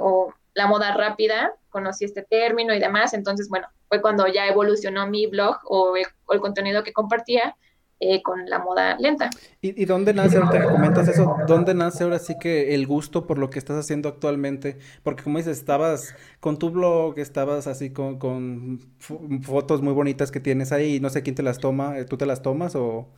o 0.00 0.32
la 0.54 0.66
moda 0.66 0.94
rápida, 0.94 1.52
conocí 1.68 2.04
este 2.04 2.22
término 2.22 2.72
y 2.74 2.78
demás, 2.78 3.12
entonces, 3.14 3.48
bueno, 3.48 3.66
fue 3.88 4.00
cuando 4.00 4.26
ya 4.26 4.46
evolucionó 4.46 5.06
mi 5.06 5.26
blog 5.26 5.58
o 5.64 5.94
el, 5.96 6.40
contenido 6.40 6.82
que 6.82 6.92
compartía 6.92 7.56
eh, 8.04 8.22
con 8.22 8.48
la 8.48 8.58
moda 8.58 8.96
lenta. 8.98 9.30
¿Y, 9.60 9.80
¿Y, 9.80 9.86
dónde 9.86 10.12
nace, 10.12 10.36
ahorita 10.36 10.60
que 10.60 10.72
comentas 10.72 11.08
eso, 11.08 11.36
dónde 11.46 11.72
nace 11.74 12.04
ahora 12.04 12.18
sí 12.18 12.36
que 12.38 12.74
el 12.74 12.86
gusto 12.86 13.26
por 13.26 13.38
lo 13.38 13.48
que 13.48 13.58
estás 13.58 13.78
haciendo 13.78 14.08
actualmente? 14.08 14.78
Porque 15.02 15.22
como 15.22 15.38
dices, 15.38 15.58
estabas 15.58 16.14
con 16.40 16.58
tu 16.58 16.70
blog, 16.70 17.18
estabas 17.18 17.66
así 17.66 17.90
con, 17.90 18.18
con 18.18 18.80
fotos 19.42 19.80
muy 19.80 19.94
bonitas 19.94 20.30
que 20.30 20.40
tienes 20.40 20.72
ahí, 20.72 20.96
y 20.96 21.00
no 21.00 21.08
sé 21.08 21.22
quién 21.22 21.34
te 21.34 21.42
las 21.42 21.58
toma, 21.58 21.94
¿tú 22.08 22.16
te 22.16 22.26
las 22.26 22.42
tomas 22.42 22.74
o...? 22.76 23.08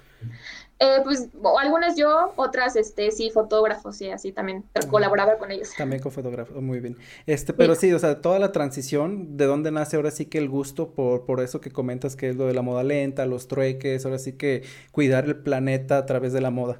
Eh, 0.78 1.00
pues 1.04 1.28
algunas 1.58 1.96
yo, 1.96 2.34
otras 2.36 2.76
este 2.76 3.10
sí 3.10 3.30
fotógrafos 3.30 3.98
y 4.02 4.10
así 4.10 4.32
también 4.32 4.62
colaboraba 4.90 5.38
con 5.38 5.50
ellos. 5.50 5.72
También 5.76 6.02
con 6.02 6.12
fotógrafos, 6.12 6.60
muy 6.60 6.80
bien. 6.80 6.98
Este, 7.24 7.54
pero 7.54 7.74
sí. 7.74 7.92
o 7.94 7.98
sea, 7.98 8.20
toda 8.20 8.38
la 8.38 8.52
transición, 8.52 9.38
¿de 9.38 9.46
dónde 9.46 9.70
nace 9.70 9.96
ahora 9.96 10.10
sí 10.10 10.26
que 10.26 10.36
el 10.36 10.50
gusto 10.50 10.90
por, 10.90 11.24
por 11.24 11.40
eso 11.40 11.62
que 11.62 11.70
comentas 11.70 12.14
que 12.14 12.28
es 12.28 12.36
lo 12.36 12.46
de 12.46 12.52
la 12.52 12.60
moda 12.60 12.82
lenta, 12.82 13.24
los 13.24 13.48
trueques, 13.48 14.04
ahora 14.04 14.18
sí 14.18 14.34
que 14.34 14.64
cuidar 14.92 15.24
el 15.24 15.36
planeta 15.36 15.96
a 15.96 16.04
través 16.04 16.34
de 16.34 16.42
la 16.42 16.50
moda? 16.50 16.78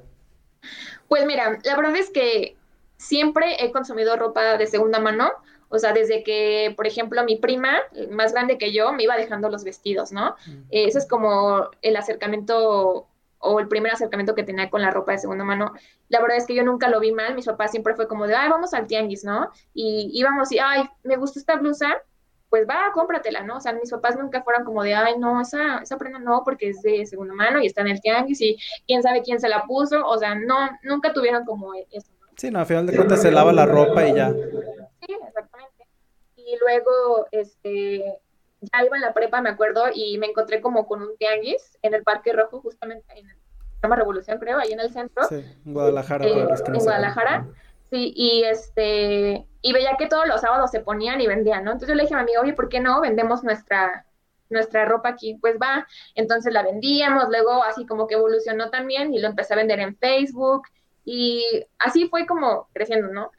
Pues 1.07 1.25
mira, 1.25 1.57
la 1.63 1.75
verdad 1.75 1.95
es 1.95 2.11
que 2.11 2.55
siempre 2.97 3.63
he 3.63 3.71
consumido 3.71 4.15
ropa 4.15 4.57
de 4.57 4.67
segunda 4.67 4.99
mano. 4.99 5.31
O 5.69 5.79
sea, 5.79 5.91
desde 5.91 6.23
que, 6.23 6.73
por 6.77 6.87
ejemplo, 6.87 7.23
mi 7.23 7.35
prima, 7.35 7.79
más 8.11 8.31
grande 8.31 8.57
que 8.57 8.71
yo, 8.71 8.93
me 8.93 9.03
iba 9.03 9.17
dejando 9.17 9.49
los 9.49 9.63
vestidos, 9.63 10.11
¿no? 10.13 10.35
Mm. 10.45 10.61
Ese 10.69 10.99
es 10.99 11.07
como 11.07 11.69
el 11.81 11.97
acercamiento 11.97 13.07
o 13.39 13.59
el 13.59 13.67
primer 13.67 13.93
acercamiento 13.93 14.35
que 14.35 14.43
tenía 14.43 14.69
con 14.69 14.81
la 14.81 14.91
ropa 14.91 15.11
de 15.11 15.19
segunda 15.19 15.43
mano, 15.43 15.73
la 16.09 16.21
verdad 16.21 16.37
es 16.37 16.45
que 16.45 16.55
yo 16.55 16.63
nunca 16.63 16.89
lo 16.89 16.99
vi 16.99 17.11
mal, 17.11 17.35
mis 17.35 17.45
papás 17.45 17.71
siempre 17.71 17.95
fue 17.95 18.07
como 18.07 18.27
de, 18.27 18.35
ay, 18.35 18.49
vamos 18.49 18.73
al 18.73 18.87
tianguis, 18.87 19.23
¿no? 19.23 19.49
Y 19.73 20.09
íbamos 20.13 20.51
y, 20.51 20.59
ay, 20.59 20.89
me 21.03 21.17
gustó 21.17 21.39
esta 21.39 21.55
blusa, 21.55 22.01
pues 22.49 22.67
va, 22.67 22.91
cómpratela, 22.93 23.43
¿no? 23.43 23.57
O 23.57 23.59
sea, 23.59 23.73
mis 23.73 23.91
papás 23.91 24.17
nunca 24.17 24.41
fueron 24.41 24.63
como 24.63 24.83
de, 24.83 24.95
ay, 24.95 25.17
no, 25.17 25.41
esa, 25.41 25.79
esa 25.79 25.97
prenda 25.97 26.19
no, 26.19 26.43
porque 26.43 26.69
es 26.69 26.81
de 26.81 27.05
segunda 27.05 27.33
mano 27.33 27.61
y 27.61 27.67
está 27.67 27.81
en 27.81 27.89
el 27.89 28.01
tianguis 28.01 28.41
y 28.41 28.57
quién 28.85 29.03
sabe 29.03 29.21
quién 29.21 29.39
se 29.39 29.49
la 29.49 29.65
puso, 29.65 30.05
o 30.05 30.17
sea, 30.17 30.35
no, 30.35 30.69
nunca 30.83 31.13
tuvieron 31.13 31.45
como 31.45 31.73
eso, 31.73 32.11
¿no? 32.19 32.27
Sí, 32.37 32.51
no, 32.51 32.59
al 32.59 32.65
final 32.65 32.85
de 32.85 32.95
cuentas 32.95 33.21
se 33.21 33.31
lava 33.31 33.51
la 33.51 33.65
ropa 33.65 34.07
y 34.07 34.15
ya. 34.15 34.31
Sí, 34.31 35.17
exactamente. 35.27 35.87
Y 36.35 36.57
luego, 36.61 37.27
este, 37.31 38.19
ya 38.61 38.85
iba 38.85 38.95
en 38.95 39.01
la 39.01 39.13
prepa, 39.13 39.41
me 39.41 39.49
acuerdo, 39.49 39.85
y 39.93 40.17
me 40.17 40.27
encontré 40.27 40.61
como 40.61 40.87
con 40.87 41.01
un 41.01 41.17
tianguis 41.17 41.77
en 41.81 41.93
el 41.93 42.03
Parque 42.03 42.33
Rojo, 42.33 42.61
justamente 42.61 43.05
en 43.15 43.29
el 43.29 43.37
llama 43.81 43.95
Revolución, 43.95 44.39
creo, 44.39 44.57
ahí 44.57 44.73
en 44.73 44.79
el 44.79 44.91
centro. 44.91 45.23
Sí, 45.27 45.43
en 45.65 45.73
Guadalajara. 45.73 46.25
Eh, 46.25 46.47
en 46.67 46.79
Guadalajara. 46.79 47.47
Sí, 47.89 48.11
y 48.15 48.43
este, 48.43 49.45
y 49.61 49.73
veía 49.73 49.95
que 49.97 50.07
todos 50.07 50.27
los 50.27 50.41
sábados 50.41 50.71
se 50.71 50.81
ponían 50.81 51.21
y 51.21 51.27
vendían, 51.27 51.63
¿no? 51.63 51.71
Entonces 51.71 51.89
yo 51.89 51.95
le 51.95 52.03
dije 52.03 52.15
a 52.15 52.17
mi 52.17 52.23
amigo, 52.23 52.41
oye, 52.41 52.53
¿por 52.53 52.67
qué 52.67 52.81
no 52.81 52.99
vendemos 52.99 53.43
nuestra, 53.43 54.05
nuestra 54.49 54.83
ropa 54.85 55.09
aquí? 55.09 55.37
Pues 55.39 55.55
va, 55.61 55.87
entonces 56.15 56.51
la 56.51 56.63
vendíamos, 56.63 57.29
luego 57.29 57.63
así 57.63 57.85
como 57.85 58.07
que 58.07 58.15
evolucionó 58.15 58.69
también 58.69 59.13
y 59.13 59.19
lo 59.19 59.27
empecé 59.29 59.53
a 59.53 59.57
vender 59.57 59.79
en 59.79 59.95
Facebook 59.95 60.63
y 61.05 61.65
así 61.79 62.09
fue 62.09 62.25
como 62.25 62.67
creciendo, 62.73 63.07
¿no? 63.07 63.31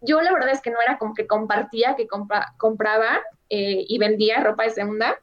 Yo 0.00 0.20
la 0.20 0.32
verdad 0.32 0.50
es 0.50 0.60
que 0.60 0.70
no 0.70 0.78
era 0.80 0.98
como 0.98 1.14
que 1.14 1.26
compartía, 1.26 1.96
que 1.96 2.06
compraba 2.56 3.20
eh, 3.50 3.84
y 3.88 3.98
vendía 3.98 4.42
ropa 4.42 4.64
de 4.64 4.70
segunda, 4.70 5.18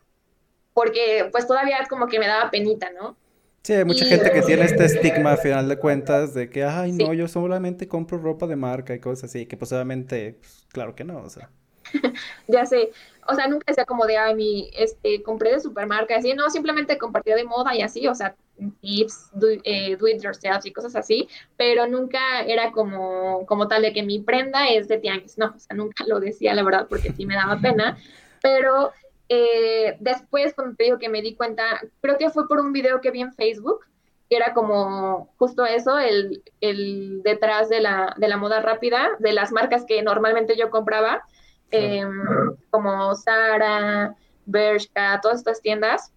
porque 0.74 1.30
pues 1.32 1.48
todavía 1.48 1.78
es 1.78 1.88
como 1.88 2.08
que 2.08 2.20
me 2.20 2.28
daba 2.28 2.52
penita, 2.52 2.90
¿no? 2.92 3.16
Sí, 3.64 3.74
hay 3.74 3.86
mucha 3.86 4.06
gente 4.06 4.32
que 4.32 4.44
tiene 4.44 4.66
este 4.66 4.86
estigma 4.86 5.32
a 5.32 5.38
final 5.38 5.68
de 5.68 5.80
cuentas 5.80 6.36
de 6.36 6.52
que, 6.52 6.64
ay, 6.64 6.92
no, 6.92 7.14
yo 7.14 7.28
solamente 7.28 7.88
compro 7.88 8.20
ropa 8.20 8.46
de 8.46 8.56
marca 8.56 8.94
y 8.94 9.00
cosas 9.00 9.32
así, 9.32 9.48
que 9.48 9.58
posiblemente, 9.58 10.38
pues, 10.40 10.68
claro 10.72 10.94
que 10.94 11.04
no, 11.04 11.18
o 11.18 11.30
sea. 11.30 11.50
ya 12.48 12.66
sé, 12.66 12.92
o 13.28 13.34
sea, 13.34 13.48
nunca 13.48 13.66
decía 13.68 13.86
como 13.86 14.06
de, 14.06 14.18
ay, 14.18 14.36
mi, 14.36 14.70
este, 14.76 15.24
compré 15.24 15.52
de 15.52 15.60
supermarca, 15.60 16.18
así, 16.18 16.34
no, 16.34 16.50
simplemente 16.50 16.98
compartía 16.98 17.36
de 17.36 17.44
moda 17.44 17.76
y 17.76 17.82
así, 17.82 18.08
o 18.08 18.16
sea, 18.16 18.36
tips, 18.82 19.32
do, 19.34 19.48
eh, 19.64 19.96
do, 19.98 20.08
it 20.08 20.22
yourself 20.22 20.66
y 20.66 20.72
cosas 20.72 20.96
así, 20.96 21.28
pero 21.58 21.88
nunca 21.88 22.42
era 22.42 22.72
como, 22.72 23.46
como 23.46 23.68
tal 23.68 23.82
de 23.82 23.94
que 23.94 24.04
mi 24.04 24.20
prenda 24.20 24.70
es 24.70 24.88
de 24.88 24.98
tianguis, 24.98 25.38
no, 25.38 25.54
o 25.56 25.60
sea, 25.60 25.76
nunca 25.76 26.04
lo 26.08 26.20
decía, 26.20 26.54
la 26.54 26.64
verdad, 26.64 26.88
porque 26.88 27.14
sí 27.14 27.26
me 27.26 27.36
daba 27.36 27.60
pena, 27.60 27.98
pero 28.42 28.92
eh, 29.28 29.98
después, 30.00 30.54
cuando 30.54 30.76
te 30.76 30.86
digo 30.86 31.00
que 31.00 31.10
me 31.10 31.22
di 31.22 31.36
cuenta, 31.36 31.64
creo 32.02 32.18
que 32.18 32.30
fue 32.30 32.48
por 32.48 32.60
un 32.60 32.74
video 32.74 33.02
que 33.02 33.12
vi 33.12 33.22
en 33.22 33.34
Facebook, 33.34 33.86
que 34.30 34.36
era 34.38 34.54
como 34.54 35.34
justo 35.38 35.66
eso, 35.66 35.98
el, 35.98 36.44
el 36.62 37.22
detrás 37.24 37.70
de 37.70 37.80
la, 37.80 38.14
de 38.18 38.28
la, 38.28 38.38
moda 38.38 38.62
rápida, 38.62 39.10
de 39.20 39.34
las 39.34 39.52
marcas 39.52 39.86
que 39.88 40.02
normalmente 40.02 40.56
yo 40.58 40.70
compraba, 40.70 41.24
em, 41.72 42.24
como 42.70 43.16
Zara, 43.16 44.16
Bershka, 44.46 45.20
todas 45.22 45.40
estas 45.40 45.62
tiendas. 45.62 46.12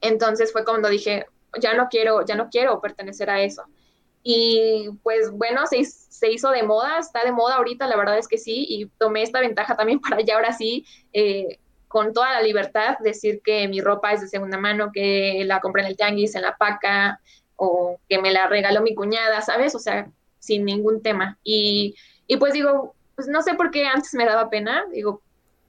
Entonces 0.00 0.52
fue 0.52 0.64
cuando 0.64 0.88
dije, 0.88 1.26
ya 1.60 1.74
no 1.74 1.88
quiero, 1.88 2.24
ya 2.24 2.34
no 2.34 2.48
quiero 2.50 2.80
pertenecer 2.80 3.30
a 3.30 3.42
eso. 3.42 3.64
Y 4.22 4.90
pues 5.02 5.30
bueno, 5.30 5.66
se, 5.66 5.84
se, 5.84 6.32
hizo 6.32 6.50
de 6.50 6.64
moda, 6.64 6.98
está 6.98 7.24
de 7.24 7.30
moda 7.30 7.56
ahorita, 7.56 7.86
la 7.86 7.96
verdad 7.96 8.18
es 8.18 8.26
que 8.26 8.38
sí, 8.38 8.66
y 8.68 8.86
tomé 8.98 9.22
esta 9.22 9.40
ventaja 9.40 9.76
también 9.76 10.00
para 10.08 10.20
ya 10.20 10.34
ahora 10.34 10.52
sí, 10.52 10.84
eh, 11.12 11.60
con 11.86 12.12
toda 12.12 12.32
la 12.32 12.42
libertad, 12.42 12.98
decir 12.98 13.40
que 13.44 13.68
mi 13.68 13.80
ropa 13.80 14.12
es 14.12 14.20
de 14.20 14.28
segunda 14.28 14.58
mano, 14.58 14.90
que 14.92 15.42
la 15.46 15.60
compré 15.60 15.82
en 15.82 15.88
el 15.88 15.96
tianguis, 15.96 16.34
en 16.34 16.42
la 16.42 16.56
paca, 16.56 17.20
o 17.54 18.00
que 18.08 18.20
me 18.20 18.32
la 18.32 18.48
regaló 18.48 18.82
mi 18.82 18.94
cuñada, 18.94 19.40
¿sabes? 19.42 19.74
O 19.76 19.78
sea, 19.78 20.10
sin 20.40 20.64
ningún 20.64 21.02
tema. 21.02 21.38
Y, 21.44 21.94
y 22.26 22.36
pues 22.36 22.52
digo, 22.52 22.95
pues 23.16 23.26
no 23.28 23.42
sé 23.42 23.54
por 23.54 23.70
qué 23.70 23.86
antes 23.86 24.14
me 24.14 24.26
daba 24.26 24.50
pena, 24.50 24.84
digo, 24.92 25.22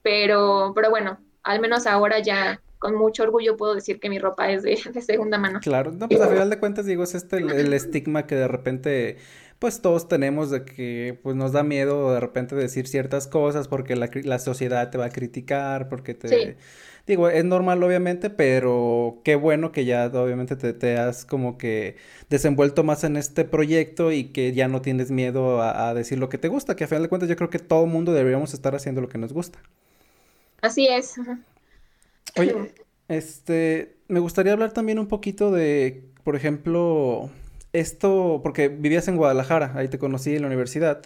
pero, 0.03 0.73
pero 0.75 0.89
bueno, 0.89 1.17
al 1.43 1.59
menos 1.59 1.87
ahora 1.87 2.19
ya 2.19 2.61
con 2.77 2.95
mucho 2.95 3.23
orgullo 3.23 3.57
puedo 3.57 3.73
decir 3.73 3.99
que 3.99 4.09
mi 4.09 4.19
ropa 4.19 4.51
es 4.51 4.63
de, 4.63 4.77
segunda 5.01 5.37
mano. 5.37 5.59
Claro, 5.61 5.91
no, 5.91 6.07
pues 6.07 6.21
a 6.21 6.27
final 6.27 6.49
de 6.49 6.59
cuentas 6.59 6.85
digo, 6.85 7.03
es 7.03 7.15
este 7.15 7.37
el, 7.37 7.73
estigma 7.73 8.27
que 8.27 8.35
de 8.35 8.47
repente 8.47 9.17
pues 9.59 9.81
todos 9.81 10.07
tenemos 10.07 10.49
de 10.49 10.63
que 10.63 11.19
pues 11.23 11.35
nos 11.35 11.51
da 11.51 11.63
miedo 11.63 12.13
de 12.13 12.19
repente 12.19 12.55
decir 12.55 12.87
ciertas 12.87 13.27
cosas 13.27 13.67
porque 13.67 13.95
la, 13.95 14.09
la 14.23 14.39
sociedad 14.39 14.89
te 14.89 14.97
va 14.97 15.05
a 15.05 15.09
criticar, 15.09 15.89
porque 15.89 16.13
te... 16.13 16.57
Digo, 17.07 17.29
es 17.29 17.45
normal 17.45 17.81
obviamente, 17.83 18.29
pero 18.29 19.21
qué 19.23 19.35
bueno 19.35 19.71
que 19.71 19.85
ya 19.85 20.07
obviamente 20.07 20.57
te, 20.57 20.73
te, 20.73 20.97
has 20.97 21.23
como 21.23 21.57
que 21.57 21.95
desenvuelto 22.29 22.83
más 22.83 23.05
en 23.05 23.15
este 23.15 23.45
proyecto 23.45 24.11
y 24.11 24.25
que 24.25 24.51
ya 24.51 24.67
no 24.67 24.81
tienes 24.81 25.09
miedo 25.09 25.61
a, 25.61 25.87
a 25.87 25.93
decir 25.93 26.19
lo 26.19 26.27
que 26.27 26.37
te 26.37 26.49
gusta, 26.49 26.75
que 26.75 26.83
a 26.83 26.87
final 26.87 27.03
de 27.03 27.09
cuentas 27.09 27.29
yo 27.29 27.37
creo 27.37 27.49
que 27.49 27.59
todo 27.59 27.85
mundo 27.85 28.11
deberíamos 28.11 28.53
estar 28.53 28.75
haciendo 28.75 28.99
lo 28.99 29.07
que 29.07 29.17
nos 29.17 29.31
gusta. 29.31 29.59
Así 30.61 30.87
es. 30.87 31.15
Oye, 32.35 32.73
este, 33.07 33.95
me 34.07 34.19
gustaría 34.19 34.53
hablar 34.53 34.73
también 34.73 34.99
un 34.99 35.07
poquito 35.07 35.51
de, 35.51 36.03
por 36.23 36.35
ejemplo, 36.35 37.29
esto, 37.73 38.41
porque 38.43 38.69
vivías 38.69 39.07
en 39.07 39.17
Guadalajara, 39.17 39.73
ahí 39.75 39.87
te 39.87 39.99
conocí 39.99 40.35
en 40.35 40.41
la 40.41 40.47
universidad. 40.47 41.01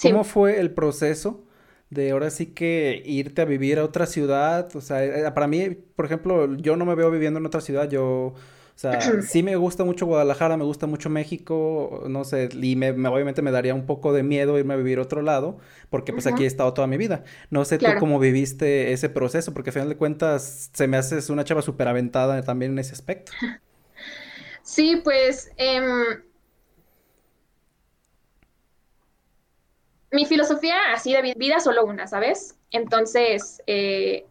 ¿Cómo 0.00 0.24
fue 0.24 0.60
el 0.60 0.72
proceso 0.72 1.44
de 1.90 2.10
ahora 2.10 2.30
sí 2.30 2.46
que 2.46 3.02
irte 3.04 3.42
a 3.42 3.44
vivir 3.44 3.78
a 3.78 3.84
otra 3.84 4.06
ciudad? 4.06 4.74
O 4.74 4.80
sea, 4.80 5.04
eh, 5.04 5.30
para 5.32 5.46
mí, 5.46 5.70
por 5.70 6.06
ejemplo, 6.06 6.56
yo 6.56 6.76
no 6.76 6.84
me 6.84 6.94
veo 6.94 7.10
viviendo 7.10 7.38
en 7.38 7.46
otra 7.46 7.60
ciudad, 7.60 7.88
yo 7.88 8.34
o 8.74 8.78
sea, 8.78 8.98
sí 9.22 9.42
me 9.42 9.56
gusta 9.56 9.84
mucho 9.84 10.06
Guadalajara, 10.06 10.56
me 10.56 10.64
gusta 10.64 10.86
mucho 10.86 11.08
México, 11.08 12.04
no 12.08 12.24
sé, 12.24 12.48
y 12.52 12.76
me, 12.76 12.90
obviamente 12.90 13.42
me 13.42 13.50
daría 13.50 13.74
un 13.74 13.86
poco 13.86 14.12
de 14.12 14.22
miedo 14.22 14.58
irme 14.58 14.74
a 14.74 14.76
vivir 14.76 14.98
a 14.98 15.02
otro 15.02 15.22
lado, 15.22 15.58
porque 15.90 16.12
pues 16.12 16.26
aquí 16.26 16.44
he 16.44 16.46
estado 16.46 16.72
toda 16.74 16.86
mi 16.86 16.96
vida. 16.96 17.24
No 17.50 17.64
sé 17.64 17.78
tú 17.78 17.86
cómo 17.98 18.18
viviste 18.18 18.92
ese 18.92 19.08
proceso, 19.08 19.54
porque 19.54 19.70
al 19.70 19.74
final 19.74 19.88
de 19.88 19.96
cuentas 19.96 20.70
se 20.72 20.88
me 20.88 20.96
haces 20.96 21.30
una 21.30 21.44
chava 21.44 21.62
súper 21.62 21.88
aventada 21.88 22.42
también 22.42 22.72
en 22.72 22.80
ese 22.80 22.92
aspecto. 22.92 23.32
Sí, 24.64 24.96
pues 25.04 25.50
em, 25.58 26.22
mi 30.10 30.24
filosofía 30.24 30.94
así 30.94 31.12
de 31.12 31.34
vida 31.36 31.60
solo 31.60 31.84
una, 31.84 32.06
¿sabes? 32.06 32.58
Entonces, 32.70 33.62
eh, 33.66 34.26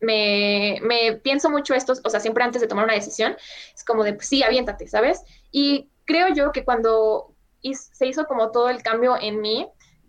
me, 0.00 0.80
pienso 1.22 1.50
mucho 1.50 1.74
esto, 1.74 1.92
o 2.02 2.08
sea, 2.08 2.18
siempre 2.20 2.44
antes 2.44 2.62
de 2.62 2.66
tomar 2.68 2.86
una 2.86 2.94
decisión, 2.94 3.36
es 3.74 3.84
como 3.84 4.04
de, 4.04 4.14
pues, 4.14 4.26
sí, 4.26 4.42
aviéntate, 4.42 4.88
¿sabes? 4.88 5.22
Y 5.50 5.90
creo 6.06 6.28
yo 6.34 6.50
que 6.50 6.64
cuando 6.64 7.34
se 7.62 8.06
hizo 8.06 8.24
como 8.24 8.50
todo 8.52 8.70
el 8.70 8.82
cambio 8.82 9.16
en 9.20 9.42
mí, 9.42 9.68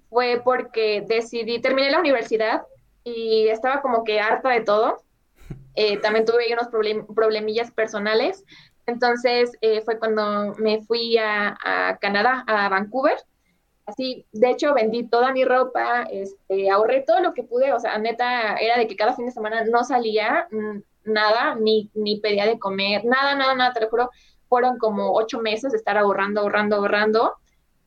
fue 0.09 0.41
porque 0.43 1.03
decidí, 1.05 1.59
terminé 1.59 1.91
la 1.91 1.99
universidad 1.99 2.63
y 3.03 3.49
estaba 3.49 3.81
como 3.81 4.05
que 4.05 4.21
harta 4.21 4.49
de 4.51 4.61
todo. 4.61 5.03
Eh, 5.75 5.97
también 5.97 6.25
tuve 6.25 6.45
unos 6.53 6.69
problemillas 7.13 7.71
personales. 7.71 8.45
Entonces 8.87 9.51
eh, 9.61 9.81
fue 9.81 9.97
cuando 9.97 10.53
me 10.57 10.81
fui 10.83 11.17
a, 11.17 11.97
Canadá, 11.99 12.43
a 12.47 12.69
Vancouver, 12.69 13.17
así, 13.85 14.25
de 14.31 14.51
hecho 14.51 14.73
vendí 14.73 15.07
toda 15.07 15.31
mi 15.31 15.43
ropa, 15.43 16.03
este, 16.11 16.69
ahorré 16.69 17.01
todo 17.01 17.19
lo 17.19 17.33
que 17.33 17.43
pude, 17.43 17.73
o 17.73 17.79
sea, 17.79 17.97
neta, 17.97 18.55
era 18.57 18.77
de 18.77 18.87
que 18.87 18.95
cada 18.95 19.15
fin 19.15 19.25
de 19.25 19.31
semana 19.31 19.63
no 19.65 19.83
salía 19.83 20.47
mm, 20.51 21.11
nada, 21.11 21.55
ni, 21.55 21.89
ni 21.93 22.19
pedía 22.19 22.45
de 22.45 22.59
comer, 22.59 23.05
nada, 23.05 23.35
nada, 23.35 23.55
nada, 23.55 23.73
te 23.73 23.81
lo 23.81 23.89
juro, 23.89 24.09
fueron 24.47 24.77
como 24.77 25.13
ocho 25.13 25.39
meses 25.39 25.71
de 25.71 25.77
estar 25.77 25.97
ahorrando, 25.97 26.41
ahorrando, 26.41 26.75
ahorrando. 26.77 27.33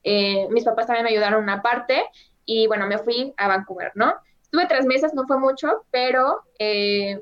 Eh, 0.02 0.48
mis 0.50 0.64
papás 0.64 0.86
también 0.86 1.04
me 1.04 1.10
ayudaron 1.10 1.42
una 1.42 1.62
parte 1.62 2.04
y 2.44 2.66
bueno, 2.66 2.86
me 2.86 2.98
fui 2.98 3.32
a 3.36 3.48
Vancouver, 3.48 3.92
¿no? 3.94 4.14
Estuve 4.42 4.66
tres 4.66 4.86
meses, 4.86 5.12
no 5.14 5.26
fue 5.26 5.38
mucho, 5.38 5.84
pero 5.90 6.42
eh, 6.58 7.20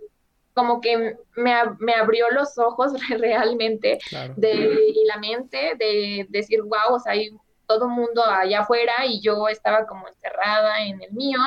como 0.56 0.80
que 0.80 1.18
me, 1.36 1.54
me, 1.78 1.94
abrió 1.94 2.30
los 2.30 2.56
ojos 2.56 2.94
realmente 3.18 3.98
de, 4.36 4.92
y 4.94 5.04
la 5.04 5.18
mente 5.18 5.74
de, 5.78 6.26
decir, 6.30 6.62
wow, 6.62 6.94
o 6.94 6.98
sea, 6.98 7.12
hay 7.12 7.36
todo 7.66 7.90
mundo 7.90 8.24
allá 8.24 8.60
afuera 8.60 9.04
y 9.04 9.20
yo 9.20 9.48
estaba 9.48 9.86
como 9.86 10.08
encerrada 10.08 10.82
en 10.82 11.02
el 11.02 11.12
mío. 11.12 11.40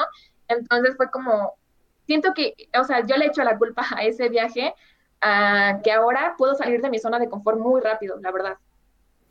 Entonces 0.48 0.96
fue 0.96 1.10
como, 1.10 1.56
siento 2.06 2.36
que, 2.36 2.54
o 2.80 2.84
sea, 2.84 3.04
yo 3.04 3.18
le 3.18 3.26
echo 3.26 3.44
la 3.44 3.58
culpa 3.58 3.84
a 3.98 4.04
ese 4.04 4.30
viaje, 4.30 4.76
a 5.22 5.80
que 5.84 5.92
ahora 5.92 6.36
puedo 6.38 6.54
salir 6.54 6.80
de 6.80 6.92
mi 6.92 7.00
zona 7.00 7.18
de 7.18 7.30
confort 7.30 7.58
muy 7.58 7.82
rápido, 7.82 8.20
la 8.22 8.32
verdad. 8.32 8.58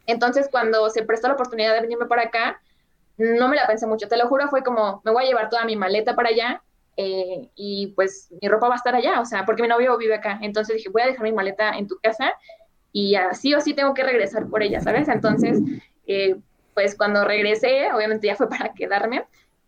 Entonces 0.06 0.48
cuando 0.50 0.90
se 0.90 1.04
prestó 1.04 1.28
la 1.28 1.34
oportunidad 1.34 1.74
de 1.74 1.82
venirme 1.82 2.06
para 2.06 2.22
acá, 2.22 2.60
no 3.16 3.46
me 3.46 3.54
la 3.54 3.68
pensé 3.68 3.86
mucho, 3.86 4.08
te 4.08 4.16
lo 4.16 4.26
juro, 4.26 4.48
fue 4.48 4.64
como, 4.64 5.02
me 5.04 5.12
voy 5.12 5.22
a 5.22 5.28
llevar 5.28 5.50
toda 5.50 5.64
mi 5.64 5.76
maleta 5.76 6.16
para 6.16 6.30
allá 6.30 6.62
eh, 7.00 7.48
y 7.54 7.92
pues 7.94 8.28
mi 8.42 8.48
ropa 8.48 8.66
va 8.66 8.74
a 8.74 8.76
estar 8.76 8.92
allá, 8.92 9.20
o 9.20 9.24
sea, 9.24 9.46
porque 9.46 9.62
mi 9.62 9.68
novio 9.68 9.96
vive 9.96 10.16
acá. 10.16 10.40
Entonces 10.42 10.74
dije, 10.74 10.88
voy 10.88 11.02
a 11.02 11.06
dejar 11.06 11.22
mi 11.22 11.32
maleta 11.32 11.78
en 11.78 11.86
tu 11.86 11.96
casa 12.00 12.32
y 12.90 13.14
así 13.14 13.54
o 13.54 13.60
sí 13.60 13.72
tengo 13.72 13.94
que 13.94 14.02
regresar 14.02 14.48
por 14.48 14.64
ella, 14.64 14.80
¿sabes? 14.80 15.06
Entonces, 15.06 15.60
eh, 16.08 16.34
pues 16.74 16.96
cuando 16.96 17.24
regresé, 17.24 17.92
obviamente 17.92 18.26
ya 18.26 18.34
fue 18.34 18.48
para 18.50 18.74
quedarme 18.74 19.24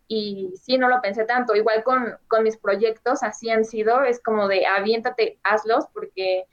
y 0.09 0.51
sí, 0.61 0.77
no 0.77 0.89
lo 0.89 1.01
pensé 1.01 1.23
tanto. 1.23 1.55
Igual 1.55 1.85
con, 1.85 2.17
con 2.27 2.43
mis 2.43 2.57
proyectos, 2.57 3.23
así 3.23 3.49
han 3.49 3.63
sido, 3.63 4.03
es 4.03 4.21
como 4.21 4.49
de 4.49 4.65
aviéntate, 4.65 5.39
hazlos, 5.43 5.85
porque 5.93 6.43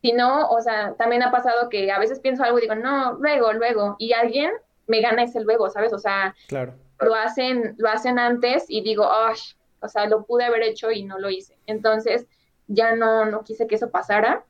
si 0.00 0.12
no, 0.12 0.48
o 0.48 0.62
sea, 0.62 0.94
también 0.94 1.22
ha 1.22 1.30
pasado 1.30 1.68
que 1.68 1.92
a 1.92 1.98
veces 1.98 2.20
pienso 2.20 2.42
algo 2.42 2.56
y 2.58 2.62
digo, 2.62 2.74
no, 2.74 3.18
luego, 3.20 3.52
luego, 3.52 3.96
y 3.98 4.14
alguien 4.14 4.50
me 4.86 5.02
gana 5.02 5.24
ese 5.24 5.42
luego, 5.42 5.68
¿sabes? 5.68 5.92
O 5.92 5.98
sea, 5.98 6.34
claro. 6.48 6.72
lo, 7.00 7.14
hacen, 7.14 7.74
lo 7.76 7.90
hacen 7.90 8.18
antes 8.18 8.64
y 8.68 8.80
digo, 8.80 9.06
oh, 9.06 9.34
o 9.82 9.88
sea, 9.88 10.06
lo 10.06 10.24
pude 10.24 10.44
haber 10.44 10.62
hecho 10.62 10.90
y 10.90 11.04
no 11.04 11.18
lo 11.18 11.30
hice. 11.30 11.58
Entonces, 11.66 12.26
ya 12.66 12.94
no, 12.94 13.24
no 13.26 13.42
quise 13.42 13.66
que 13.66 13.74
eso 13.74 13.90
pasara 13.90 14.44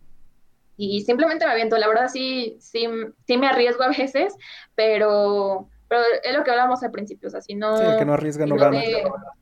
y 0.76 1.02
simplemente 1.02 1.44
me 1.46 1.52
aviento. 1.52 1.76
La 1.76 1.88
verdad 1.88 2.08
sí, 2.08 2.56
sí, 2.60 2.86
sí 3.26 3.36
me 3.36 3.46
arriesgo 3.46 3.84
a 3.84 3.88
veces, 3.88 4.34
pero, 4.74 5.68
pero 5.88 6.02
es 6.22 6.36
lo 6.36 6.44
que 6.44 6.50
hablábamos 6.50 6.82
al 6.82 6.90
principio, 6.90 7.28
o 7.28 7.30
sea, 7.30 7.40
si 7.40 7.54
no... 7.54 7.76
Sí, 7.76 7.84
el 7.84 7.98
que 7.98 8.04
no 8.04 8.14
arriesga 8.14 8.46
no, 8.46 8.56
gana. 8.56 8.82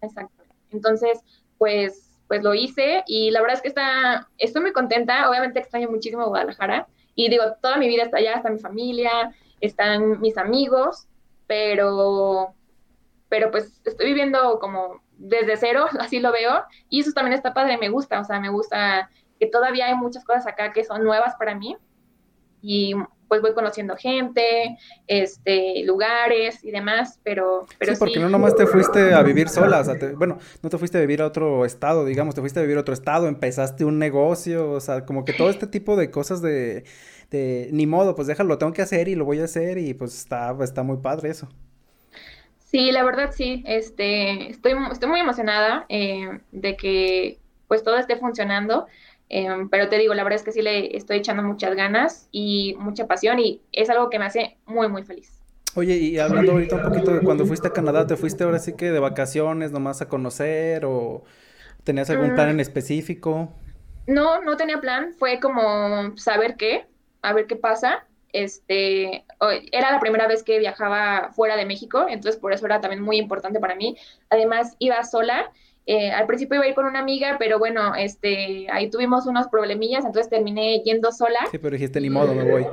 exacto. 0.01 0.45
Entonces, 0.71 1.21
pues, 1.59 2.19
pues 2.29 2.43
lo 2.43 2.55
hice 2.55 3.03
y 3.07 3.31
la 3.31 3.41
verdad 3.41 3.57
es 3.57 3.63
que 3.63 3.69
está, 3.69 4.29
estoy 4.39 4.63
muy 4.63 4.73
contenta, 4.73 5.29
obviamente 5.29 5.59
extraño 5.59 5.91
muchísimo 5.91 6.27
Guadalajara 6.27 6.87
y 7.15 7.29
digo, 7.29 7.45
toda 7.61 7.77
mi 7.77 7.89
vida 7.89 8.05
está 8.05 8.19
allá, 8.19 8.35
está 8.35 8.51
mi 8.51 8.61
familia, 8.61 9.35
están 9.61 10.21
mis 10.21 10.39
amigos, 10.39 11.09
pero, 11.47 12.55
pero 13.29 13.51
pues 13.51 13.81
estoy 13.85 14.07
viviendo 14.07 14.59
como 14.61 15.03
desde 15.21 15.57
cero, 15.57 15.87
así 16.01 16.19
lo 16.19 16.33
veo, 16.33 16.65
y 16.89 17.01
eso 17.01 17.13
también 17.13 17.35
está 17.35 17.55
padre, 17.55 17.79
me 17.79 17.91
gusta, 17.91 18.21
o 18.21 18.25
sea, 18.25 18.41
me 18.41 18.49
gusta 18.49 19.11
que 19.39 19.47
todavía 19.47 19.87
hay 19.87 19.95
muchas 19.95 20.25
cosas 20.25 20.47
acá 20.47 20.73
que 20.73 20.85
son 20.85 21.05
nuevas 21.05 21.35
para 21.39 21.55
mí 21.55 21.77
y 22.63 22.95
pues 23.27 23.41
voy 23.41 23.55
conociendo 23.55 23.97
gente, 23.97 24.77
este, 25.07 25.85
lugares 25.85 26.65
y 26.65 26.73
demás, 26.73 27.21
pero, 27.23 27.65
pero 27.79 27.93
sí. 27.93 27.99
porque 27.99 28.19
no 28.19 28.29
nomás 28.29 28.57
te 28.57 28.67
fuiste 28.67 29.15
a 29.15 29.23
vivir 29.23 29.49
sola, 29.49 29.81
o 29.81 29.85
sea, 29.85 29.95
bueno, 30.17 30.39
no 30.63 30.69
te 30.69 30.77
fuiste 30.79 30.99
a 30.99 31.01
vivir 31.01 31.23
a 31.23 31.27
otro 31.27 31.65
estado, 31.65 32.05
digamos, 32.05 32.35
te 32.35 32.41
fuiste 32.41 32.59
a 32.59 32.63
vivir 32.63 32.77
a 32.77 32.81
otro 32.81 32.93
estado, 32.93 33.29
empezaste 33.29 33.85
un 33.85 34.01
negocio, 34.01 34.73
o 34.73 34.81
sea, 34.81 35.07
como 35.07 35.25
que 35.25 35.33
todo 35.33 35.49
este 35.49 35.69
tipo 35.69 35.95
de 35.95 36.11
cosas 36.11 36.43
de, 36.43 36.85
de 37.31 37.69
ni 37.73 37.87
modo, 37.87 38.17
pues 38.17 38.27
déjalo, 38.27 38.49
lo 38.49 38.59
tengo 38.59 38.73
que 38.73 38.83
hacer 38.83 39.07
y 39.07 39.15
lo 39.15 39.25
voy 39.25 39.39
a 39.41 39.45
hacer 39.45 39.79
y 39.79 39.95
pues 39.95 40.19
está, 40.19 40.55
está 40.61 40.83
muy 40.83 40.97
padre 40.97 41.31
eso. 41.31 41.49
Sí, 42.71 42.93
la 42.93 43.03
verdad 43.03 43.33
sí, 43.33 43.65
este, 43.67 44.49
estoy, 44.49 44.75
estoy 44.93 45.09
muy 45.09 45.19
emocionada 45.19 45.87
eh, 45.89 46.39
de 46.53 46.77
que 46.77 47.41
pues 47.67 47.83
todo 47.83 47.99
esté 47.99 48.15
funcionando. 48.15 48.87
Em, 49.29 49.69
pero 49.69 49.89
te 49.89 49.99
digo, 49.99 50.15
la 50.15 50.23
verdad 50.23 50.37
es 50.39 50.45
que 50.45 50.53
sí 50.53 50.63
le 50.63 50.97
estoy 50.97 51.17
echando 51.17 51.43
muchas 51.43 51.75
ganas 51.75 52.29
y 52.31 52.77
mucha 52.79 53.09
pasión 53.09 53.41
y 53.41 53.61
es 53.73 53.91
algo 53.91 54.09
que 54.09 54.21
me 54.21 54.27
hace 54.27 54.57
muy, 54.67 54.89
muy 54.89 55.03
feliz. 55.03 55.41
Oye, 55.75 55.97
y 55.97 56.19
hablando 56.21 56.53
ahorita 56.53 56.77
un 56.77 56.83
poquito 56.83 57.13
de 57.13 57.21
cuando 57.23 57.45
fuiste 57.45 57.67
a 57.67 57.73
Canadá, 57.73 58.07
¿te 58.07 58.17
fuiste 58.17 58.45
ahora 58.45 58.61
sí 58.61 58.77
que 58.77 58.93
de 58.93 59.01
vacaciones 59.01 59.73
nomás 59.73 60.01
a 60.01 60.09
conocer 60.09 60.85
o 60.85 61.25
tenías 61.83 62.09
algún 62.11 62.37
plan 62.37 62.51
en 62.51 62.57
mm. 62.59 62.61
específico? 62.61 63.53
No, 64.07 64.41
no 64.43 64.57
tenía 64.57 64.81
plan, 64.81 65.13
fue 65.19 65.41
como 65.41 66.17
saber 66.17 66.57
qué, 66.57 66.87
a 67.23 67.33
ver 67.33 67.49
qué 67.49 67.57
pasa. 67.57 68.07
Este, 68.33 69.25
era 69.73 69.91
la 69.91 70.01
primera 70.01 70.27
vez 70.27 70.43
que 70.43 70.59
viajaba 70.59 71.31
fuera 71.33 71.57
de 71.57 71.67
México, 71.67 72.07
entonces 72.09 72.41
por 72.41 72.53
eso 72.53 72.67
era 72.67 72.81
también 72.81 73.03
muy 73.03 73.17
importante 73.19 73.61
para 73.61 73.75
mí. 73.75 73.97
Además, 74.29 74.77
iba 74.79 75.03
sola 75.05 75.51
Eh, 75.87 76.13
al 76.13 76.27
principio 76.27 76.57
iba 76.57 76.65
a 76.67 76.69
ir 76.69 76.75
con 76.75 76.85
una 76.85 77.01
amiga, 77.01 77.37
pero 77.39 77.59
bueno, 77.59 77.95
este, 77.97 78.69
ahí 78.71 78.91
tuvimos 78.91 79.27
unos 79.27 79.49
problemillas, 79.49 80.05
entonces 80.05 80.31
terminé 80.31 80.83
yendo 80.85 81.11
sola. 81.11 81.41
Sí, 81.51 81.59
pero 81.59 81.73
dijiste, 81.73 82.01
ni 82.01 82.11
modo, 82.11 82.33
me 82.35 82.45
voy. 82.45 82.65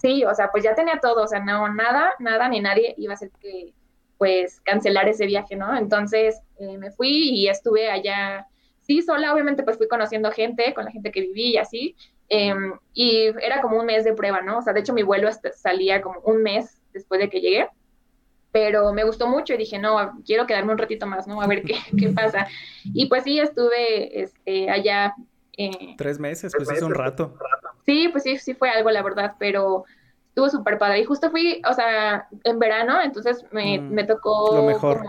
Sí, 0.00 0.24
o 0.24 0.34
sea, 0.34 0.50
pues 0.50 0.64
ya 0.64 0.74
tenía 0.74 0.98
todo, 1.00 1.24
o 1.24 1.26
sea, 1.26 1.40
no, 1.40 1.68
nada, 1.74 2.12
nada, 2.20 2.48
ni 2.48 2.60
nadie 2.60 2.94
iba 2.96 3.12
a 3.12 3.16
hacer 3.16 3.30
que, 3.40 3.74
pues, 4.16 4.60
cancelar 4.60 5.08
ese 5.08 5.26
viaje, 5.26 5.56
¿no? 5.56 5.76
Entonces 5.76 6.40
eh, 6.58 6.78
me 6.78 6.90
fui 6.90 7.10
y 7.10 7.48
estuve 7.48 7.90
allá, 7.90 8.46
sí, 8.80 9.02
sola, 9.02 9.34
obviamente, 9.34 9.62
pues 9.62 9.76
fui 9.76 9.88
conociendo 9.88 10.30
gente, 10.30 10.72
con 10.74 10.84
la 10.84 10.90
gente 10.90 11.10
que 11.10 11.20
viví 11.20 11.54
y 11.54 11.58
así, 11.58 11.96
em, 12.28 12.74
y 12.92 13.26
era 13.42 13.60
como 13.60 13.78
un 13.78 13.86
mes 13.86 14.04
de 14.04 14.14
prueba, 14.14 14.40
¿no? 14.40 14.58
O 14.58 14.62
sea, 14.62 14.72
de 14.72 14.80
hecho 14.80 14.92
mi 14.92 15.02
vuelo 15.02 15.28
salía 15.54 16.00
como 16.00 16.20
un 16.20 16.42
mes 16.42 16.80
después 16.92 17.20
de 17.20 17.28
que 17.28 17.40
llegué 17.40 17.68
pero 18.54 18.92
me 18.92 19.02
gustó 19.02 19.26
mucho 19.26 19.52
y 19.52 19.56
dije, 19.56 19.80
no, 19.80 20.22
quiero 20.24 20.46
quedarme 20.46 20.70
un 20.70 20.78
ratito 20.78 21.08
más, 21.08 21.26
¿no? 21.26 21.42
A 21.42 21.48
ver 21.48 21.64
qué, 21.64 21.74
qué 21.98 22.10
pasa. 22.10 22.46
Y 22.84 23.06
pues 23.06 23.24
sí, 23.24 23.40
estuve 23.40 24.22
este, 24.22 24.70
allá. 24.70 25.12
Eh, 25.56 25.96
Tres 25.98 26.20
meses, 26.20 26.52
pues 26.56 26.70
es 26.70 26.80
un 26.80 26.94
rato. 26.94 27.36
Sí, 27.84 28.08
pues 28.12 28.22
sí, 28.22 28.38
sí 28.38 28.54
fue 28.54 28.70
algo, 28.70 28.92
la 28.92 29.02
verdad, 29.02 29.34
pero 29.40 29.86
estuvo 30.28 30.48
súper 30.48 30.78
padre. 30.78 31.00
Y 31.00 31.04
justo 31.04 31.32
fui, 31.32 31.62
o 31.68 31.72
sea, 31.72 32.28
en 32.44 32.60
verano, 32.60 33.02
entonces 33.02 33.44
me, 33.50 33.80
mm, 33.80 33.92
me 33.92 34.04
tocó... 34.04 34.56
Lo 34.56 34.62
mejor. 34.62 35.02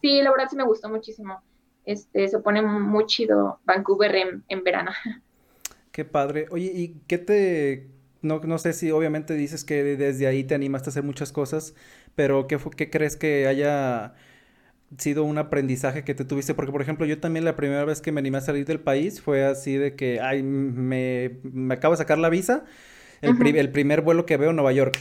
sí, 0.00 0.20
la 0.20 0.32
verdad 0.32 0.48
sí 0.50 0.56
me 0.56 0.64
gustó 0.64 0.88
muchísimo. 0.88 1.40
Este, 1.84 2.26
se 2.26 2.40
pone 2.40 2.62
muy 2.62 3.06
chido 3.06 3.60
Vancouver 3.62 4.12
en, 4.16 4.44
en 4.48 4.64
verano. 4.64 4.90
Qué 5.92 6.04
padre. 6.04 6.46
Oye, 6.50 6.72
¿y 6.74 7.02
qué 7.06 7.18
te... 7.18 7.88
No, 8.22 8.40
no 8.40 8.58
sé 8.58 8.72
si 8.72 8.90
obviamente 8.90 9.34
dices 9.34 9.64
que 9.64 9.82
desde 9.82 10.26
ahí 10.26 10.44
te 10.44 10.54
animaste 10.54 10.88
a 10.88 10.90
hacer 10.90 11.02
muchas 11.02 11.32
cosas, 11.32 11.74
pero 12.14 12.46
¿qué, 12.46 12.58
qué 12.76 12.88
crees 12.88 13.16
que 13.16 13.46
haya 13.48 14.14
sido 14.98 15.24
un 15.24 15.38
aprendizaje 15.38 16.04
que 16.04 16.14
te 16.14 16.24
tuviste? 16.24 16.54
Porque, 16.54 16.72
por 16.72 16.82
ejemplo, 16.82 17.06
yo 17.06 17.20
también 17.20 17.44
la 17.44 17.56
primera 17.56 17.84
vez 17.84 18.00
que 18.00 18.12
me 18.12 18.20
animé 18.20 18.38
a 18.38 18.42
salir 18.42 18.66
del 18.66 18.80
país 18.80 19.20
fue 19.20 19.44
así 19.44 19.76
de 19.76 19.96
que, 19.96 20.20
ay, 20.20 20.42
me, 20.42 21.40
me 21.44 21.74
acabo 21.74 21.94
de 21.94 21.98
sacar 21.98 22.18
la 22.18 22.30
visa, 22.30 22.64
el, 23.22 23.56
el 23.56 23.72
primer 23.72 24.02
vuelo 24.02 24.26
que 24.26 24.36
veo 24.36 24.50
en 24.50 24.56
Nueva 24.56 24.72
York, 24.72 24.98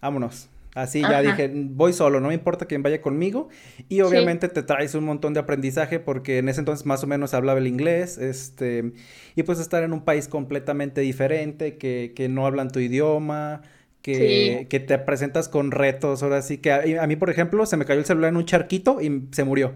vámonos. 0.00 0.50
Así 0.74 1.02
ya 1.02 1.22
dije, 1.22 1.50
voy 1.54 1.92
solo, 1.92 2.18
no 2.18 2.28
me 2.28 2.34
importa 2.34 2.66
quién 2.66 2.82
vaya 2.82 3.00
conmigo. 3.00 3.48
Y 3.88 4.00
obviamente 4.00 4.48
te 4.48 4.64
traes 4.64 4.96
un 4.96 5.04
montón 5.04 5.32
de 5.32 5.40
aprendizaje 5.40 6.00
porque 6.00 6.38
en 6.38 6.48
ese 6.48 6.60
entonces 6.60 6.84
más 6.84 7.04
o 7.04 7.06
menos 7.06 7.32
hablaba 7.32 7.60
el 7.60 7.68
inglés. 7.68 8.18
Este, 8.18 8.92
y 9.36 9.44
pues 9.44 9.60
estar 9.60 9.84
en 9.84 9.92
un 9.92 10.04
país 10.04 10.26
completamente 10.26 11.00
diferente, 11.00 11.78
que, 11.78 12.12
que 12.16 12.28
no 12.28 12.44
hablan 12.44 12.70
tu 12.70 12.80
idioma, 12.80 13.62
que, 14.02 14.66
que, 14.68 14.80
te 14.80 14.98
presentas 14.98 15.48
con 15.48 15.70
retos. 15.70 16.24
Ahora 16.24 16.42
sí 16.42 16.58
que 16.58 16.72
a, 16.72 17.06
mí, 17.06 17.16
por 17.16 17.30
ejemplo, 17.30 17.64
se 17.66 17.76
me 17.76 17.84
cayó 17.84 18.00
el 18.00 18.06
celular 18.06 18.30
en 18.30 18.36
un 18.36 18.44
charquito 18.44 19.00
y 19.00 19.28
se 19.30 19.44
murió. 19.44 19.74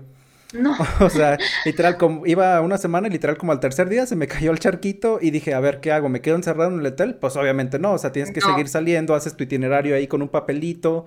No. 0.52 0.76
o 1.00 1.10
sea, 1.10 1.38
literal, 1.64 1.96
como 1.96 2.26
iba 2.26 2.60
una 2.60 2.78
semana 2.78 3.08
y 3.08 3.10
literal 3.10 3.36
como 3.36 3.52
al 3.52 3.60
tercer 3.60 3.88
día 3.88 4.06
se 4.06 4.16
me 4.16 4.26
cayó 4.26 4.50
el 4.50 4.58
charquito 4.58 5.18
y 5.20 5.30
dije, 5.30 5.54
a 5.54 5.60
ver, 5.60 5.80
¿qué 5.80 5.92
hago? 5.92 6.08
¿Me 6.08 6.20
quedo 6.20 6.36
encerrado 6.36 6.72
en 6.72 6.80
el 6.80 6.86
hotel? 6.86 7.16
Pues 7.16 7.36
obviamente 7.36 7.78
no, 7.78 7.92
o 7.92 7.98
sea, 7.98 8.12
tienes 8.12 8.32
que 8.32 8.40
seguir 8.40 8.68
saliendo, 8.68 9.14
haces 9.14 9.36
tu 9.36 9.44
itinerario 9.44 9.94
ahí 9.94 10.06
con 10.06 10.22
un 10.22 10.28
papelito. 10.28 11.06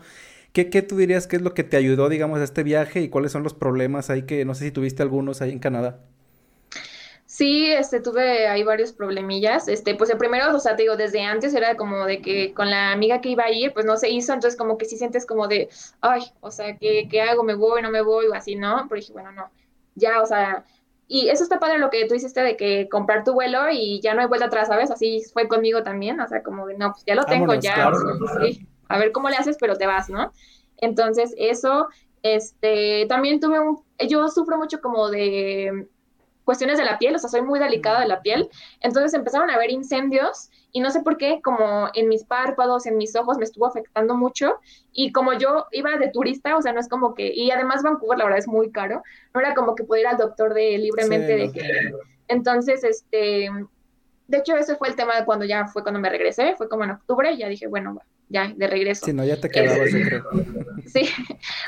¿Qué, 0.54 0.70
¿Qué 0.70 0.82
tú 0.82 0.98
dirías 0.98 1.28
que 1.28 1.38
es 1.38 1.42
lo 1.42 1.54
que 1.54 1.64
te 1.64 1.78
ayudó, 1.78 2.10
digamos, 2.10 2.40
a 2.40 2.44
este 2.44 2.64
viaje 2.64 3.02
y 3.02 3.10
cuáles 3.10 3.32
son 3.32 3.44
los 3.44 3.54
problemas 3.54 4.10
ahí 4.10 4.24
que 4.24 4.46
no 4.46 4.54
sé 4.54 4.66
si 4.66 4.72
tuviste 4.72 5.02
algunos 5.02 5.42
ahí 5.42 5.52
en 5.52 5.60
Canadá? 5.60 6.00
Sí, 7.42 7.72
este, 7.72 8.02
tuve 8.02 8.48
ahí 8.48 8.62
varios 8.62 8.94
problemillas. 8.94 9.68
Este, 9.68 9.96
pues 9.96 10.12
el 10.12 10.20
primero, 10.20 10.56
o 10.56 10.60
sea, 10.60 10.76
te 10.76 10.84
digo, 10.84 10.96
desde 10.96 11.24
antes 11.24 11.56
era 11.56 11.76
como 11.76 12.06
de 12.06 12.22
que 12.22 12.54
con 12.54 12.70
la 12.70 12.92
amiga 12.92 13.20
que 13.20 13.30
iba 13.30 13.46
a 13.46 13.52
ir, 13.52 13.74
pues 13.74 13.84
no 13.84 13.98
se 13.98 14.12
hizo, 14.12 14.32
entonces 14.32 14.56
como 14.56 14.78
que 14.78 14.86
sí 14.86 14.96
sientes 14.96 15.26
como 15.26 15.48
de, 15.48 15.68
ay, 16.02 16.22
o 16.42 16.52
sea, 16.52 16.78
¿qué, 16.78 17.08
qué 17.10 17.24
hago? 17.24 17.44
¿Me 17.44 17.56
voy? 17.56 17.82
¿No 17.82 17.90
me 17.90 18.04
voy? 18.04 18.28
O 18.28 18.36
así, 18.36 18.54
¿no? 18.54 18.86
Pero 18.88 19.02
dije, 19.02 19.14
bueno, 19.14 19.32
no, 19.32 19.50
ya, 19.96 20.22
o 20.22 20.28
sea, 20.28 20.66
y 21.08 21.30
eso 21.30 21.42
está 21.42 21.60
padre 21.60 21.80
lo 21.80 21.90
que 21.90 22.06
tú 22.06 22.14
hiciste 22.14 22.42
de 22.42 22.56
que 22.56 22.88
comprar 22.90 23.24
tu 23.24 23.34
vuelo 23.34 23.72
y 23.72 24.00
ya 24.02 24.14
no 24.14 24.22
hay 24.22 24.28
vuelta 24.28 24.46
atrás, 24.46 24.68
¿sabes? 24.68 24.92
Así 24.92 25.24
fue 25.34 25.48
conmigo 25.48 25.82
también, 25.82 26.20
o 26.20 26.28
sea, 26.28 26.44
como 26.44 26.68
de, 26.68 26.78
no, 26.78 26.92
pues 26.92 27.04
ya 27.08 27.16
lo 27.16 27.24
tengo, 27.24 27.56
ya, 27.56 27.92
sí, 28.40 28.68
a 28.88 29.00
ver 29.00 29.12
cómo 29.12 29.30
le 29.30 29.38
haces, 29.38 29.58
pero 29.60 29.78
te 29.78 29.88
vas, 29.88 30.12
¿no? 30.12 30.32
Entonces, 30.78 31.34
eso, 31.40 31.88
este, 32.22 33.08
también 33.10 33.40
tuve 33.40 33.60
un, 33.60 33.84
yo 34.08 34.28
sufro 34.28 34.60
mucho 34.60 34.80
como 34.80 35.10
de 35.10 35.88
cuestiones 36.52 36.78
de 36.78 36.84
la 36.84 36.98
piel, 36.98 37.16
o 37.16 37.18
sea, 37.18 37.30
soy 37.30 37.44
muy 37.44 37.60
delicada 37.60 38.02
de 38.02 38.08
la 38.08 38.22
piel, 38.22 38.50
entonces 38.82 39.14
empezaron 39.14 39.50
a 39.50 39.54
haber 39.54 39.72
incendios 39.72 40.50
y 40.74 40.82
no 40.82 40.92
sé 40.92 41.02
por 41.02 41.16
qué, 41.16 41.40
como 41.42 41.88
en 41.94 42.10
mis 42.10 42.26
párpados, 42.26 42.86
en 42.86 42.98
mis 42.98 43.16
ojos 43.16 43.38
me 43.38 43.46
estuvo 43.46 43.66
afectando 43.66 44.16
mucho. 44.16 44.60
Y 44.92 45.14
como 45.14 45.32
yo 45.32 45.68
iba 45.72 45.98
de 45.98 46.10
turista, 46.10 46.58
o 46.58 46.62
sea, 46.62 46.74
no 46.74 46.82
es 46.82 46.90
como 46.90 47.14
que, 47.14 47.34
y 47.34 47.52
además 47.52 47.84
Vancouver 47.84 48.18
la 48.18 48.26
verdad 48.26 48.40
es 48.40 48.50
muy 48.50 48.70
caro, 48.70 49.02
no 49.34 49.40
era 49.40 49.54
como 49.54 49.76
que 49.76 49.86
pudiera 49.86 50.10
ir 50.10 50.16
al 50.16 50.28
doctor 50.28 50.54
de 50.54 50.78
libremente 50.78 51.38
de 51.38 51.52
que, 51.54 51.94
entonces, 52.28 52.84
este, 52.84 53.50
de 54.28 54.38
hecho 54.38 54.58
ese 54.58 54.76
fue 54.76 54.90
el 54.90 54.96
tema 54.98 55.16
de 55.16 55.24
cuando 55.24 55.46
ya 55.46 55.68
fue 55.68 55.84
cuando 55.84 56.02
me 56.02 56.10
regresé, 56.10 56.56
fue 56.58 56.68
como 56.68 56.84
en 56.84 56.92
octubre, 56.92 57.32
y 57.32 57.38
ya 57.38 57.48
dije, 57.48 57.68
bueno, 57.68 57.98
ya, 58.32 58.54
de 58.56 58.68
regreso. 58.68 59.06
Si 59.06 59.14
no, 59.14 59.26
ya 59.26 59.40
te 59.40 59.50
quedabas, 59.50 59.92
yo 59.92 60.00
creo. 60.06 60.24
Sí, 60.88 61.08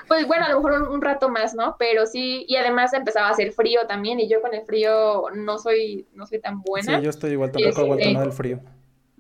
pues 0.08 0.28
bueno, 0.28 0.46
a 0.46 0.50
lo 0.50 0.58
mejor 0.58 0.90
un, 0.90 1.02
rato 1.02 1.30
más, 1.30 1.54
¿no? 1.54 1.78
Pero 1.78 2.06
sí, 2.06 2.46
y 2.48 2.58
además 2.58 2.94
empezaba 2.94 3.28
a 3.28 3.32
hacer 3.32 3.54
frío 3.54 3.82
también, 3.88 4.20
y 4.20 4.28
yo 4.28 4.42
con 4.42 4.54
el 4.54 4.66
frío 4.66 5.26
no 5.34 5.60
soy, 5.60 6.08
no 6.14 6.26
soy 6.26 6.40
tan 6.40 6.62
buena. 6.62 6.98
Sí, 6.98 7.04
yo 7.04 7.10
estoy 7.10 7.32
igual, 7.32 7.52
tampoco 7.52 7.82
aguanto 7.82 8.10
nada 8.12 8.26
del 8.26 8.34
frío. 8.34 8.60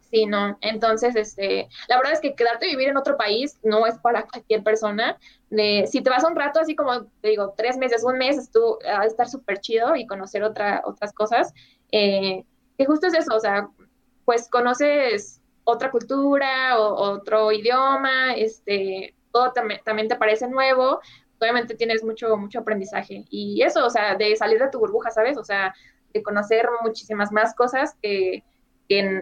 Sí, 0.09 0.25
no, 0.25 0.57
entonces, 0.61 1.15
este, 1.15 1.69
la 1.87 1.97
verdad 1.97 2.13
es 2.13 2.19
que 2.19 2.35
quedarte 2.35 2.65
a 2.65 2.69
vivir 2.69 2.89
en 2.89 2.97
otro 2.97 3.17
país 3.17 3.59
no 3.63 3.87
es 3.87 3.97
para 3.97 4.27
cualquier 4.27 4.61
persona. 4.63 5.17
De, 5.49 5.85
si 5.87 6.01
te 6.01 6.09
vas 6.09 6.23
un 6.23 6.35
rato, 6.35 6.59
así 6.59 6.75
como 6.75 7.05
te 7.21 7.29
digo, 7.29 7.53
tres 7.55 7.77
meses, 7.77 8.03
un 8.03 8.17
mes, 8.17 8.51
tú 8.51 8.77
a 8.85 9.05
estar 9.05 9.29
súper 9.29 9.59
chido 9.59 9.95
y 9.95 10.05
conocer 10.05 10.43
otra, 10.43 10.81
otras 10.85 11.13
cosas. 11.13 11.53
Eh, 11.91 12.43
que 12.77 12.85
justo 12.85 13.07
es 13.07 13.13
eso, 13.13 13.35
o 13.35 13.39
sea, 13.39 13.69
pues 14.25 14.49
conoces 14.49 15.41
otra 15.63 15.91
cultura 15.91 16.79
o 16.79 16.95
otro 17.13 17.51
idioma, 17.51 18.33
este, 18.35 19.15
todo 19.31 19.51
también, 19.51 19.81
también 19.83 20.07
te 20.07 20.15
parece 20.15 20.47
nuevo, 20.47 20.99
obviamente 21.39 21.75
tienes 21.75 22.03
mucho, 22.03 22.35
mucho 22.37 22.59
aprendizaje. 22.59 23.25
Y 23.29 23.61
eso, 23.61 23.85
o 23.85 23.89
sea, 23.89 24.15
de 24.15 24.35
salir 24.35 24.59
de 24.59 24.69
tu 24.69 24.79
burbuja, 24.79 25.11
¿sabes? 25.11 25.37
O 25.37 25.43
sea, 25.43 25.73
de 26.13 26.23
conocer 26.23 26.67
muchísimas 26.83 27.31
más 27.31 27.55
cosas 27.55 27.95
que, 28.01 28.43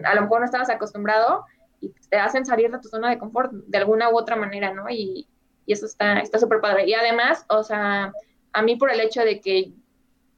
a 0.04 0.14
lo 0.14 0.22
mejor 0.22 0.40
no 0.40 0.44
estabas 0.44 0.68
acostumbrado 0.68 1.46
y 1.80 1.90
te 2.10 2.18
hacen 2.18 2.44
salir 2.44 2.70
de 2.70 2.78
tu 2.78 2.88
zona 2.88 3.08
de 3.08 3.18
confort 3.18 3.52
de 3.52 3.78
alguna 3.78 4.10
u 4.10 4.18
otra 4.18 4.36
manera, 4.36 4.72
¿no? 4.72 4.88
Y, 4.90 5.26
y 5.64 5.72
eso 5.72 5.86
está 5.86 6.38
súper 6.38 6.60
padre. 6.60 6.86
Y 6.86 6.94
además, 6.94 7.46
o 7.48 7.62
sea, 7.62 8.12
a 8.52 8.62
mí 8.62 8.76
por 8.76 8.90
el 8.90 9.00
hecho 9.00 9.22
de 9.22 9.40
que, 9.40 9.72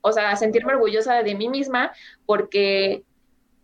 o 0.00 0.12
sea, 0.12 0.36
sentirme 0.36 0.74
orgullosa 0.74 1.22
de 1.22 1.34
mí 1.34 1.48
misma, 1.48 1.92
porque 2.26 3.04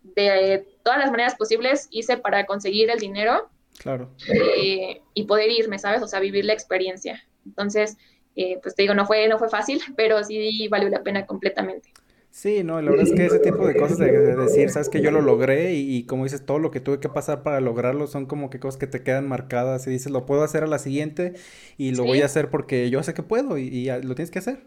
de 0.03 0.67
todas 0.91 1.05
las 1.05 1.13
maneras 1.13 1.37
posibles 1.37 1.87
hice 1.93 2.17
para 2.17 2.47
conseguir 2.47 2.91
el 2.91 2.99
dinero. 2.99 3.49
Claro. 3.79 4.11
Eh, 4.27 5.01
y 5.15 5.25
poder 5.25 5.49
irme, 5.49 5.79
¿sabes? 5.79 6.03
O 6.03 6.09
sea, 6.09 6.19
vivir 6.19 6.45
la 6.45 6.53
experiencia. 6.53 7.25
Entonces, 7.47 7.97
eh, 8.35 8.59
pues 8.61 8.75
te 8.75 8.83
digo, 8.83 8.95
no 8.95 9.07
fue, 9.07 9.29
no 9.29 9.39
fue 9.39 9.49
fácil, 9.49 9.81
pero 9.97 10.25
sí 10.25 10.67
valió 10.67 10.89
la 10.89 11.05
pena 11.05 11.27
completamente. 11.27 11.93
Sí, 12.33 12.65
no, 12.65 12.83
la 12.83 12.91
verdad 12.91 13.07
es 13.07 13.15
que 13.15 13.27
ese 13.27 13.39
tipo 13.39 13.67
de 13.69 13.77
cosas 13.77 13.99
de, 13.99 14.11
decir, 14.11 14.71
sabes 14.71 14.89
que 14.89 15.01
yo 15.01 15.13
lo 15.13 15.21
logré 15.21 15.75
y, 15.75 16.05
como 16.07 16.25
dices, 16.25 16.45
todo 16.45 16.59
lo 16.59 16.73
que 16.73 16.81
tuve 16.81 16.99
que 16.99 17.09
pasar 17.09 17.45
para 17.45 17.61
lograrlo 17.61 18.09
son 18.09 18.27
como 18.27 18.51
que 18.51 18.59
cosas 18.59 18.79
que 18.79 18.87
te 18.89 19.05
quedan 19.05 19.29
marcadas 19.29 19.87
y 19.87 19.91
dices, 19.91 20.11
lo 20.11 20.27
puedo 20.27 20.43
hacer 20.43 20.65
a 20.65 20.67
la 20.67 20.79
siguiente 20.81 21.35
y 21.77 21.93
lo 21.95 22.05
voy 22.05 22.23
a 22.23 22.27
hacer 22.27 22.51
porque 22.51 22.91
yo 22.91 23.03
sé 23.05 23.15
que 23.15 23.23
puedo 23.23 23.59
y, 23.59 23.63
y, 23.69 23.87
lo 23.87 24.15
tienes 24.17 24.31
que 24.31 24.41
hacer. 24.41 24.61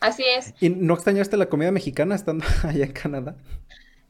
Así 0.00 0.24
es. 0.24 0.54
¿Y 0.60 0.70
no 0.70 0.94
extrañaste 0.94 1.36
la 1.36 1.46
comida 1.46 1.70
mexicana 1.70 2.16
estando 2.16 2.44
allá 2.64 2.84
en 2.84 2.92
Canadá? 2.92 3.36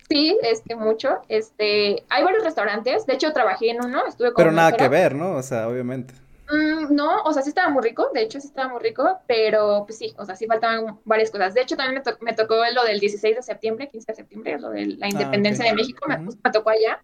Sí, 0.09 0.39
este, 0.43 0.77
mucho. 0.77 1.21
Este, 1.29 2.05
hay 2.09 2.25
varios 2.25 2.45
restaurantes. 2.45 3.07
De 3.07 3.15
hecho, 3.15 3.33
trabajé 3.33 3.71
en 3.71 3.85
uno, 3.85 4.07
estuve 4.07 4.33
con 4.33 4.45
Pero 4.45 4.53
nada 4.53 4.73
que 4.73 4.89
ver, 4.89 5.15
¿no? 5.15 5.37
O 5.37 5.43
sea, 5.43 5.69
obviamente. 5.69 6.15
Mm, 6.51 6.95
no, 6.95 7.23
o 7.23 7.33
sea, 7.33 7.43
sí 7.43 7.49
estaba 7.49 7.71
muy 7.71 7.83
rico, 7.83 8.11
de 8.13 8.23
hecho 8.23 8.39
sí 8.39 8.49
estaba 8.49 8.69
muy 8.69 8.83
rico, 8.83 9.19
pero 9.27 9.85
pues 9.87 9.97
sí, 9.97 10.15
o 10.19 10.27
sea, 10.27 10.37
sí 10.37 10.47
faltaban 10.47 11.01
varias 11.05 11.31
cosas. 11.31 11.55
De 11.55 11.63
hecho, 11.63 11.77
también 11.77 12.03
me, 12.21 12.33
tocó 12.35 12.57
lo 12.75 12.85
del 12.85 13.01
16 13.01 13.37
de 13.37 13.43
septiembre, 13.43 13.89
15 13.89 14.13
de 14.13 14.17
septiembre, 14.17 14.59
lo 14.59 14.71
de 14.71 14.87
la 14.87 15.07
ah, 15.07 15.09
independencia 15.09 15.65
de 15.65 15.75
México, 15.75 16.07
me, 16.07 16.51
tocó 16.53 16.71
allá. 16.71 17.01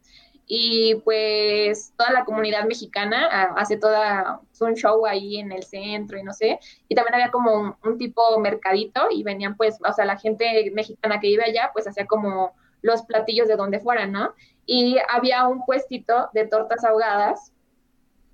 Y 0.53 0.97
pues 1.05 1.95
toda 1.97 2.13
la 2.13 2.25
comunidad 2.25 2.65
mexicana 2.65 3.29
ah, 3.31 3.55
hace 3.57 3.77
toda 3.79 4.41
un 4.61 4.75
show 4.75 5.07
ahí 5.07 5.39
en 5.39 5.53
el 5.53 5.63
centro 5.63 6.19
y 6.19 6.23
no 6.23 6.35
sé. 6.35 6.59
Y 6.89 6.95
también 6.95 7.15
había 7.15 7.31
como 7.31 7.55
un, 7.55 7.77
un 7.83 7.97
tipo 7.97 8.39
mercadito 8.41 9.07
y 9.11 9.23
venían 9.23 9.57
pues, 9.57 9.79
o 9.83 9.93
sea, 9.93 10.05
la 10.05 10.19
gente 10.19 10.71
mexicana 10.75 11.19
que 11.19 11.29
iba 11.29 11.45
allá 11.45 11.71
pues 11.73 11.87
hacía 11.87 12.07
como 12.07 12.53
los 12.83 13.03
platillos 13.03 13.49
de 13.49 13.57
donde 13.57 13.81
fueran, 13.81 14.13
¿no? 14.13 14.35
Y 14.67 14.99
había 15.09 15.47
un 15.47 15.65
puestito 15.65 16.29
de 16.33 16.47
tortas 16.47 16.85
ahogadas 16.85 17.53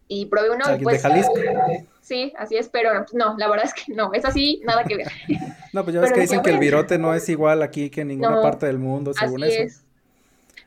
y 0.08 0.26
probé 0.26 0.50
uno. 0.50 0.64
Pues, 0.82 1.02
de 1.02 1.08
Jalisco? 1.08 1.34
Sí, 2.00 2.32
así 2.38 2.56
es, 2.56 2.68
pero 2.68 3.04
no, 3.12 3.36
la 3.36 3.48
verdad 3.48 3.66
es 3.66 3.74
que 3.74 3.92
no, 3.92 4.12
es 4.12 4.24
así, 4.24 4.60
nada 4.64 4.84
que 4.84 4.96
ver. 4.96 5.08
no, 5.72 5.82
pues 5.82 5.94
ya 5.94 6.00
ves 6.00 6.12
que 6.12 6.20
dicen 6.20 6.42
que 6.42 6.50
el 6.50 6.58
virote 6.58 6.98
no 6.98 7.12
es 7.14 7.28
igual 7.28 7.62
aquí 7.62 7.90
que 7.90 8.02
en 8.02 8.08
ninguna 8.08 8.40
parte 8.40 8.66
del 8.66 8.78
mundo, 8.78 9.12
según 9.12 9.42
eso. 9.44 9.62
Es. 9.62 9.82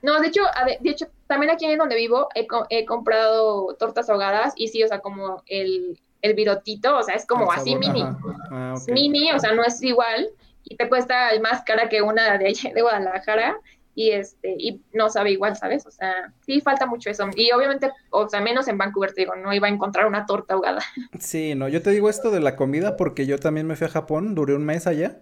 No, 0.01 0.19
de 0.19 0.27
hecho, 0.27 0.41
de 0.81 0.89
hecho, 0.89 1.07
también 1.27 1.51
aquí 1.51 1.65
en 1.65 1.77
donde 1.77 1.95
vivo 1.95 2.29
he, 2.35 2.47
he 2.69 2.85
comprado 2.85 3.73
tortas 3.75 4.09
ahogadas 4.09 4.53
y 4.55 4.69
sí, 4.69 4.83
o 4.83 4.87
sea, 4.87 4.99
como 4.99 5.43
el, 5.47 5.99
el 6.21 6.33
virotito, 6.33 6.97
o 6.97 7.03
sea, 7.03 7.15
es 7.15 7.25
como 7.25 7.51
así 7.51 7.75
mini. 7.75 8.03
Ah, 8.51 8.75
mini, 8.87 9.31
o 9.31 9.39
sea, 9.39 9.53
no 9.53 9.63
es 9.63 9.81
igual, 9.83 10.29
y 10.63 10.75
te 10.75 10.89
cuesta 10.89 11.29
más 11.41 11.63
cara 11.63 11.89
que 11.89 12.01
una 12.01 12.37
de, 12.37 12.53
de 12.73 12.81
Guadalajara 12.81 13.57
y 13.95 14.11
este 14.11 14.55
y 14.57 14.81
no 14.93 15.09
sabe 15.09 15.31
igual, 15.31 15.57
¿sabes? 15.57 15.85
O 15.85 15.91
sea, 15.91 16.31
sí 16.45 16.61
falta 16.61 16.85
mucho 16.85 17.09
eso. 17.09 17.27
Y 17.35 17.51
obviamente, 17.51 17.91
o 18.11 18.29
sea, 18.29 18.39
menos 18.39 18.67
en 18.67 18.77
Vancouver, 18.77 19.13
te 19.13 19.21
digo, 19.21 19.35
no 19.35 19.53
iba 19.53 19.67
a 19.67 19.71
encontrar 19.71 20.05
una 20.05 20.25
torta 20.25 20.53
ahogada. 20.53 20.81
Sí, 21.19 21.53
no, 21.55 21.67
yo 21.67 21.81
te 21.81 21.89
digo 21.91 22.09
esto 22.09 22.31
de 22.31 22.39
la 22.39 22.55
comida 22.55 22.95
porque 22.95 23.25
yo 23.25 23.37
también 23.39 23.67
me 23.67 23.75
fui 23.75 23.87
a 23.87 23.89
Japón, 23.89 24.35
duré 24.35 24.55
un 24.55 24.65
mes 24.65 24.87
allá. 24.87 25.19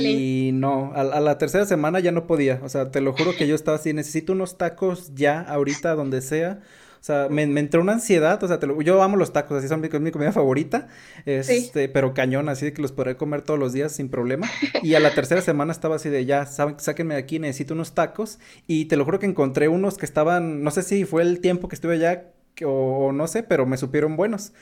Y 0.00 0.52
no, 0.54 0.92
a, 0.94 1.02
a, 1.02 1.20
la 1.20 1.36
tercera 1.36 1.66
semana 1.66 2.00
ya 2.00 2.10
no 2.10 2.26
podía, 2.26 2.60
o 2.62 2.68
sea, 2.70 2.90
te 2.90 3.02
lo 3.02 3.12
juro 3.12 3.36
que 3.36 3.46
yo 3.46 3.54
estaba 3.54 3.76
así, 3.76 3.92
necesito 3.92 4.32
unos 4.32 4.56
tacos 4.56 5.14
ya, 5.14 5.42
ahorita, 5.42 5.94
donde 5.94 6.22
sea, 6.22 6.60
sea, 7.06 7.28
me, 7.30 7.42
entró 7.42 7.80
una 7.80 7.92
ansiedad, 7.92 8.42
o 8.42 8.48
sea, 8.48 8.58
yo 8.82 9.02
amo 9.02 9.16
los 9.16 9.32
tacos, 9.32 9.58
así 9.58 9.68
son 9.68 9.80
mi, 9.80 9.88
mi 9.88 10.10
comida 10.10 10.32
favorita, 10.32 10.88
este, 11.24 11.88
pero 11.88 12.14
cañón, 12.14 12.48
así 12.48 12.66
de 12.66 12.72
que 12.72 12.82
los 12.82 12.92
podré 12.92 13.16
comer 13.16 13.42
todos 13.42 13.60
los 13.60 13.72
días 13.72 13.92
sin 13.92 14.08
problema. 14.08 14.50
Y 14.82 14.94
a 14.94 15.00
la 15.00 15.14
tercera 15.14 15.40
semana 15.40 15.72
estaba 15.72 15.96
así 15.96 16.08
de, 16.08 16.24
ya, 16.24 16.46
sáquenme 16.46 17.14
de 17.14 17.20
aquí, 17.20 17.38
necesito 17.38 17.74
unos 17.74 17.94
tacos. 17.94 18.38
Y 18.66 18.86
te 18.86 18.96
lo 18.96 19.04
juro 19.04 19.18
que 19.18 19.26
encontré 19.26 19.68
unos 19.68 19.96
que 19.98 20.06
estaban, 20.06 20.62
no 20.62 20.70
sé 20.70 20.82
si 20.82 21.04
fue 21.04 21.22
el 21.22 21.40
tiempo 21.40 21.68
que 21.68 21.74
estuve 21.76 21.94
allá 21.94 22.24
o 22.64 23.12
no 23.12 23.26
sé, 23.26 23.42
pero 23.42 23.66
me 23.66 23.76
supieron 23.76 24.16
buenos. 24.16 24.52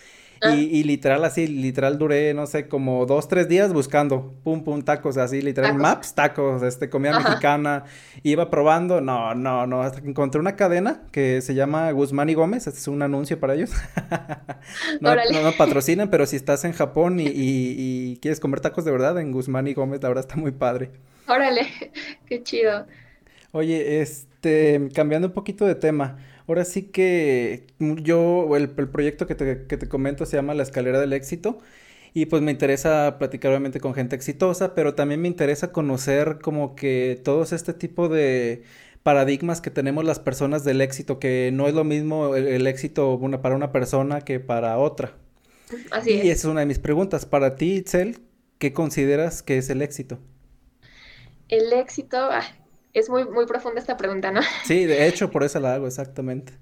Ah. 0.40 0.54
Y, 0.54 0.82
literal, 0.84 1.24
así, 1.24 1.46
literal 1.46 1.98
duré, 1.98 2.34
no 2.34 2.46
sé, 2.46 2.68
como 2.68 3.06
dos, 3.06 3.28
tres 3.28 3.48
días 3.48 3.72
buscando, 3.72 4.34
pum, 4.44 4.62
pum, 4.62 4.82
tacos, 4.82 5.16
así, 5.16 5.40
literal, 5.40 5.74
maps, 5.74 6.14
tacos, 6.14 6.62
este, 6.62 6.90
comida 6.90 7.18
mexicana, 7.18 7.84
iba 8.22 8.50
probando, 8.50 9.00
no, 9.00 9.34
no, 9.34 9.66
no, 9.66 9.82
hasta 9.82 10.02
que 10.02 10.08
encontré 10.08 10.40
una 10.40 10.56
cadena 10.56 11.02
que 11.12 11.40
se 11.40 11.54
llama 11.54 11.90
Guzmán 11.92 12.28
y 12.28 12.34
Gómez, 12.34 12.66
este 12.66 12.78
es 12.80 12.88
un 12.88 13.02
anuncio 13.02 13.40
para 13.40 13.54
ellos, 13.54 13.70
no, 15.00 15.14
no, 15.14 15.42
no, 15.42 15.52
patrocinan, 15.52 16.10
pero 16.10 16.26
si 16.26 16.36
estás 16.36 16.64
en 16.64 16.72
Japón 16.72 17.20
y, 17.20 17.26
y, 17.26 18.18
quieres 18.20 18.40
comer 18.40 18.60
tacos 18.60 18.84
de 18.84 18.92
verdad, 18.92 19.18
en 19.18 19.32
Guzmán 19.32 19.66
y 19.66 19.74
Gómez, 19.74 20.02
la 20.02 20.08
verdad 20.08 20.26
está 20.26 20.36
muy 20.36 20.52
padre. 20.52 20.90
Órale, 21.26 21.68
qué 22.26 22.42
chido. 22.42 22.86
Oye, 23.52 24.00
este, 24.00 24.88
cambiando 24.94 25.28
un 25.28 25.34
poquito 25.34 25.64
de 25.64 25.76
tema, 25.76 26.18
Ahora 26.46 26.64
sí 26.64 26.84
que 26.84 27.66
yo, 27.78 28.56
el, 28.56 28.74
el 28.76 28.88
proyecto 28.88 29.26
que 29.26 29.34
te, 29.34 29.66
que 29.66 29.76
te 29.76 29.88
comento 29.88 30.26
se 30.26 30.36
llama 30.36 30.54
La 30.54 30.62
Escalera 30.62 31.00
del 31.00 31.12
Éxito. 31.12 31.60
Y 32.14 32.26
pues 32.26 32.42
me 32.42 32.52
interesa 32.52 33.16
platicar 33.18 33.50
obviamente 33.50 33.80
con 33.80 33.92
gente 33.94 34.14
exitosa, 34.14 34.74
pero 34.74 34.94
también 34.94 35.20
me 35.20 35.26
interesa 35.28 35.72
conocer 35.72 36.38
como 36.40 36.76
que 36.76 37.20
todos 37.24 37.52
este 37.52 37.74
tipo 37.74 38.08
de 38.08 38.62
paradigmas 39.02 39.60
que 39.60 39.70
tenemos 39.70 40.04
las 40.04 40.20
personas 40.20 40.64
del 40.64 40.80
éxito, 40.80 41.18
que 41.18 41.50
no 41.52 41.66
es 41.68 41.74
lo 41.74 41.84
mismo 41.84 42.36
el, 42.36 42.66
éxito 42.68 43.14
una, 43.14 43.42
para 43.42 43.56
una 43.56 43.72
persona 43.72 44.20
que 44.22 44.40
para 44.40 44.78
otra. 44.78 45.16
Así 45.90 46.12
y 46.22 46.30
es. 46.30 46.30
esa 46.30 46.32
es 46.32 46.44
una 46.46 46.60
de 46.60 46.66
mis 46.66 46.78
preguntas. 46.78 47.26
Para 47.26 47.56
ti, 47.56 47.74
Itzel, 47.74 48.20
¿qué 48.58 48.72
consideras 48.72 49.42
que 49.42 49.58
es 49.58 49.68
el 49.70 49.82
éxito? 49.82 50.18
El 51.48 51.72
éxito, 51.72 52.18
ah, 52.18 52.44
es 52.94 53.10
muy, 53.10 53.24
muy 53.24 53.44
profunda 53.44 53.80
esta 53.80 53.96
pregunta, 53.96 54.30
¿no? 54.30 54.40
Sí, 54.64 54.86
de 54.86 55.06
hecho, 55.06 55.30
por 55.30 55.42
eso 55.42 55.60
la 55.60 55.74
hago, 55.74 55.86
exactamente. 55.86 56.54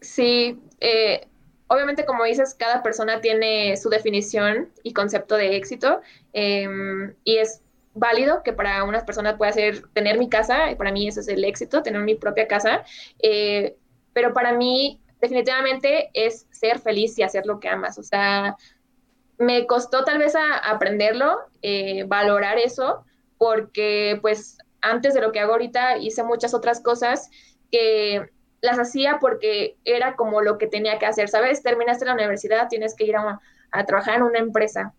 Sí, 0.00 0.60
eh, 0.80 1.26
obviamente 1.66 2.04
como 2.04 2.24
dices, 2.24 2.54
cada 2.54 2.82
persona 2.82 3.20
tiene 3.20 3.76
su 3.76 3.88
definición 3.88 4.70
y 4.82 4.92
concepto 4.92 5.36
de 5.36 5.56
éxito 5.56 6.00
em, 6.32 7.14
y 7.24 7.38
es 7.38 7.62
válido 7.94 8.42
que 8.44 8.52
para 8.52 8.84
unas 8.84 9.02
personas 9.04 9.36
pueda 9.36 9.50
ser 9.52 9.88
tener 9.88 10.18
mi 10.18 10.28
casa, 10.28 10.70
y 10.70 10.76
para 10.76 10.92
mí 10.92 11.08
eso 11.08 11.20
es 11.20 11.28
el 11.28 11.44
éxito, 11.44 11.82
tener 11.82 12.00
mi 12.02 12.14
propia 12.14 12.46
casa, 12.46 12.84
eh, 13.20 13.76
pero 14.12 14.32
para 14.32 14.52
mí 14.52 15.00
definitivamente 15.20 16.10
es 16.14 16.46
ser 16.50 16.78
feliz 16.78 17.18
y 17.18 17.22
hacer 17.22 17.44
lo 17.44 17.58
que 17.58 17.68
amas, 17.68 17.98
o 17.98 18.02
sea, 18.02 18.56
me 19.38 19.66
costó 19.66 20.04
tal 20.04 20.18
vez 20.18 20.34
aprenderlo, 20.64 21.38
eh, 21.62 22.04
valorar 22.04 22.58
eso, 22.58 23.04
porque 23.36 24.18
pues 24.20 24.58
antes 24.80 25.14
de 25.14 25.20
lo 25.20 25.32
que 25.32 25.40
hago 25.40 25.52
ahorita 25.52 25.98
hice 25.98 26.22
muchas 26.22 26.54
otras 26.54 26.80
cosas 26.80 27.30
que 27.70 28.30
las 28.60 28.78
hacía 28.78 29.18
porque 29.20 29.76
era 29.84 30.16
como 30.16 30.40
lo 30.40 30.58
que 30.58 30.66
tenía 30.66 30.98
que 30.98 31.06
hacer, 31.06 31.28
¿sabes? 31.28 31.62
Terminaste 31.62 32.04
la 32.04 32.14
universidad, 32.14 32.68
tienes 32.68 32.94
que 32.94 33.04
ir 33.04 33.16
a, 33.16 33.40
trabajar 33.86 34.16
en 34.16 34.22
una 34.22 34.38
empresa. 34.38 34.94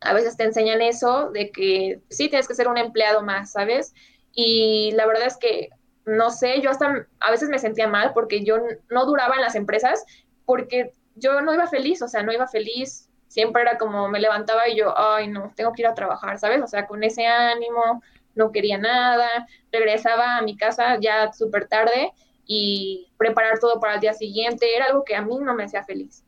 A 0.00 0.12
veces 0.12 0.36
te 0.36 0.44
enseñan 0.44 0.80
eso 0.80 1.30
de 1.30 1.50
que 1.50 2.00
sí 2.08 2.28
tienes 2.28 2.48
que 2.48 2.54
ser 2.54 2.68
un 2.68 2.78
empleado 2.78 3.22
más, 3.22 3.52
¿sabes? 3.52 3.94
Y 4.32 4.92
la 4.92 5.06
verdad 5.06 5.26
es 5.26 5.36
que, 5.36 5.70
no 6.04 6.30
sé, 6.30 6.60
yo 6.60 6.70
hasta 6.70 7.06
a 7.20 7.30
veces 7.30 7.48
me 7.48 7.58
sentía 7.58 7.88
mal 7.88 8.12
porque 8.12 8.44
yo 8.44 8.58
no 8.90 9.06
duraba 9.06 9.36
en 9.36 9.42
las 9.42 9.54
empresas 9.54 10.04
porque 10.44 10.92
yo 11.14 11.40
no 11.40 11.54
iba 11.54 11.66
feliz, 11.66 12.02
o 12.02 12.08
sea, 12.08 12.22
no 12.22 12.32
iba 12.32 12.46
feliz, 12.46 13.08
siempre 13.28 13.62
era 13.62 13.78
como 13.78 14.08
me 14.08 14.20
levantaba 14.20 14.68
y 14.68 14.76
yo, 14.76 14.96
ay, 14.96 15.28
no, 15.28 15.52
tengo 15.56 15.72
que 15.72 15.82
ir 15.82 15.88
a 15.88 15.94
trabajar, 15.94 16.38
¿sabes? 16.38 16.62
O 16.62 16.66
sea, 16.66 16.86
con 16.86 17.02
ese 17.04 17.26
ánimo, 17.26 18.02
no 18.36 18.52
quería 18.52 18.78
nada, 18.78 19.48
regresaba 19.72 20.36
a 20.36 20.42
mi 20.42 20.56
casa 20.56 20.98
ya 21.00 21.32
súper 21.32 21.66
tarde 21.66 22.12
y 22.46 23.08
preparar 23.18 23.58
todo 23.58 23.80
para 23.80 23.94
el 23.94 24.00
día 24.00 24.14
siguiente 24.14 24.76
era 24.76 24.86
algo 24.86 25.04
que 25.04 25.16
a 25.16 25.22
mí 25.22 25.36
no 25.38 25.54
me 25.54 25.64
hacía 25.64 25.82
feliz. 25.84 26.24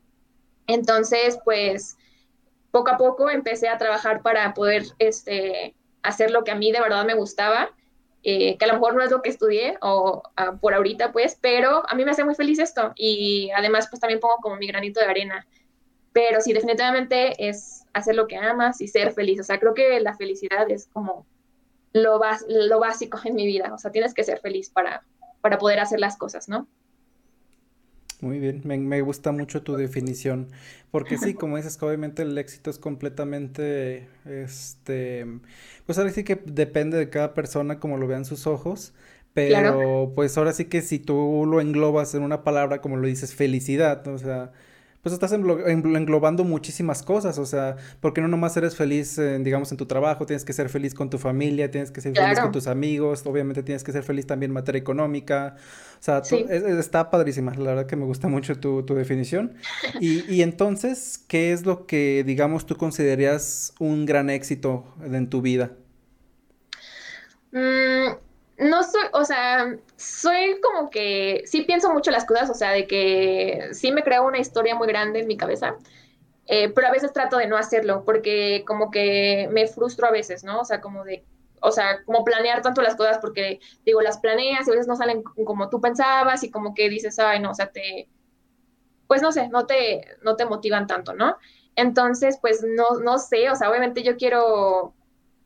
Entonces, 0.67 1.39
pues, 1.45 1.97
poco 2.71 2.91
a 2.91 2.97
poco 2.97 3.29
empecé 3.29 3.69
a 3.69 3.77
trabajar 3.77 4.21
para 4.21 4.53
poder 4.53 4.83
este, 4.99 5.75
hacer 6.03 6.31
lo 6.31 6.43
que 6.43 6.51
a 6.51 6.55
mí 6.55 6.71
de 6.71 6.81
verdad 6.81 7.05
me 7.05 7.15
gustaba, 7.15 7.71
eh, 8.23 8.57
que 8.57 8.65
a 8.65 8.67
lo 8.67 8.73
mejor 8.73 8.95
no 8.95 9.01
es 9.01 9.11
lo 9.11 9.21
que 9.21 9.29
estudié 9.29 9.77
o 9.81 10.21
ah, 10.35 10.57
por 10.59 10.73
ahorita, 10.73 11.11
pues, 11.13 11.37
pero 11.39 11.83
a 11.87 11.95
mí 11.95 12.03
me 12.03 12.11
hace 12.11 12.25
muy 12.25 12.35
feliz 12.35 12.59
esto 12.59 12.91
y 12.95 13.49
además, 13.55 13.87
pues, 13.89 14.01
también 14.01 14.19
pongo 14.19 14.35
como 14.41 14.57
mi 14.57 14.67
granito 14.67 14.99
de 14.99 15.05
arena. 15.05 15.47
Pero 16.11 16.41
sí, 16.41 16.53
definitivamente 16.53 17.47
es 17.47 17.85
hacer 17.93 18.15
lo 18.15 18.27
que 18.27 18.35
amas 18.35 18.81
y 18.81 18.87
ser 18.87 19.13
feliz. 19.13 19.39
O 19.39 19.43
sea, 19.43 19.59
creo 19.59 19.73
que 19.73 19.99
la 19.99 20.17
felicidad 20.17 20.69
es 20.69 20.87
como 20.87 21.25
lo, 21.93 22.19
lo 22.47 22.79
básico 22.79 23.19
en 23.23 23.35
mi 23.35 23.45
vida. 23.45 23.73
O 23.73 23.77
sea, 23.77 23.91
tienes 23.91 24.13
que 24.13 24.23
ser 24.23 24.39
feliz 24.39 24.69
para, 24.69 25.03
para 25.41 25.57
poder 25.57 25.79
hacer 25.79 25.99
las 25.99 26.17
cosas, 26.17 26.49
¿no? 26.49 26.67
Muy 28.21 28.39
bien, 28.39 28.61
me, 28.65 29.01
gusta 29.01 29.31
mucho 29.31 29.63
tu 29.63 29.77
definición, 29.77 30.49
porque 30.91 31.17
sí, 31.17 31.35
como 31.35 31.55
dices, 31.55 31.81
obviamente 31.81 32.23
el 32.23 32.37
éxito 32.37 32.69
es 32.69 32.77
completamente, 32.77 34.09
este, 34.25 35.25
pues 35.85 35.97
ahora 35.97 36.11
sí 36.11 36.25
que 36.25 36.35
depende 36.35 36.97
de 36.97 37.09
cada 37.09 37.33
persona 37.33 37.79
como 37.79 37.95
lo 37.95 38.07
vean 38.07 38.25
sus 38.25 38.45
ojos, 38.45 38.93
pero 39.33 40.11
pues 40.15 40.37
ahora 40.37 40.51
sí 40.51 40.65
que 40.65 40.81
si 40.81 40.99
tú 40.99 41.45
lo 41.47 41.61
englobas 41.61 42.13
en 42.13 42.23
una 42.23 42.43
palabra 42.43 42.81
como 42.81 42.97
lo 42.97 43.07
dices, 43.07 43.33
felicidad, 43.33 44.05
o 44.09 44.17
sea, 44.17 44.51
pues 45.01 45.13
estás 45.13 45.31
englobando 45.31 46.43
muchísimas 46.43 47.03
cosas, 47.03 47.37
o 47.37 47.45
sea, 47.45 47.77
porque 48.01 48.21
no 48.21 48.27
nomás 48.27 48.57
eres 48.57 48.75
feliz, 48.75 49.19
digamos, 49.39 49.71
en 49.71 49.77
tu 49.77 49.85
trabajo, 49.85 50.25
tienes 50.25 50.43
que 50.43 50.51
ser 50.51 50.69
feliz 50.69 50.93
con 50.93 51.09
tu 51.09 51.17
familia, 51.17 51.71
tienes 51.71 51.91
que 51.91 52.01
ser 52.01 52.15
feliz 52.15 52.39
con 52.39 52.51
tus 52.51 52.67
amigos, 52.67 53.25
obviamente 53.25 53.63
tienes 53.63 53.83
que 53.83 53.91
ser 53.91 54.03
feliz 54.03 54.27
también 54.27 54.49
en 54.51 54.55
materia 54.55 54.79
económica, 54.79 55.55
o 55.99 56.03
sea, 56.03 56.21
está 56.79 57.09
padrísima, 57.09 57.53
la 57.55 57.71
verdad 57.71 57.85
que 57.85 57.95
me 57.95 58.05
gusta 58.05 58.27
mucho 58.27 58.59
tu, 58.59 58.83
definición. 58.83 59.53
Y, 60.01 60.23
y, 60.33 60.43
entonces, 60.43 61.23
¿qué 61.27 61.51
es 61.51 61.65
lo 61.65 61.85
que, 61.85 62.23
digamos, 62.25 62.65
tú 62.65 62.77
considerarías 62.77 63.73
un 63.79 64.05
gran 64.05 64.29
éxito 64.29 64.85
en 65.03 65.29
tu 65.29 65.41
vida? 65.41 65.71
Mm, 67.51 68.28
no 68.59 68.83
soy, 68.83 69.01
o 69.13 69.23
sea, 69.23 69.77
soy 69.95 70.59
como 70.61 70.89
que 70.89 71.43
sí 71.45 71.61
pienso 71.61 71.93
mucho 71.93 72.11
las 72.11 72.25
cosas, 72.25 72.49
o 72.49 72.53
sea, 72.53 72.71
de 72.71 72.87
que 72.87 73.69
sí 73.71 73.91
me 73.91 74.03
creo 74.03 74.25
una 74.25 74.39
historia 74.39 74.75
muy 74.75 74.87
grande 74.87 75.21
en 75.21 75.27
mi 75.27 75.37
cabeza, 75.37 75.77
eh, 76.47 76.69
pero 76.69 76.87
a 76.87 76.91
veces 76.91 77.13
trato 77.13 77.37
de 77.37 77.47
no 77.47 77.57
hacerlo 77.57 78.03
porque 78.05 78.63
como 78.67 78.91
que 78.91 79.49
me 79.51 79.67
frustro 79.67 80.07
a 80.07 80.11
veces, 80.11 80.43
¿no? 80.43 80.59
O 80.61 80.65
sea, 80.65 80.81
como 80.81 81.05
de, 81.05 81.25
o 81.61 81.71
sea, 81.71 82.03
como 82.05 82.23
planear 82.25 82.61
tanto 82.61 82.81
las 82.81 82.95
cosas 82.95 83.19
porque 83.19 83.59
digo, 83.85 84.01
las 84.01 84.19
planeas 84.19 84.67
y 84.67 84.71
a 84.71 84.73
veces 84.73 84.87
no 84.87 84.95
salen 84.97 85.23
como 85.23 85.69
tú 85.69 85.79
pensabas 85.81 86.43
y 86.43 86.51
como 86.51 86.73
que 86.73 86.89
dices, 86.89 87.17
ay, 87.19 87.39
no, 87.39 87.51
o 87.51 87.55
sea, 87.55 87.71
te, 87.71 88.09
pues 89.07 89.21
no 89.21 89.31
sé, 89.31 89.47
no 89.49 89.65
te, 89.65 90.01
no 90.21 90.35
te 90.35 90.45
motivan 90.45 90.85
tanto, 90.87 91.13
¿no? 91.13 91.37
Entonces, 91.75 92.37
pues 92.41 92.63
no, 92.63 92.99
no 93.01 93.19
sé, 93.19 93.49
o 93.49 93.55
sea, 93.55 93.69
obviamente 93.69 94.03
yo 94.03 94.17
quiero 94.17 94.95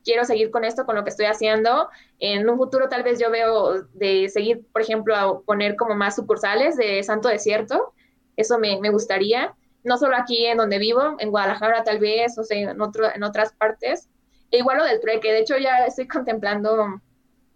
quiero 0.04 0.24
seguir 0.24 0.50
con 0.50 0.64
esto, 0.64 0.84
con 0.84 0.94
lo 0.94 1.02
que 1.02 1.10
estoy 1.10 1.26
haciendo. 1.26 1.88
En 2.20 2.48
un 2.48 2.56
futuro 2.56 2.88
tal 2.88 3.02
vez 3.02 3.18
yo 3.18 3.30
veo 3.30 3.82
de 3.94 4.28
seguir, 4.28 4.64
por 4.72 4.82
ejemplo, 4.82 5.16
a 5.16 5.40
poner 5.40 5.76
como 5.76 5.94
más 5.94 6.16
sucursales 6.16 6.76
de 6.76 7.02
Santo 7.02 7.28
Desierto. 7.28 7.94
Eso 8.36 8.58
me, 8.58 8.78
me 8.80 8.90
gustaría. 8.90 9.54
No 9.82 9.96
solo 9.96 10.16
aquí 10.16 10.46
en 10.46 10.58
donde 10.58 10.78
vivo, 10.78 11.16
en 11.18 11.30
Guadalajara 11.30 11.84
tal 11.84 11.98
vez, 11.98 12.38
o 12.38 12.44
sea, 12.44 12.58
en, 12.58 12.80
otro, 12.80 13.12
en 13.12 13.22
otras 13.22 13.52
partes. 13.54 14.08
E 14.50 14.58
igual 14.58 14.78
lo 14.78 14.84
del 14.84 15.00
trueque. 15.00 15.32
De 15.32 15.40
hecho, 15.40 15.56
ya 15.56 15.86
estoy 15.86 16.06
contemplando 16.06 17.00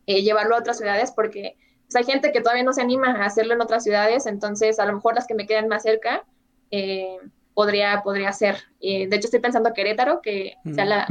eh, 0.06 0.22
llevarlo 0.22 0.56
a 0.56 0.60
otras 0.60 0.78
ciudades 0.78 1.12
porque 1.12 1.56
pues, 1.82 1.96
hay 1.96 2.04
gente 2.04 2.32
que 2.32 2.40
todavía 2.40 2.64
no 2.64 2.72
se 2.72 2.82
anima 2.82 3.12
a 3.12 3.26
hacerlo 3.26 3.54
en 3.54 3.60
otras 3.60 3.84
ciudades. 3.84 4.26
Entonces, 4.26 4.78
a 4.78 4.86
lo 4.86 4.94
mejor 4.94 5.14
las 5.14 5.26
que 5.26 5.34
me 5.34 5.46
quedan 5.46 5.68
más 5.68 5.82
cerca, 5.82 6.24
eh, 6.70 7.18
podría, 7.54 8.02
podría 8.02 8.32
ser. 8.32 8.56
de 8.80 9.08
hecho, 9.10 9.26
estoy 9.26 9.40
pensando 9.40 9.72
Querétaro, 9.74 10.20
que 10.22 10.54
sea 10.74 10.84
la, 10.84 11.06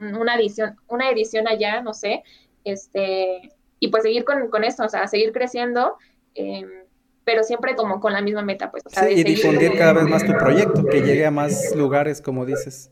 una 0.00 0.36
edición, 0.36 0.76
una 0.88 1.10
edición 1.10 1.48
allá, 1.48 1.80
no 1.82 1.94
sé, 1.94 2.22
este, 2.64 3.52
y 3.80 3.88
pues 3.88 4.02
seguir 4.02 4.24
con, 4.24 4.48
con 4.48 4.64
esto, 4.64 4.84
o 4.84 4.88
sea, 4.88 5.06
seguir 5.06 5.32
creciendo, 5.32 5.96
em, 6.34 6.68
pero 7.24 7.42
siempre 7.42 7.74
como 7.74 8.00
con 8.00 8.12
la 8.12 8.20
misma 8.20 8.42
meta, 8.42 8.70
pues. 8.70 8.84
sí, 8.86 9.06
y 9.08 9.24
difundir 9.24 9.76
cada 9.76 9.92
vez 9.92 10.04
más 10.04 10.24
tu 10.24 10.32
proyecto, 10.32 10.84
que 10.84 11.02
llegue 11.02 11.26
a 11.26 11.30
más 11.30 11.74
lugares, 11.74 12.20
como 12.20 12.46
dices. 12.46 12.90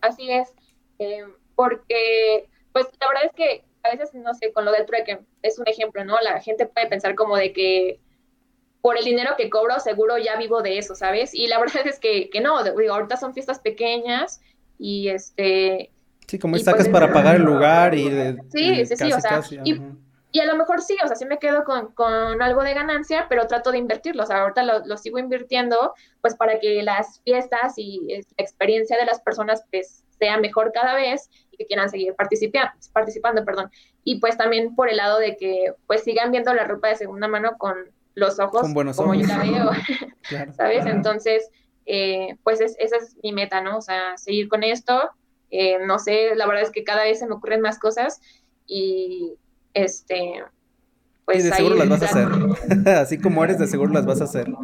Así 0.00 0.30
es, 0.30 0.52
em, 0.98 1.32
porque 1.54 2.48
pues 2.72 2.86
la 3.00 3.08
verdad 3.08 3.24
es 3.24 3.32
que 3.32 3.64
a 3.82 3.90
veces, 3.90 4.14
no 4.14 4.34
sé, 4.34 4.52
con 4.52 4.64
lo 4.64 4.72
del 4.72 4.84
trueque, 4.86 5.20
es 5.42 5.58
un 5.58 5.66
ejemplo, 5.66 6.04
¿no? 6.04 6.20
La 6.20 6.40
gente 6.40 6.66
puede 6.66 6.88
pensar 6.88 7.14
como 7.14 7.36
de 7.36 7.52
que 7.52 8.00
por 8.80 8.98
el 8.98 9.04
dinero 9.04 9.34
que 9.36 9.50
cobro, 9.50 9.80
seguro 9.80 10.18
ya 10.18 10.36
vivo 10.36 10.62
de 10.62 10.78
eso, 10.78 10.94
¿sabes? 10.94 11.34
Y 11.34 11.46
la 11.46 11.58
verdad 11.60 11.86
es 11.86 11.98
que, 11.98 12.30
que 12.30 12.40
no, 12.40 12.62
digo, 12.62 12.94
ahorita 12.94 13.16
son 13.16 13.34
fiestas 13.34 13.60
pequeñas 13.60 14.40
y 14.78 15.08
este... 15.08 15.90
Sí, 16.26 16.38
como 16.38 16.58
sacas 16.58 16.88
pues, 16.88 16.88
para 16.88 17.12
pagar 17.12 17.36
el 17.36 17.42
lugar 17.42 17.94
y... 17.94 18.08
De, 18.08 18.36
sí, 18.50 18.86
sí, 18.86 18.96
sí, 18.96 19.12
o 19.12 19.20
sea, 19.20 19.40
y, 19.64 19.80
y, 20.32 20.40
a 20.40 20.46
lo 20.46 20.56
mejor 20.56 20.82
sí, 20.82 20.96
o 21.04 21.06
sea, 21.06 21.16
sí 21.16 21.24
me 21.24 21.38
quedo 21.38 21.64
con, 21.64 21.92
con, 21.92 22.42
algo 22.42 22.62
de 22.62 22.74
ganancia, 22.74 23.26
pero 23.28 23.46
trato 23.46 23.70
de 23.70 23.78
invertirlo, 23.78 24.24
o 24.24 24.26
sea, 24.26 24.42
ahorita 24.42 24.62
lo, 24.64 24.84
lo, 24.86 24.96
sigo 24.96 25.18
invirtiendo, 25.18 25.94
pues 26.20 26.34
para 26.34 26.58
que 26.58 26.82
las 26.82 27.20
fiestas 27.22 27.74
y 27.76 28.00
la 28.08 28.44
experiencia 28.44 28.96
de 28.96 29.06
las 29.06 29.20
personas, 29.20 29.64
pues, 29.70 30.04
sea 30.18 30.38
mejor 30.38 30.72
cada 30.72 30.94
vez 30.94 31.30
y 31.50 31.56
que 31.56 31.66
quieran 31.66 31.90
seguir 31.90 32.14
participando, 32.14 32.72
participando, 32.92 33.44
perdón. 33.44 33.70
Y 34.04 34.20
pues 34.20 34.36
también 34.36 34.74
por 34.74 34.88
el 34.88 34.96
lado 34.96 35.18
de 35.18 35.36
que 35.36 35.74
pues 35.86 36.04
sigan 36.04 36.30
viendo 36.30 36.54
la 36.54 36.64
ropa 36.64 36.88
de 36.88 36.96
segunda 36.96 37.28
mano 37.28 37.56
con 37.58 37.76
los 38.14 38.38
ojos 38.38 38.62
como 38.62 39.14
yo 39.14 39.26
la 39.26 39.38
veo, 39.38 39.70
¿sabes? 40.56 40.86
Entonces, 40.86 41.50
eh, 41.84 42.36
pues 42.42 42.60
esa 42.60 42.96
es 42.96 43.16
mi 43.22 43.32
meta, 43.32 43.60
¿no? 43.60 43.78
O 43.78 43.82
sea, 43.82 44.16
seguir 44.16 44.48
con 44.48 44.62
esto. 44.62 45.10
Eh, 45.58 45.78
no 45.86 45.98
sé, 45.98 46.34
la 46.34 46.46
verdad 46.46 46.64
es 46.64 46.70
que 46.70 46.84
cada 46.84 47.04
vez 47.04 47.18
se 47.18 47.26
me 47.26 47.34
ocurren 47.34 47.60
más 47.60 47.78
cosas 47.78 48.20
y 48.66 49.34
este, 49.74 50.42
pues 51.26 51.40
y 51.40 51.42
de 51.42 51.56
seguro 51.56 51.74
las 51.74 51.88
vas 51.88 52.02
a 52.02 52.06
hacer. 52.06 52.28
Así 52.88 53.18
como 53.18 53.42
eres, 53.42 53.58
de 53.58 53.66
seguro 53.66 53.92
las 53.92 54.06
vas 54.06 54.20
a 54.20 54.24
hacer. 54.24 54.46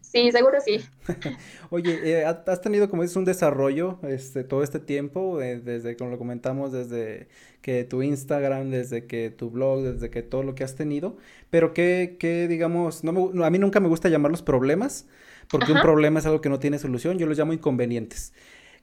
Sí, 0.00 0.30
seguro 0.30 0.58
sí. 0.64 0.80
Oye, 1.70 2.20
eh, 2.20 2.24
has 2.24 2.60
tenido, 2.60 2.88
como 2.88 3.02
dices, 3.02 3.16
un 3.16 3.24
desarrollo 3.24 3.98
este, 4.04 4.44
todo 4.44 4.62
este 4.62 4.78
tiempo, 4.78 5.42
eh, 5.42 5.58
desde, 5.58 5.96
como 5.96 6.10
lo 6.10 6.18
comentamos, 6.18 6.70
desde 6.70 7.26
que 7.60 7.82
tu 7.82 8.02
Instagram, 8.02 8.70
desde 8.70 9.06
que 9.06 9.30
tu 9.30 9.50
blog, 9.50 9.82
desde 9.82 10.10
que 10.10 10.22
todo 10.22 10.44
lo 10.44 10.54
que 10.54 10.62
has 10.62 10.76
tenido, 10.76 11.16
pero 11.50 11.74
que, 11.74 12.16
que 12.20 12.46
digamos, 12.46 13.02
no, 13.02 13.44
a 13.44 13.50
mí 13.50 13.58
nunca 13.58 13.80
me 13.80 13.88
gusta 13.88 14.08
llamarlos 14.08 14.42
problemas, 14.42 15.08
porque 15.50 15.72
un 15.72 15.80
problema 15.80 16.20
es 16.20 16.26
algo 16.26 16.40
que 16.40 16.48
no 16.48 16.60
tiene 16.60 16.78
solución, 16.78 17.18
yo 17.18 17.26
los 17.26 17.36
llamo 17.36 17.52
inconvenientes. 17.52 18.32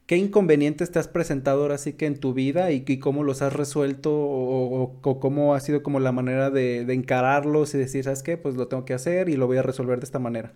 ¿Qué 0.06 0.18
inconvenientes 0.18 0.92
te 0.92 1.00
has 1.00 1.08
presentado 1.08 1.62
ahora 1.62 1.78
sí 1.78 1.94
que 1.94 2.06
en 2.06 2.20
tu 2.20 2.34
vida 2.34 2.72
y, 2.72 3.00
cómo 3.00 3.24
los 3.24 3.42
has 3.42 3.54
resuelto 3.54 4.12
o, 4.14 5.00
cómo 5.20 5.56
ha 5.56 5.60
sido 5.62 5.84
como 5.84 6.00
la 6.00 6.12
manera 6.12 6.50
de, 6.50 6.82
encararlos 6.82 7.74
y 7.74 7.78
decir, 7.78 8.04
¿sabes 8.04 8.22
qué? 8.22 8.38
Pues 8.38 8.56
lo 8.56 8.68
tengo 8.68 8.84
que 8.84 8.94
hacer 8.94 9.30
y 9.30 9.38
lo 9.38 9.48
voy 9.48 9.58
a 9.58 9.62
resolver 9.62 10.00
de 10.00 10.06
esta 10.06 10.20
manera. 10.20 10.52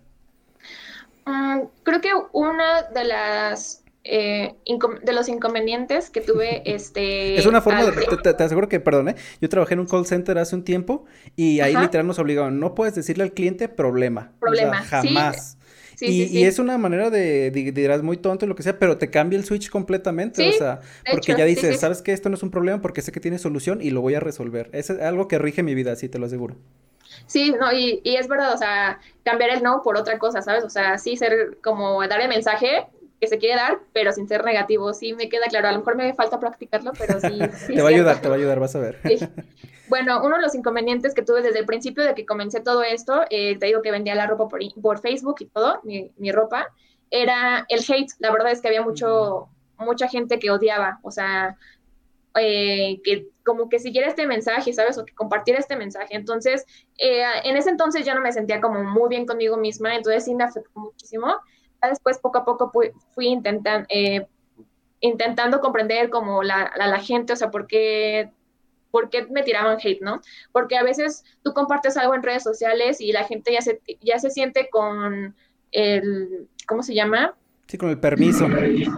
Mm, 1.24 1.60
creo 1.84 2.00
que 2.00 2.10
una 2.32 2.82
de 2.82 3.04
las 3.04 3.82
eh, 4.04 4.54
de 5.02 5.12
los 5.12 5.28
inconvenientes 5.28 6.10
que 6.10 6.20
tuve, 6.20 6.62
este... 6.70 7.36
Es 7.36 7.46
una 7.46 7.62
forma 7.62 7.84
de... 7.84 8.34
Te, 8.34 8.44
aseguro 8.44 8.68
que, 8.68 8.78
perdón, 8.78 9.08
¿eh? 9.08 9.16
yo 9.40 9.48
trabajé 9.48 9.74
en 9.74 9.80
un 9.80 9.86
call 9.86 10.06
center 10.06 10.38
hace 10.38 10.54
un 10.54 10.64
tiempo 10.64 11.06
y 11.34 11.60
ahí 11.60 11.74
literal 11.74 12.06
nos 12.06 12.18
obligaban, 12.18 12.60
no 12.60 12.74
puedes 12.74 12.94
decirle 12.94 13.24
al 13.24 13.32
cliente 13.32 13.68
problema. 13.68 14.32
Problema, 14.38 14.82
jamás 14.82 15.55
y, 16.00 16.44
es 16.44 16.58
una 16.58 16.78
manera 16.78 17.10
de, 17.10 17.50
dirás 17.50 18.02
muy 18.02 18.16
tonto 18.16 18.46
lo 18.46 18.54
que 18.54 18.62
sea, 18.62 18.78
pero 18.78 18.98
te 18.98 19.10
cambia 19.10 19.38
el 19.38 19.44
switch 19.44 19.70
completamente, 19.70 20.48
o 20.48 20.52
sea, 20.52 20.80
porque 21.10 21.34
ya 21.36 21.44
dices, 21.44 21.80
sabes 21.80 22.02
que 22.02 22.12
esto 22.12 22.28
no 22.28 22.34
es 22.34 22.42
un 22.42 22.50
problema 22.50 22.80
porque 22.80 23.02
sé 23.02 23.12
que 23.12 23.20
tiene 23.20 23.38
solución 23.38 23.80
y 23.80 23.90
lo 23.90 24.00
voy 24.00 24.14
a 24.14 24.20
resolver. 24.20 24.68
Es 24.72 24.90
algo 24.90 25.28
que 25.28 25.38
rige 25.38 25.62
mi 25.62 25.74
vida, 25.74 25.96
sí, 25.96 26.08
te 26.08 26.18
lo 26.18 26.26
aseguro. 26.26 26.56
Sí, 27.26 27.54
no, 27.58 27.72
y, 27.72 28.00
y 28.04 28.16
es 28.16 28.28
verdad, 28.28 28.52
o 28.52 28.58
sea, 28.58 29.00
cambiar 29.24 29.50
el 29.50 29.62
no 29.62 29.82
por 29.82 29.96
otra 29.96 30.18
cosa, 30.18 30.42
¿sabes? 30.42 30.64
O 30.64 30.70
sea, 30.70 30.98
sí 30.98 31.16
ser 31.16 31.58
como 31.62 32.06
dar 32.06 32.20
el 32.20 32.28
mensaje 32.28 32.86
que 33.20 33.26
se 33.26 33.38
quiere 33.38 33.56
dar, 33.56 33.78
pero 33.92 34.12
sin 34.12 34.28
ser 34.28 34.44
negativo. 34.44 34.92
Sí, 34.92 35.14
me 35.14 35.28
queda 35.28 35.46
claro. 35.48 35.68
A 35.68 35.72
lo 35.72 35.78
mejor 35.78 35.96
me 35.96 36.12
falta 36.14 36.38
practicarlo, 36.38 36.92
pero 36.98 37.20
sí. 37.20 37.38
te 37.74 37.82
va 37.82 37.88
a 37.88 37.92
ayudar, 37.92 38.20
te 38.20 38.28
va 38.28 38.34
a 38.34 38.38
ayudar, 38.38 38.60
vas 38.60 38.76
a 38.76 38.80
ver. 38.80 38.98
Bueno, 39.88 40.20
uno 40.24 40.36
de 40.36 40.42
los 40.42 40.54
inconvenientes 40.54 41.14
que 41.14 41.22
tuve 41.22 41.42
desde 41.42 41.60
el 41.60 41.66
principio 41.66 42.04
de 42.04 42.14
que 42.14 42.26
comencé 42.26 42.60
todo 42.60 42.82
esto, 42.82 43.22
eh, 43.30 43.56
te 43.58 43.66
digo 43.66 43.82
que 43.82 43.92
vendía 43.92 44.14
la 44.14 44.26
ropa 44.26 44.48
por, 44.48 44.60
por 44.82 45.00
Facebook 45.00 45.36
y 45.40 45.46
todo, 45.46 45.80
mi, 45.84 46.10
mi, 46.16 46.32
ropa, 46.32 46.66
era 47.10 47.64
el 47.68 47.80
hate. 47.80 48.10
La 48.18 48.32
verdad 48.32 48.50
es 48.50 48.60
que 48.60 48.68
había 48.68 48.82
mucho, 48.82 49.48
mucha 49.78 50.08
gente 50.08 50.38
que 50.38 50.50
odiaba, 50.50 50.98
o 51.02 51.10
sea, 51.10 51.56
eh, 52.38 53.00
que 53.02 53.28
como 53.44 53.68
que 53.68 53.78
siguiera 53.78 54.08
este 54.08 54.26
mensaje, 54.26 54.72
¿sabes? 54.72 54.98
O 54.98 55.04
que 55.04 55.14
compartiera 55.14 55.60
este 55.60 55.76
mensaje. 55.76 56.16
Entonces, 56.16 56.66
eh, 56.98 57.22
en 57.44 57.56
ese 57.56 57.70
entonces 57.70 58.04
ya 58.04 58.14
no 58.14 58.20
me 58.20 58.32
sentía 58.32 58.60
como 58.60 58.82
muy 58.82 59.08
bien 59.08 59.24
conmigo 59.24 59.56
misma, 59.56 59.94
entonces 59.94 60.24
sí 60.24 60.34
me 60.34 60.44
afectó 60.44 60.80
muchísimo. 60.80 61.36
Después, 61.82 62.18
poco 62.18 62.38
a 62.38 62.44
poco, 62.44 62.72
fui, 63.14 63.26
intentando, 63.26 63.86
intentando 65.00 65.60
comprender 65.60 66.10
como 66.10 66.42
la, 66.42 66.72
la, 66.76 66.86
la, 66.88 66.98
gente, 66.98 67.32
o 67.32 67.36
sea, 67.36 67.50
por 67.50 67.66
qué 67.66 68.30
¿por 68.96 69.10
qué 69.10 69.26
me 69.26 69.42
tiraban 69.42 69.76
hate, 69.78 70.00
no? 70.00 70.22
Porque 70.52 70.78
a 70.78 70.82
veces 70.82 71.22
tú 71.42 71.52
compartes 71.52 71.98
algo 71.98 72.14
en 72.14 72.22
redes 72.22 72.42
sociales 72.42 72.98
y 73.02 73.12
la 73.12 73.24
gente 73.24 73.52
ya 73.52 73.60
se, 73.60 73.82
ya 74.00 74.18
se 74.18 74.30
siente 74.30 74.70
con 74.70 75.36
el, 75.70 76.48
¿cómo 76.66 76.82
se 76.82 76.94
llama? 76.94 77.34
Sí, 77.66 77.76
con 77.76 77.90
el 77.90 78.00
permiso. 78.00 78.46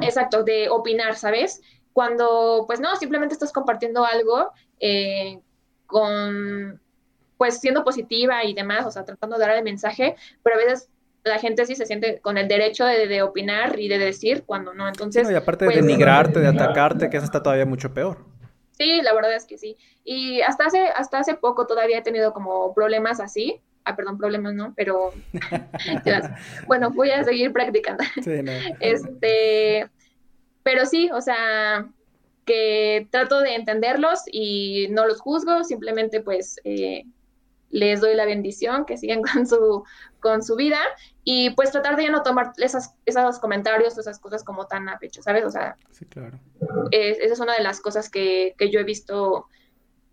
Exacto, 0.00 0.44
de 0.44 0.68
opinar, 0.68 1.16
¿sabes? 1.16 1.62
Cuando, 1.92 2.62
pues 2.68 2.78
no, 2.78 2.94
simplemente 2.94 3.32
estás 3.32 3.52
compartiendo 3.52 4.04
algo 4.04 4.52
eh, 4.78 5.40
con, 5.86 6.80
pues 7.36 7.58
siendo 7.58 7.82
positiva 7.82 8.44
y 8.44 8.54
demás, 8.54 8.86
o 8.86 8.92
sea, 8.92 9.04
tratando 9.04 9.36
de 9.36 9.46
dar 9.46 9.56
el 9.56 9.64
mensaje, 9.64 10.14
pero 10.44 10.54
a 10.54 10.58
veces 10.58 10.90
la 11.28 11.38
gente 11.38 11.66
sí 11.66 11.74
se 11.74 11.86
siente 11.86 12.20
con 12.20 12.38
el 12.38 12.48
derecho 12.48 12.84
de, 12.84 13.22
opinar 13.22 13.78
y 13.78 13.88
de 13.88 13.98
decir 13.98 14.44
cuando 14.44 14.74
no. 14.74 14.88
Entonces. 14.88 15.30
y 15.30 15.34
aparte 15.34 15.64
de 15.64 15.72
pues, 15.72 15.86
denigrarte, 15.86 16.40
de 16.40 16.48
atacarte, 16.48 17.10
que 17.10 17.16
eso 17.16 17.26
está 17.26 17.42
todavía 17.42 17.66
mucho 17.66 17.92
peor. 17.92 18.24
Sí, 18.72 19.00
la 19.02 19.12
verdad 19.12 19.34
es 19.34 19.44
que 19.44 19.58
sí. 19.58 19.76
Y 20.04 20.40
hasta 20.40 20.66
hace, 20.66 20.88
hasta 20.88 21.18
hace 21.18 21.34
poco 21.34 21.66
todavía 21.66 21.98
he 21.98 22.02
tenido 22.02 22.32
como 22.32 22.72
problemas 22.74 23.20
así. 23.20 23.60
Ah, 23.84 23.96
perdón, 23.96 24.18
problemas 24.18 24.54
no, 24.54 24.74
pero 24.76 25.12
bueno, 26.66 26.90
voy 26.90 27.10
a 27.10 27.24
seguir 27.24 27.52
practicando. 27.52 28.04
Sí, 28.22 28.42
no. 28.42 28.52
Este, 28.80 29.88
pero 30.62 30.84
sí, 30.86 31.10
o 31.12 31.20
sea, 31.20 31.88
que 32.44 33.08
trato 33.10 33.40
de 33.40 33.54
entenderlos 33.54 34.22
y 34.30 34.88
no 34.90 35.06
los 35.06 35.20
juzgo, 35.20 35.64
simplemente 35.64 36.20
pues 36.20 36.60
eh, 36.64 37.04
les 37.70 38.00
doy 38.00 38.14
la 38.14 38.24
bendición, 38.24 38.84
que 38.84 38.96
sigan 38.96 39.22
con 39.32 39.46
su, 39.46 39.84
con 40.20 40.42
su 40.42 40.56
vida 40.56 40.80
y 41.30 41.50
pues 41.50 41.70
tratar 41.70 41.94
de 41.96 42.04
ya 42.04 42.10
no 42.10 42.22
tomar 42.22 42.52
esas, 42.56 42.94
esos 43.04 43.38
comentarios 43.38 43.94
o 43.98 44.00
esas 44.00 44.18
cosas 44.18 44.42
como 44.42 44.66
tan 44.66 44.88
a 44.88 44.98
pecho, 44.98 45.20
¿sabes? 45.22 45.44
O 45.44 45.50
sea, 45.50 45.76
sí, 45.90 46.06
claro. 46.06 46.38
esa 46.90 47.34
es 47.34 47.38
una 47.38 47.52
de 47.54 47.62
las 47.62 47.82
cosas 47.82 48.08
que, 48.08 48.54
que, 48.56 48.70
yo 48.70 48.80
he 48.80 48.84
visto 48.84 49.46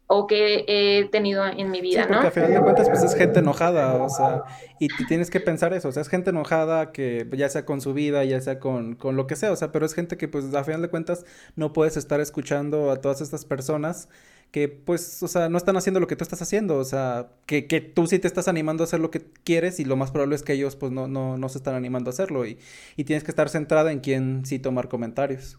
o 0.07 0.27
que 0.27 0.65
he 0.67 1.05
tenido 1.05 1.45
en 1.45 1.71
mi 1.71 1.79
vida, 1.79 2.03
sí, 2.03 2.09
porque 2.11 2.27
a 2.27 2.31
final 2.31 2.53
de 2.53 2.59
cuentas 2.59 2.89
pues 2.89 3.01
es 3.01 3.15
gente 3.15 3.39
enojada, 3.39 3.93
o 4.03 4.09
sea, 4.09 4.43
y 4.77 4.89
tienes 5.05 5.29
que 5.29 5.39
pensar 5.39 5.73
eso, 5.73 5.87
o 5.87 5.91
sea, 5.93 6.01
es 6.01 6.09
gente 6.09 6.31
enojada 6.31 6.91
que 6.91 7.25
ya 7.31 7.47
sea 7.47 7.63
con 7.63 7.79
su 7.79 7.93
vida, 7.93 8.25
ya 8.25 8.41
sea 8.41 8.59
con, 8.59 8.95
con 8.95 9.15
lo 9.15 9.25
que 9.25 9.37
sea, 9.37 9.53
o 9.53 9.55
sea, 9.55 9.71
pero 9.71 9.85
es 9.85 9.93
gente 9.93 10.17
que 10.17 10.27
pues 10.27 10.53
a 10.53 10.65
final 10.65 10.81
de 10.81 10.89
cuentas 10.89 11.25
no 11.55 11.71
puedes 11.71 11.95
estar 11.95 12.19
escuchando 12.19 12.91
a 12.91 12.99
todas 12.99 13.21
estas 13.21 13.45
personas 13.45 14.09
que 14.55 14.69
pues, 14.69 15.21
o 15.21 15.27
sea, 15.27 15.49
no 15.49 15.57
están 15.57 15.75
haciendo 15.75 15.99
lo 15.99 16.07
que 16.07 16.15
tú 16.15 16.23
estás 16.23 16.41
haciendo, 16.41 16.77
o 16.77 16.85
sea, 16.85 17.27
que, 17.45 17.67
que, 17.67 17.81
tú 17.81 18.07
sí 18.07 18.19
te 18.19 18.27
estás 18.29 18.47
animando 18.47 18.83
a 18.83 18.85
hacer 18.85 19.01
lo 19.01 19.11
que 19.11 19.19
quieres 19.43 19.81
y 19.81 19.83
lo 19.83 19.97
más 19.97 20.11
probable 20.11 20.37
es 20.37 20.43
que 20.43 20.53
ellos 20.53 20.77
pues 20.77 20.93
no, 20.93 21.09
no, 21.09 21.37
no 21.37 21.49
se 21.49 21.57
están 21.57 21.75
animando 21.75 22.09
a 22.09 22.13
hacerlo 22.13 22.45
y, 22.45 22.57
y 22.95 23.03
tienes 23.03 23.25
que 23.25 23.31
estar 23.31 23.49
centrada 23.49 23.91
en 23.91 23.99
quién 23.99 24.45
sí 24.45 24.57
tomar 24.57 24.87
comentarios. 24.87 25.57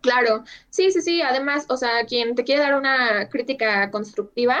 Claro, 0.00 0.44
sí, 0.70 0.90
sí, 0.92 1.02
sí, 1.02 1.20
además, 1.20 1.66
o 1.68 1.76
sea, 1.76 2.06
quien 2.08 2.34
te 2.34 2.42
quiere 2.44 2.62
dar 2.62 2.74
una 2.78 3.28
crítica 3.28 3.90
constructiva, 3.90 4.56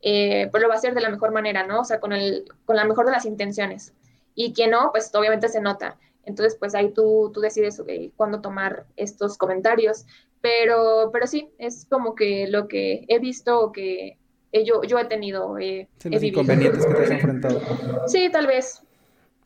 eh, 0.00 0.46
pues 0.52 0.62
lo 0.62 0.68
va 0.68 0.76
a 0.76 0.78
hacer 0.78 0.94
de 0.94 1.00
la 1.00 1.10
mejor 1.10 1.32
manera, 1.32 1.66
¿no? 1.66 1.80
O 1.80 1.84
sea, 1.84 1.98
con, 1.98 2.12
el, 2.12 2.44
con 2.66 2.76
la 2.76 2.84
mejor 2.84 3.04
de 3.04 3.10
las 3.10 3.26
intenciones. 3.26 3.94
Y 4.36 4.52
quien 4.52 4.70
no, 4.70 4.92
pues 4.92 5.12
obviamente 5.12 5.48
se 5.48 5.60
nota. 5.60 5.98
Entonces, 6.24 6.56
pues 6.56 6.76
ahí 6.76 6.92
tú, 6.92 7.32
tú 7.34 7.40
decides 7.40 7.82
eh, 7.88 8.12
cuándo 8.14 8.40
tomar 8.40 8.86
estos 8.94 9.36
comentarios. 9.36 10.04
Pero, 10.40 11.10
pero 11.12 11.26
sí, 11.26 11.48
es 11.58 11.86
como 11.88 12.14
que 12.14 12.46
lo 12.48 12.68
que 12.68 13.04
he 13.08 13.18
visto 13.18 13.60
o 13.60 13.72
que 13.72 14.18
yo, 14.52 14.82
yo 14.84 14.98
he 14.98 15.04
tenido. 15.04 15.58
Eh, 15.58 15.88
los 16.04 16.22
inconvenientes 16.22 16.86
que 16.86 16.94
te 16.94 17.02
has 17.02 17.10
enfrentado. 17.10 17.60
Sí, 18.06 18.28
tal 18.30 18.46
vez. 18.46 18.82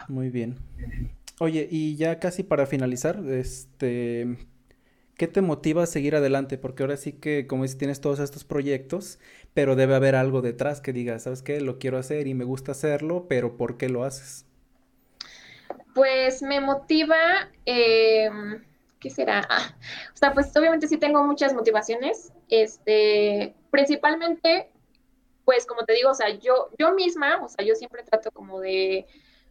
Muy 0.09 0.30
bien. 0.30 0.57
Oye, 1.38 1.66
y 1.70 1.97
ya 1.97 2.18
casi 2.18 2.43
para 2.43 2.66
finalizar, 2.66 3.20
este, 3.28 4.36
¿qué 5.16 5.28
te 5.28 5.40
motiva 5.40 5.84
a 5.84 5.86
seguir 5.86 6.14
adelante? 6.14 6.59
Porque 6.59 6.82
ahora 6.82 6.97
sí 6.97 7.12
que, 7.12 7.47
como 7.47 7.64
dices, 7.64 7.78
tienes 7.78 8.01
todos 8.01 8.20
estos 8.20 8.45
proyectos, 8.45 9.18
pero 9.55 9.74
debe 9.74 9.95
haber 9.95 10.14
algo 10.14 10.43
detrás 10.43 10.80
que 10.80 10.93
digas, 10.93 11.24
¿sabes 11.24 11.43
qué? 11.43 11.61
Lo 11.61 11.78
quiero 11.78 11.99
hacer 11.99 12.26
y 12.26 12.34
me 12.34 12.45
gusta 12.45 12.72
hacerlo, 12.72 13.26
pero 13.28 13.57
¿por 13.57 13.76
qué 13.76 13.88
lo 13.88 14.05
haces? 14.05 14.47
Pues 15.95 16.43
me 16.43 16.61
motiva, 16.61 17.51
eh, 17.66 18.30
¿qué 19.03 19.11
será? 19.11 19.46
Ah, 19.50 19.76
o 20.14 20.16
sea, 20.16 20.32
pues 20.32 20.57
obviamente 20.57 20.86
sí 20.86 20.96
tengo 20.96 21.22
muchas 21.24 21.53
motivaciones, 21.53 22.32
este, 22.48 23.55
principalmente, 23.70 24.70
pues 25.44 25.66
como 25.66 25.84
te 25.84 25.94
digo, 25.94 26.11
o 26.11 26.14
sea, 26.14 26.30
yo, 26.38 26.70
yo 26.78 26.94
misma, 26.94 27.42
o 27.42 27.48
sea, 27.48 27.64
yo 27.64 27.74
siempre 27.74 28.05
trato 28.05 28.30
como 28.30 28.61
de 28.61 29.07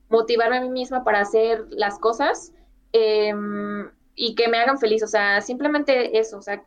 motivarme 0.10 0.58
a 0.58 0.62
mí 0.62 0.70
misma 0.70 1.04
para 1.04 1.20
hacer 1.20 1.66
las 1.70 2.00
cosas 2.00 2.54
em, 2.94 3.92
y 4.16 4.36
que 4.36 4.48
me 4.48 4.58
hagan 4.58 4.80
feliz, 4.80 5.04
o 5.04 5.08
sea, 5.08 5.42
simplemente 5.42 6.18
eso, 6.18 6.38
o 6.38 6.42
sea, 6.42 6.64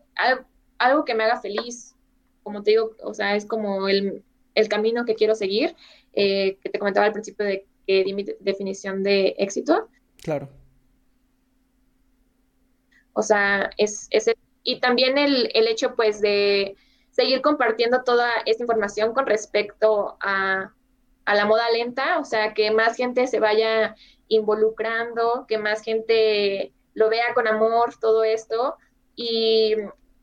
algo 0.79 1.05
que 1.05 1.15
me 1.15 1.25
haga 1.25 1.41
feliz, 1.41 1.95
como 2.43 2.63
te 2.63 2.73
digo, 2.73 2.95
o 3.03 3.15
sea, 3.15 3.35
es 3.35 3.47
como 3.47 3.89
el, 3.89 4.23
camino 4.69 5.05
que 5.05 5.15
quiero 5.15 5.35
seguir, 5.35 5.75
eh, 6.13 6.59
que 6.63 6.71
te 6.71 6.79
comentaba 6.79 7.07
al 7.07 7.13
principio 7.13 7.45
de 7.47 7.67
que 7.87 8.05
di 8.05 8.15
mi 8.15 8.25
definición 8.41 9.03
de 9.03 9.35
éxito. 9.39 9.89
Claro. 10.23 10.49
O 13.15 13.23
sea, 13.23 13.71
es, 13.79 14.09
ese 14.11 14.37
y 14.63 14.81
también 14.81 15.19
el, 15.19 15.51
el, 15.55 15.69
hecho 15.69 15.95
pues 15.95 16.21
de 16.21 16.77
seguir 17.11 17.43
compartiendo 17.43 18.03
toda 18.03 18.31
esta 18.47 18.63
información 18.63 19.13
con 19.13 19.27
respecto 19.27 20.17
a, 20.21 20.73
a, 21.27 21.35
la 21.35 21.45
moda 21.45 21.71
lenta, 21.71 22.19
o 22.19 22.25
sea, 22.25 22.55
que 22.55 22.71
más 22.71 22.97
gente 22.97 23.27
se 23.27 23.41
vaya 23.41 23.95
involucrando, 24.29 25.45
que 25.47 25.59
más 25.59 25.83
gente 25.83 26.73
lo 26.95 27.11
vea 27.11 27.35
con 27.35 27.47
amor, 27.47 27.95
todo 28.01 28.25
esto. 28.25 28.77
Y 29.15 29.75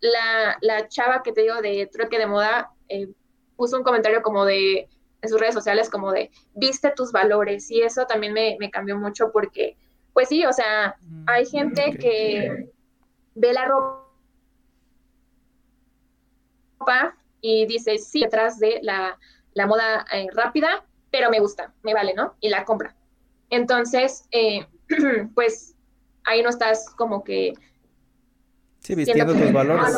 la, 0.01 0.57
la 0.61 0.87
chava 0.87 1.21
que 1.23 1.31
te 1.31 1.41
digo 1.41 1.61
de 1.61 1.87
trueque 1.91 2.17
de 2.17 2.25
moda 2.25 2.71
eh, 2.89 3.09
puso 3.55 3.77
un 3.77 3.83
comentario 3.83 4.21
como 4.21 4.45
de 4.45 4.89
en 5.21 5.29
sus 5.29 5.39
redes 5.39 5.53
sociales 5.53 5.87
como 5.87 6.11
de 6.11 6.31
viste 6.55 6.91
tus 6.95 7.11
valores 7.11 7.69
y 7.69 7.83
eso 7.83 8.07
también 8.07 8.33
me, 8.33 8.57
me 8.59 8.71
cambió 8.71 8.97
mucho 8.97 9.31
porque 9.31 9.77
pues 10.13 10.29
sí, 10.29 10.45
o 10.45 10.51
sea, 10.51 10.97
hay 11.27 11.45
gente 11.45 11.95
que 11.97 12.69
ve 13.35 13.53
la 13.53 13.65
ropa 13.65 14.07
y 17.41 17.65
dice, 17.65 17.97
sí, 17.97 18.21
detrás 18.21 18.59
de 18.59 18.79
la, 18.83 19.17
moda 19.67 20.05
eh, 20.11 20.27
rápida, 20.33 20.85
pero 21.09 21.29
me 21.29 21.39
gusta, 21.39 21.73
me 21.83 21.93
vale, 21.93 22.13
¿no? 22.13 22.35
Y 22.39 22.49
la 22.49 22.65
compra. 22.65 22.95
Entonces, 23.49 24.25
eh, 24.31 24.65
pues 25.35 25.75
ahí 26.23 26.41
no 26.43 26.49
estás 26.49 26.89
como 26.95 27.23
que... 27.23 27.53
Sí, 28.79 28.95
vistiendo 28.95 29.33
tus 29.33 29.53
valores. 29.53 29.95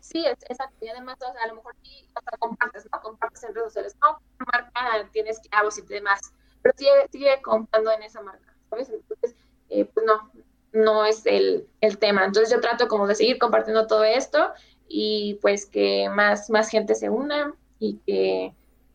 sí, 0.00 0.26
exacto. 0.26 0.84
Y 0.84 0.88
además, 0.88 1.16
o 1.20 1.32
sea, 1.32 1.44
a 1.44 1.48
lo 1.48 1.56
mejor 1.56 1.74
sí 1.82 2.06
hasta 2.14 2.36
compartes, 2.36 2.86
¿no? 2.92 3.00
Compartes 3.00 3.42
en 3.44 3.54
redes 3.54 3.68
sociales. 3.68 3.96
No, 4.02 4.20
marca 4.52 5.08
tienes 5.12 5.40
que 5.40 5.48
y 5.48 5.94
demás. 5.94 6.20
Pero 6.60 6.74
sigue, 6.76 6.90
sigue 7.10 7.40
comprando 7.40 7.90
en 7.92 8.02
esa 8.02 8.20
marca, 8.20 8.54
¿sabes? 8.68 8.90
Entonces, 8.90 9.34
eh, 9.70 9.86
pues 9.86 10.04
no, 10.04 10.30
no 10.72 11.04
es 11.04 11.24
el, 11.26 11.66
el, 11.80 11.98
tema. 11.98 12.24
Entonces 12.24 12.54
yo 12.54 12.60
trato 12.60 12.88
como 12.88 13.06
de 13.06 13.14
seguir 13.14 13.38
compartiendo 13.38 13.86
todo 13.86 14.04
esto 14.04 14.52
y 14.88 15.38
pues 15.40 15.66
que 15.66 16.08
más, 16.10 16.50
más 16.50 16.68
gente 16.68 16.94
se 16.94 17.08
una 17.10 17.54
y 17.78 17.98
que 18.06 18.52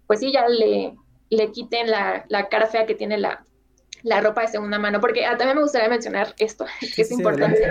pues 0.08 0.20
sí, 0.20 0.32
ya 0.32 0.48
le, 0.48 0.96
le 1.30 1.52
quiten 1.52 1.90
la, 1.90 2.26
la 2.30 2.50
cara 2.50 2.68
fea 2.68 2.86
que 2.86 2.96
tiene 2.96 3.18
la, 3.18 3.46
la 4.04 4.22
ropa 4.22 4.42
de 4.42 4.48
segunda 4.50 4.78
mano, 4.78 5.00
porque 5.00 5.26
ah, 5.26 5.38
también 5.38 5.58
me 5.58 5.64
gustaría 5.64 5.90
mencionar 5.90 6.36
esto, 6.38 6.66
que 6.96 7.02
es 7.02 7.12
importante. 7.12 7.64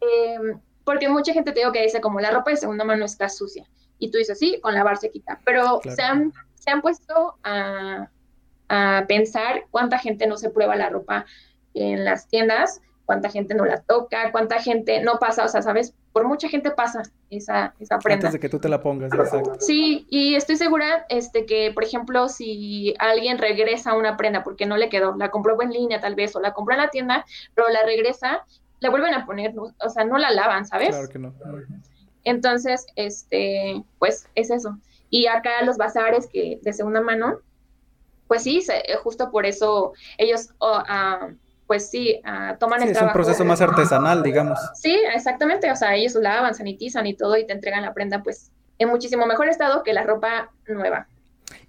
Em, 0.00 0.60
porque 0.84 1.08
mucha 1.08 1.32
gente 1.32 1.52
te 1.52 1.60
digo 1.60 1.72
que 1.72 1.82
dice 1.82 2.00
como 2.00 2.20
la 2.20 2.30
ropa 2.30 2.50
de 2.50 2.56
segunda 2.56 2.84
mano 2.84 3.04
está 3.04 3.28
sucia. 3.28 3.68
Y 3.98 4.10
tú 4.10 4.18
dices, 4.18 4.38
sí, 4.38 4.60
con 4.60 4.74
lavar 4.74 4.98
se 4.98 5.10
quita. 5.10 5.40
Pero 5.44 5.80
se, 5.82 6.02
han, 6.02 6.32
se 6.54 6.70
han 6.70 6.82
puesto 6.82 7.38
a, 7.42 8.10
a 8.68 9.04
pensar 9.08 9.64
cuánta 9.70 9.98
gente 9.98 10.26
no 10.26 10.36
se 10.36 10.50
prueba 10.50 10.76
la 10.76 10.90
ropa 10.90 11.24
en 11.72 12.04
las 12.04 12.28
tiendas 12.28 12.82
cuánta 13.06 13.30
gente 13.30 13.54
no 13.54 13.64
la 13.64 13.80
toca, 13.80 14.32
cuánta 14.32 14.60
gente 14.60 15.00
no 15.00 15.18
pasa, 15.18 15.44
o 15.44 15.48
sea, 15.48 15.62
¿sabes? 15.62 15.94
Por 16.12 16.26
mucha 16.26 16.48
gente 16.48 16.72
pasa 16.72 17.02
esa, 17.30 17.74
esa 17.78 17.98
prenda. 17.98 18.26
Antes 18.26 18.32
de 18.32 18.40
que 18.40 18.48
tú 18.48 18.58
te 18.58 18.68
la 18.68 18.82
pongas, 18.82 19.12
exacto. 19.12 19.54
Sí, 19.60 20.06
y 20.10 20.34
estoy 20.34 20.56
segura 20.56 21.06
este, 21.08 21.46
que, 21.46 21.70
por 21.72 21.84
ejemplo, 21.84 22.28
si 22.28 22.94
alguien 22.98 23.38
regresa 23.38 23.94
una 23.94 24.16
prenda 24.16 24.42
porque 24.42 24.66
no 24.66 24.76
le 24.76 24.88
quedó, 24.88 25.16
la 25.16 25.30
compró 25.30 25.60
en 25.62 25.70
línea 25.70 26.00
tal 26.00 26.16
vez, 26.16 26.34
o 26.34 26.40
la 26.40 26.52
compró 26.52 26.74
en 26.74 26.80
la 26.80 26.90
tienda, 26.90 27.24
pero 27.54 27.68
la 27.68 27.82
regresa, 27.84 28.44
la 28.80 28.90
vuelven 28.90 29.14
a 29.14 29.24
poner, 29.24 29.54
o 29.56 29.88
sea, 29.88 30.04
no 30.04 30.18
la 30.18 30.32
lavan, 30.32 30.66
¿sabes? 30.66 30.90
Claro 30.90 31.08
que 31.08 31.18
no. 31.18 31.34
Entonces, 32.24 32.86
este, 32.96 33.84
pues 34.00 34.28
es 34.34 34.50
eso. 34.50 34.76
Y 35.10 35.28
acá 35.28 35.62
los 35.64 35.76
bazares 35.76 36.26
que 36.26 36.58
de 36.60 36.72
segunda 36.72 37.00
mano, 37.00 37.38
pues 38.26 38.42
sí, 38.42 38.60
justo 39.04 39.30
por 39.30 39.46
eso 39.46 39.92
ellos 40.18 40.48
oh, 40.58 40.82
pues 41.66 41.90
sí, 41.90 42.20
uh, 42.24 42.56
toman 42.58 42.82
sí, 42.82 42.88
Es 42.88 43.02
un 43.02 43.12
proceso 43.12 43.44
más 43.44 43.60
artesanal, 43.60 44.22
digamos. 44.22 44.58
Sí, 44.74 44.96
exactamente, 45.14 45.70
o 45.70 45.76
sea, 45.76 45.94
ellos 45.94 46.14
lavan, 46.14 46.54
sanitizan 46.54 47.06
y 47.06 47.14
todo 47.14 47.36
y 47.36 47.46
te 47.46 47.52
entregan 47.52 47.82
la 47.82 47.92
prenda 47.92 48.22
pues 48.22 48.50
en 48.78 48.88
muchísimo 48.88 49.26
mejor 49.26 49.48
estado 49.48 49.82
que 49.82 49.92
la 49.92 50.04
ropa 50.04 50.50
nueva. 50.68 51.08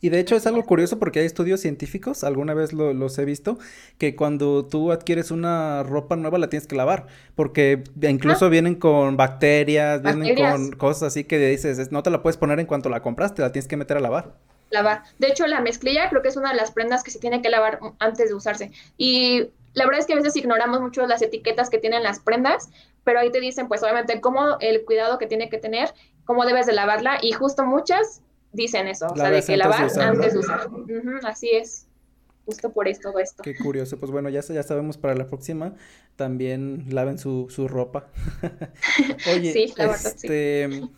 Y 0.01 0.09
de 0.09 0.19
hecho 0.19 0.35
es 0.35 0.45
algo 0.47 0.63
curioso 0.63 0.99
porque 0.99 1.19
hay 1.19 1.25
estudios 1.25 1.59
científicos, 1.61 2.23
alguna 2.23 2.53
vez 2.53 2.73
los 2.73 3.17
he 3.17 3.25
visto, 3.25 3.57
que 3.97 4.15
cuando 4.15 4.65
tú 4.65 4.91
adquieres 4.91 5.31
una 5.31 5.83
ropa 5.83 6.15
nueva 6.15 6.37
la 6.37 6.49
tienes 6.49 6.67
que 6.67 6.75
lavar, 6.75 7.07
porque 7.35 7.83
incluso 8.01 8.49
vienen 8.49 8.75
con 8.75 9.17
bacterias, 9.17 10.01
vienen 10.01 10.35
con 10.35 10.71
cosas 10.73 11.03
así 11.03 11.23
que 11.23 11.39
dices, 11.39 11.91
no 11.91 12.03
te 12.03 12.09
la 12.09 12.21
puedes 12.21 12.37
poner 12.37 12.59
en 12.59 12.65
cuanto 12.65 12.89
la 12.89 13.01
compraste, 13.01 13.41
la 13.41 13.51
tienes 13.51 13.67
que 13.67 13.77
meter 13.77 13.97
a 13.97 13.99
lavar. 13.99 14.33
Lavar. 14.69 15.03
De 15.17 15.27
hecho, 15.27 15.47
la 15.47 15.61
mezclilla 15.61 16.09
creo 16.09 16.21
que 16.21 16.27
es 16.27 16.35
una 16.35 16.49
de 16.49 16.57
las 16.57 16.71
prendas 16.71 17.03
que 17.03 17.11
se 17.11 17.19
tiene 17.19 17.41
que 17.41 17.49
lavar 17.49 17.79
antes 17.99 18.29
de 18.29 18.35
usarse. 18.35 18.71
Y 18.97 19.47
la 19.77 19.85
verdad 19.85 19.99
es 19.99 20.07
que 20.07 20.13
a 20.13 20.15
veces 20.15 20.35
ignoramos 20.35 20.81
mucho 20.81 21.05
las 21.05 21.21
etiquetas 21.21 21.69
que 21.69 21.77
tienen 21.77 22.01
las 22.01 22.19
prendas, 22.19 22.69
pero 23.03 23.19
ahí 23.19 23.31
te 23.31 23.39
dicen, 23.39 23.67
pues 23.67 23.83
obviamente, 23.83 24.19
cómo 24.19 24.57
el 24.59 24.83
cuidado 24.85 25.19
que 25.19 25.27
tiene 25.27 25.49
que 25.49 25.59
tener, 25.59 25.93
cómo 26.25 26.45
debes 26.45 26.65
de 26.65 26.73
lavarla, 26.73 27.19
y 27.21 27.31
justo 27.31 27.63
muchas 27.63 28.23
dicen 28.53 28.87
eso, 28.87 29.05
o 29.05 29.15
sea, 29.15 29.29
de 29.29 29.43
que 29.43 29.55
lavar 29.55 29.87
antes 29.99 30.33
de 30.33 30.39
usar. 30.39 30.67
así 31.23 31.51
es. 31.51 31.85
Justo 32.45 32.71
por 32.71 32.87
esto, 32.87 33.11
todo 33.11 33.19
esto. 33.19 33.43
Qué 33.43 33.57
curioso. 33.57 33.99
Pues 33.99 34.09
bueno, 34.09 34.29
ya, 34.29 34.39
ya 34.39 34.63
sabemos 34.63 34.97
para 34.97 35.13
la 35.15 35.27
próxima. 35.27 35.75
También 36.15 36.85
laven 36.89 37.17
su, 37.17 37.47
su 37.49 37.67
ropa. 37.67 38.07
Oye, 39.35 39.51
sí, 39.51 39.73
la 39.75 39.87
este, 39.87 40.69
sí 40.69 40.89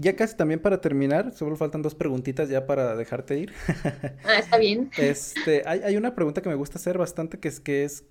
ya 0.00 0.16
casi 0.16 0.36
también 0.36 0.60
para 0.60 0.80
terminar, 0.80 1.32
solo 1.34 1.56
faltan 1.56 1.82
dos 1.82 1.94
preguntitas 1.94 2.48
ya 2.48 2.66
para 2.66 2.96
dejarte 2.96 3.38
ir. 3.38 3.52
ah, 4.24 4.38
está 4.38 4.58
bien. 4.58 4.90
Este, 4.96 5.62
hay, 5.66 5.80
hay, 5.80 5.96
una 5.96 6.14
pregunta 6.14 6.40
que 6.40 6.48
me 6.48 6.54
gusta 6.54 6.78
hacer 6.78 6.98
bastante, 6.98 7.38
que 7.38 7.48
es 7.48 7.60
que 7.60 7.84
es 7.84 8.04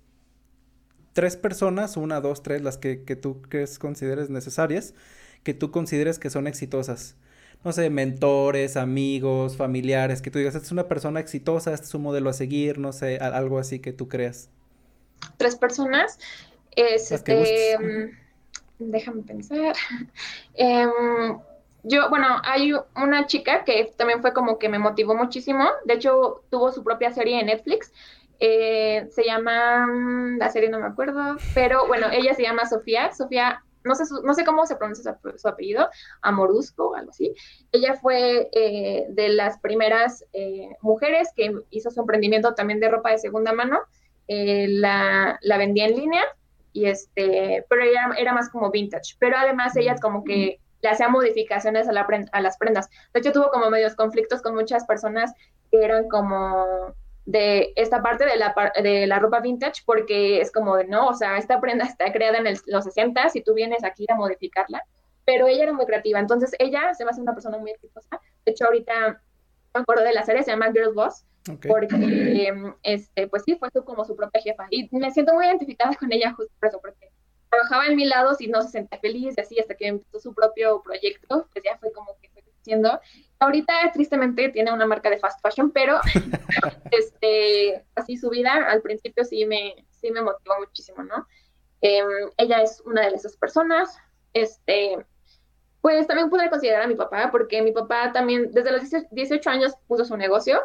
tres 1.12 1.36
personas, 1.36 1.96
una, 1.96 2.20
dos, 2.20 2.42
tres, 2.42 2.62
las 2.62 2.78
que, 2.78 3.02
que 3.02 3.16
tú 3.16 3.42
crees, 3.42 3.78
consideres 3.78 4.30
necesarias, 4.30 4.94
que 5.42 5.54
tú 5.54 5.70
consideres 5.70 6.18
que 6.18 6.30
son 6.30 6.46
exitosas. 6.46 7.16
No 7.64 7.72
sé, 7.72 7.90
mentores, 7.90 8.76
amigos, 8.76 9.56
familiares, 9.56 10.22
que 10.22 10.30
tú 10.30 10.38
digas, 10.38 10.54
esta 10.54 10.66
es 10.66 10.72
una 10.72 10.88
persona 10.88 11.20
exitosa, 11.20 11.74
este 11.74 11.86
es 11.86 11.94
un 11.94 12.02
modelo 12.02 12.30
a 12.30 12.32
seguir, 12.32 12.78
no 12.78 12.92
sé, 12.92 13.18
algo 13.18 13.58
así 13.58 13.80
que 13.80 13.92
tú 13.92 14.08
creas. 14.08 14.48
Tres 15.36 15.56
personas. 15.56 16.18
Este, 16.74 17.76
mm, 17.78 18.90
déjame 18.90 19.22
pensar. 19.22 19.74
Eh, 20.54 20.86
yo, 21.82 22.08
bueno, 22.10 22.26
hay 22.44 22.72
una 22.96 23.26
chica 23.26 23.64
que 23.64 23.92
también 23.96 24.20
fue 24.20 24.32
como 24.32 24.58
que 24.58 24.68
me 24.68 24.78
motivó 24.78 25.14
muchísimo. 25.14 25.68
De 25.84 25.94
hecho, 25.94 26.42
tuvo 26.50 26.72
su 26.72 26.84
propia 26.84 27.10
serie 27.10 27.40
en 27.40 27.46
Netflix. 27.46 27.92
Eh, 28.38 29.06
se 29.10 29.24
llama, 29.24 29.86
mm, 29.86 30.38
la 30.38 30.48
serie 30.48 30.70
no 30.70 30.80
me 30.80 30.86
acuerdo, 30.86 31.36
pero 31.54 31.86
bueno, 31.86 32.06
ella 32.10 32.34
se 32.34 32.42
llama 32.42 32.66
Sofía. 32.66 33.12
Sofía, 33.12 33.62
no 33.84 33.94
sé, 33.94 34.04
no 34.24 34.34
sé 34.34 34.44
cómo 34.44 34.66
se 34.66 34.76
pronuncia 34.76 35.18
su, 35.36 35.48
apellido, 35.48 35.88
Amorusco 36.22 36.90
o 36.90 36.94
algo 36.94 37.10
así. 37.10 37.34
Ella 37.72 37.94
fue 37.94 38.48
eh, 38.52 39.06
de 39.10 39.28
las 39.30 39.58
primeras 39.60 40.24
eh, 40.32 40.70
mujeres 40.80 41.30
que 41.36 41.52
hizo 41.70 41.90
su 41.90 42.00
emprendimiento 42.00 42.54
también 42.54 42.80
de 42.80 42.88
ropa 42.88 43.10
de 43.10 43.18
segunda 43.18 43.52
mano. 43.52 43.80
la, 44.28 45.38
la 45.42 45.58
vendía 45.58 45.86
en 45.86 45.96
línea 45.96 46.24
y 46.72 46.86
este, 46.86 47.64
pero 47.68 47.82
ella 47.82 48.10
era 48.16 48.32
más 48.32 48.48
como 48.48 48.70
vintage. 48.70 49.16
Pero 49.18 49.36
además 49.36 49.76
ella 49.76 49.96
como 50.00 50.24
que 50.24 50.60
le 50.82 50.88
hacía 50.88 51.08
modificaciones 51.08 51.88
a, 51.88 51.92
la 51.92 52.06
a 52.32 52.40
las 52.40 52.56
prendas. 52.58 52.88
De 53.12 53.20
hecho, 53.20 53.32
tuvo 53.32 53.50
como 53.50 53.70
medios 53.70 53.94
conflictos 53.94 54.42
con 54.42 54.54
muchas 54.54 54.84
personas 54.86 55.32
que 55.70 55.84
eran 55.84 56.08
como 56.08 56.94
de 57.26 57.72
esta 57.76 58.02
parte 58.02 58.24
de 58.24 58.36
la, 58.36 58.54
de 58.82 59.06
la 59.06 59.18
ropa 59.18 59.40
vintage, 59.40 59.82
porque 59.84 60.40
es 60.40 60.50
como 60.50 60.76
de, 60.76 60.86
no, 60.86 61.08
o 61.08 61.14
sea, 61.14 61.38
esta 61.38 61.60
prenda 61.60 61.84
está 61.84 62.10
creada 62.12 62.38
en 62.38 62.56
los 62.66 62.84
60 62.84 63.28
y 63.34 63.42
tú 63.42 63.54
vienes 63.54 63.84
aquí 63.84 64.06
a 64.08 64.16
modificarla, 64.16 64.82
pero 65.24 65.46
ella 65.46 65.64
era 65.64 65.72
muy 65.72 65.86
creativa, 65.86 66.18
entonces 66.18 66.50
ella 66.58 66.92
se 66.94 67.04
me 67.04 67.10
hace 67.10 67.20
una 67.20 67.34
persona 67.34 67.58
muy 67.58 67.70
exitosa. 67.70 68.20
De 68.44 68.52
hecho, 68.52 68.64
ahorita 68.64 69.22
me 69.74 69.80
acuerdo 69.80 70.02
de 70.02 70.12
la 70.12 70.24
serie, 70.24 70.42
se 70.42 70.50
llama 70.50 70.72
Girls 70.72 70.94
Boss, 70.94 71.24
porque, 71.68 72.52
este, 72.82 73.28
pues 73.28 73.44
sí, 73.44 73.56
fue 73.56 73.70
como 73.84 74.04
su 74.04 74.16
propia 74.16 74.42
jefa. 74.42 74.66
Y 74.70 74.88
me 74.96 75.10
siento 75.10 75.34
muy 75.34 75.46
identificada 75.46 75.94
con 75.94 76.12
ella 76.12 76.32
justo 76.34 76.52
por 76.58 76.68
eso, 76.68 76.80
porque 76.80 77.10
trabajaba 77.50 77.86
en 77.86 77.96
mi 77.96 78.04
lado 78.04 78.34
y 78.38 78.46
no 78.46 78.62
se 78.62 78.68
sentía 78.68 78.98
feliz 79.00 79.34
y 79.36 79.40
así 79.40 79.58
hasta 79.58 79.74
que 79.74 79.88
empezó 79.88 80.20
su 80.20 80.34
propio 80.34 80.82
proyecto, 80.82 81.48
pues 81.52 81.64
ya 81.64 81.76
fue 81.78 81.92
como 81.92 82.16
que 82.20 82.30
fue 82.30 82.42
creciendo. 82.42 83.00
Ahorita 83.38 83.74
tristemente 83.92 84.48
tiene 84.50 84.72
una 84.72 84.86
marca 84.86 85.10
de 85.10 85.18
fast 85.18 85.40
fashion, 85.42 85.70
pero 85.70 85.98
este, 86.90 87.84
así 87.94 88.16
su 88.16 88.30
vida 88.30 88.52
al 88.68 88.82
principio 88.82 89.24
sí 89.24 89.44
me, 89.46 89.84
sí 89.90 90.10
me 90.10 90.22
motivó 90.22 90.58
muchísimo, 90.60 91.02
¿no? 91.02 91.26
Em, 91.80 92.06
ella 92.36 92.62
es 92.62 92.80
una 92.84 93.08
de 93.08 93.16
esas 93.16 93.36
personas, 93.36 93.96
este, 94.32 95.04
pues 95.80 96.06
también 96.06 96.30
pude 96.30 96.50
considerar 96.50 96.82
a 96.82 96.86
mi 96.86 96.94
papá, 96.94 97.30
porque 97.30 97.62
mi 97.62 97.72
papá 97.72 98.12
también 98.12 98.52
desde 98.52 98.70
los 98.70 98.82
18 99.10 99.50
años 99.50 99.74
puso 99.88 100.04
su 100.04 100.16
negocio, 100.16 100.60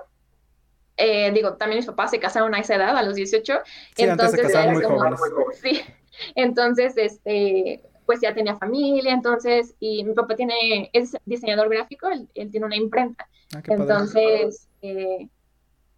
eh, 0.97 1.31
digo, 1.31 1.55
también 1.55 1.77
mis 1.79 1.85
papás 1.85 2.11
se 2.11 2.19
casaron 2.19 2.55
a 2.55 2.59
esa 2.59 2.75
edad, 2.75 2.95
a 2.95 3.03
los 3.03 3.15
18. 3.15 3.53
Sí, 3.95 4.03
entonces, 4.03 4.39
antes 4.39 4.51
se 4.51 4.71
muy 4.71 4.83
jóvenes. 4.83 5.19
Sí, 5.61 5.83
entonces, 6.35 6.93
este, 6.97 7.81
pues 8.05 8.21
ya 8.21 8.33
tenía 8.33 8.55
familia, 8.55 9.13
entonces, 9.13 9.75
y 9.79 10.03
mi 10.03 10.13
papá 10.13 10.35
tiene, 10.35 10.89
es 10.93 11.17
diseñador 11.25 11.69
gráfico, 11.69 12.07
él, 12.09 12.29
tiene 12.51 12.65
una 12.65 12.75
imprenta. 12.75 13.27
Ah, 13.53 13.61
entonces, 13.65 14.67
eh, 14.81 15.29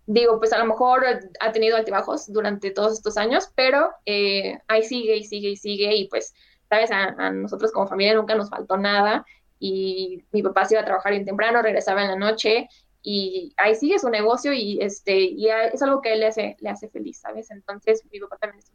digo, 0.06 0.40
pues 0.40 0.54
a 0.54 0.58
lo 0.58 0.66
mejor 0.66 1.06
ha 1.40 1.52
tenido 1.52 1.78
altibajos 1.78 2.32
durante 2.32 2.72
todos 2.72 2.94
estos 2.94 3.18
años, 3.18 3.52
pero 3.56 3.90
eh, 4.06 4.58
ahí 4.68 4.84
sigue 4.84 5.18
y 5.18 5.26
sigue 5.26 5.50
y 5.50 5.58
sigue 5.58 5.96
y 5.96 6.08
pues, 6.08 6.34
sabes, 6.70 6.92
a, 6.92 7.32
nosotros 7.32 7.72
como 7.72 7.88
familia 7.88 8.16
nunca 8.16 8.36
nos 8.36 8.50
faltó 8.50 8.78
nada 8.78 9.26
y 9.60 10.24
mi 10.32 10.44
papá 10.44 10.66
se 10.66 10.76
iba 10.76 10.82
a 10.82 10.86
trabajar 10.86 11.12
bien 11.12 11.26
temprano, 11.26 11.62
regresaba 11.62 12.04
en 12.04 12.10
la 12.10 12.16
noche 12.16 12.70
y 13.02 13.54
ahí 13.58 13.76
sigue 13.76 14.00
su 14.00 14.10
negocio 14.10 14.54
y 14.54 14.82
este 14.82 15.18
y 15.18 15.48
es 15.48 15.82
algo 15.82 16.02
que 16.02 16.14
él 16.14 16.20
le 16.20 16.28
hace, 16.28 16.58
le 16.60 16.70
hace 16.70 16.90
feliz, 16.90 17.20
¿sabes? 17.20 17.52
Entonces 17.52 18.04
mi 18.12 18.20
papá 18.20 18.38
también 18.38 18.60
es 18.60 18.70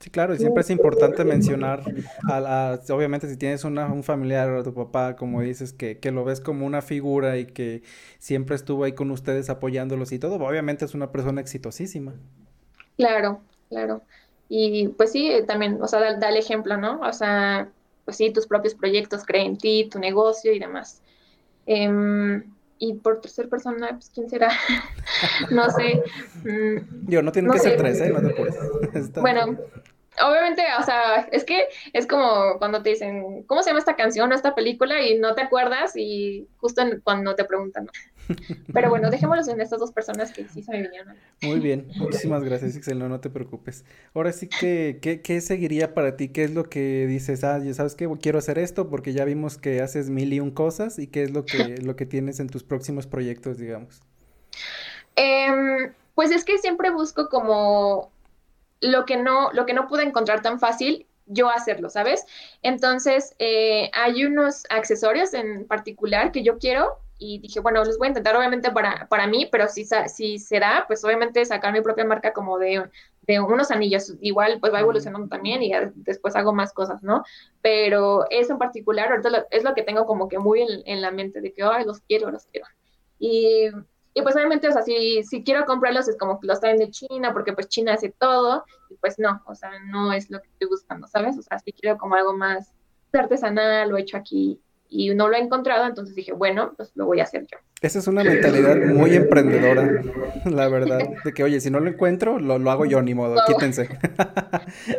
Sí, 0.00 0.08
claro, 0.08 0.34
y 0.34 0.38
siempre 0.38 0.62
es 0.62 0.70
importante 0.70 1.24
mencionar, 1.24 1.82
a 2.26 2.40
la, 2.40 2.80
obviamente 2.88 3.28
si 3.28 3.36
tienes 3.36 3.64
una, 3.64 3.86
un 3.92 4.02
familiar 4.02 4.48
o 4.48 4.62
tu 4.62 4.72
papá, 4.72 5.14
como 5.14 5.42
dices, 5.42 5.74
que, 5.74 5.98
que, 5.98 6.10
lo 6.10 6.24
ves 6.24 6.40
como 6.40 6.64
una 6.64 6.80
figura 6.80 7.36
y 7.36 7.44
que 7.44 7.82
siempre 8.18 8.56
estuvo 8.56 8.84
ahí 8.84 8.92
con 8.92 9.10
ustedes 9.10 9.50
apoyándolos 9.50 10.12
y 10.12 10.18
todo, 10.18 10.36
obviamente 10.36 10.86
es 10.86 10.94
una 10.94 11.12
persona 11.12 11.42
exitosísima. 11.42 12.14
Claro, 12.96 13.42
claro. 13.68 14.00
Y 14.48 14.88
pues 14.88 15.12
sí, 15.12 15.32
también, 15.46 15.82
o 15.82 15.86
sea, 15.86 16.16
da, 16.16 16.28
el 16.30 16.36
ejemplo, 16.36 16.78
¿no? 16.78 17.00
O 17.00 17.12
sea, 17.12 17.68
pues 18.06 18.16
sí, 18.16 18.32
tus 18.32 18.46
propios 18.46 18.74
proyectos, 18.74 19.24
creen 19.24 19.48
en 19.48 19.58
ti, 19.58 19.88
tu 19.90 19.98
negocio 19.98 20.52
y 20.52 20.58
demás. 20.58 21.02
Em, 21.66 22.42
y 22.80 22.94
por 22.94 23.20
tercer 23.20 23.48
persona, 23.48 23.90
pues 23.90 24.10
quién 24.12 24.28
será, 24.28 24.50
no 25.50 25.70
sé. 25.70 26.02
Yo, 27.06 27.22
no 27.22 27.30
tiene 27.30 27.50
que 27.50 27.58
ser 27.58 27.76
tres, 27.76 28.00
¿eh? 28.00 28.10
No 28.10 28.20
te 28.28 29.20
bueno, 29.20 29.58
obviamente, 30.26 30.62
o 30.78 30.82
sea, 30.82 31.28
es 31.30 31.44
que 31.44 31.68
es 31.92 32.06
como 32.06 32.58
cuando 32.58 32.82
te 32.82 32.90
dicen, 32.90 33.44
¿cómo 33.44 33.62
se 33.62 33.68
llama 33.68 33.80
esta 33.80 33.96
canción 33.96 34.32
o 34.32 34.34
esta 34.34 34.54
película? 34.54 35.02
Y 35.02 35.18
no 35.18 35.34
te 35.34 35.42
acuerdas 35.42 35.94
y 35.94 36.48
justo 36.56 36.82
cuando 37.04 37.34
te 37.34 37.44
preguntan. 37.44 37.88
Pero 38.72 38.90
bueno, 38.90 39.10
dejémoslos 39.10 39.48
en 39.48 39.60
estas 39.60 39.80
dos 39.80 39.92
personas 39.92 40.32
que 40.32 40.46
sí 40.48 40.62
se 40.62 40.72
me 40.72 40.82
vinieron. 40.82 41.16
Muy 41.42 41.60
bien, 41.60 41.88
muchísimas 41.96 42.42
gracias, 42.42 42.76
Ixel, 42.76 42.98
no, 42.98 43.08
no 43.08 43.20
te 43.20 43.30
preocupes. 43.30 43.84
Ahora 44.14 44.32
sí 44.32 44.48
que, 44.48 44.98
¿qué, 45.00 45.20
¿qué, 45.22 45.40
seguiría 45.40 45.94
para 45.94 46.16
ti? 46.16 46.28
¿Qué 46.28 46.44
es 46.44 46.54
lo 46.54 46.64
que 46.64 47.06
dices? 47.06 47.44
Ah, 47.44 47.58
ya 47.58 47.74
sabes 47.74 47.94
que 47.94 48.08
quiero 48.20 48.38
hacer 48.38 48.58
esto 48.58 48.88
porque 48.88 49.12
ya 49.12 49.24
vimos 49.24 49.58
que 49.58 49.80
haces 49.80 50.10
mil 50.10 50.32
y 50.32 50.40
un 50.40 50.50
cosas 50.50 50.98
y 50.98 51.06
qué 51.06 51.22
es 51.24 51.30
lo 51.30 51.44
que, 51.44 51.76
lo 51.82 51.96
que 51.96 52.06
tienes 52.06 52.40
en 52.40 52.48
tus 52.48 52.62
próximos 52.62 53.06
proyectos, 53.06 53.58
digamos. 53.58 54.00
Em, 55.16 55.92
pues 56.14 56.30
es 56.30 56.44
que 56.44 56.58
siempre 56.58 56.90
busco 56.90 57.28
como 57.28 58.10
lo 58.80 59.04
que 59.04 59.16
no, 59.16 59.52
lo 59.52 59.66
que 59.66 59.74
no 59.74 59.88
pude 59.88 60.02
encontrar 60.02 60.42
tan 60.42 60.58
fácil, 60.58 61.06
yo 61.26 61.48
hacerlo, 61.48 61.90
¿sabes? 61.90 62.26
Entonces, 62.62 63.34
eh, 63.38 63.90
hay 63.94 64.24
unos 64.24 64.64
accesorios 64.68 65.32
en 65.32 65.66
particular 65.66 66.32
que 66.32 66.42
yo 66.42 66.58
quiero 66.58 66.98
y 67.20 67.38
dije, 67.38 67.60
bueno, 67.60 67.84
los 67.84 67.98
voy 67.98 68.06
a 68.06 68.10
intentar 68.10 68.34
obviamente 68.34 68.72
para, 68.72 69.06
para 69.08 69.26
mí, 69.26 69.48
pero 69.52 69.68
si, 69.68 69.86
si 70.08 70.38
se 70.38 70.58
da, 70.58 70.84
pues 70.88 71.04
obviamente 71.04 71.44
sacar 71.44 71.72
mi 71.72 71.82
propia 71.82 72.04
marca 72.04 72.32
como 72.32 72.58
de, 72.58 72.90
de 73.22 73.40
unos 73.40 73.70
anillos, 73.70 74.14
igual 74.20 74.58
pues 74.58 74.72
va 74.72 74.80
evolucionando 74.80 75.28
también 75.28 75.62
y 75.62 75.72
después 75.94 76.34
hago 76.34 76.52
más 76.52 76.72
cosas, 76.72 77.02
¿no? 77.02 77.22
Pero 77.62 78.26
eso 78.30 78.54
en 78.54 78.58
particular, 78.58 79.10
ahorita 79.10 79.46
es 79.50 79.62
lo 79.62 79.74
que 79.74 79.82
tengo 79.82 80.06
como 80.06 80.28
que 80.28 80.38
muy 80.38 80.62
en, 80.62 80.82
en 80.86 81.00
la 81.00 81.10
mente 81.10 81.40
de 81.40 81.52
que, 81.52 81.62
ay, 81.62 81.84
los 81.84 82.00
quiero, 82.00 82.30
los 82.30 82.46
quiero. 82.46 82.66
Y 83.18 83.68
y 84.12 84.22
pues 84.22 84.34
obviamente, 84.34 84.68
o 84.68 84.72
sea, 84.72 84.82
si, 84.82 85.22
si 85.22 85.44
quiero 85.44 85.64
comprarlos 85.66 86.08
es 86.08 86.18
como 86.18 86.40
que 86.40 86.46
los 86.46 86.60
traen 86.60 86.78
de 86.78 86.90
China, 86.90 87.32
porque 87.32 87.52
pues 87.52 87.68
China 87.68 87.94
hace 87.94 88.10
todo, 88.10 88.64
y 88.88 88.96
pues 88.96 89.18
no, 89.18 89.40
o 89.46 89.54
sea, 89.54 89.70
no 89.86 90.12
es 90.12 90.30
lo 90.30 90.40
que 90.40 90.48
estoy 90.48 90.68
buscando, 90.68 91.06
¿sabes? 91.06 91.38
O 91.38 91.42
sea, 91.42 91.58
si 91.60 91.72
quiero 91.72 91.96
como 91.96 92.16
algo 92.16 92.36
más 92.36 92.72
artesanal 93.12 93.92
o 93.92 93.96
hecho 93.96 94.16
aquí 94.16 94.60
y 94.90 95.14
no 95.14 95.28
lo 95.28 95.36
he 95.36 95.40
encontrado, 95.40 95.86
entonces 95.86 96.16
dije, 96.16 96.32
bueno, 96.32 96.74
pues 96.76 96.90
lo 96.96 97.06
voy 97.06 97.20
a 97.20 97.22
hacer 97.22 97.46
yo. 97.46 97.58
Esa 97.80 98.00
es 98.00 98.06
una 98.08 98.22
mentalidad 98.22 98.76
muy 98.76 99.14
emprendedora, 99.14 100.02
la 100.44 100.68
verdad, 100.68 101.00
de 101.24 101.32
que, 101.32 101.44
oye, 101.44 101.60
si 101.60 101.70
no 101.70 101.80
lo 101.80 101.88
encuentro, 101.88 102.38
lo, 102.38 102.58
lo 102.58 102.70
hago 102.70 102.84
yo, 102.84 103.00
ni 103.00 103.14
modo, 103.14 103.40
quítense. 103.46 103.88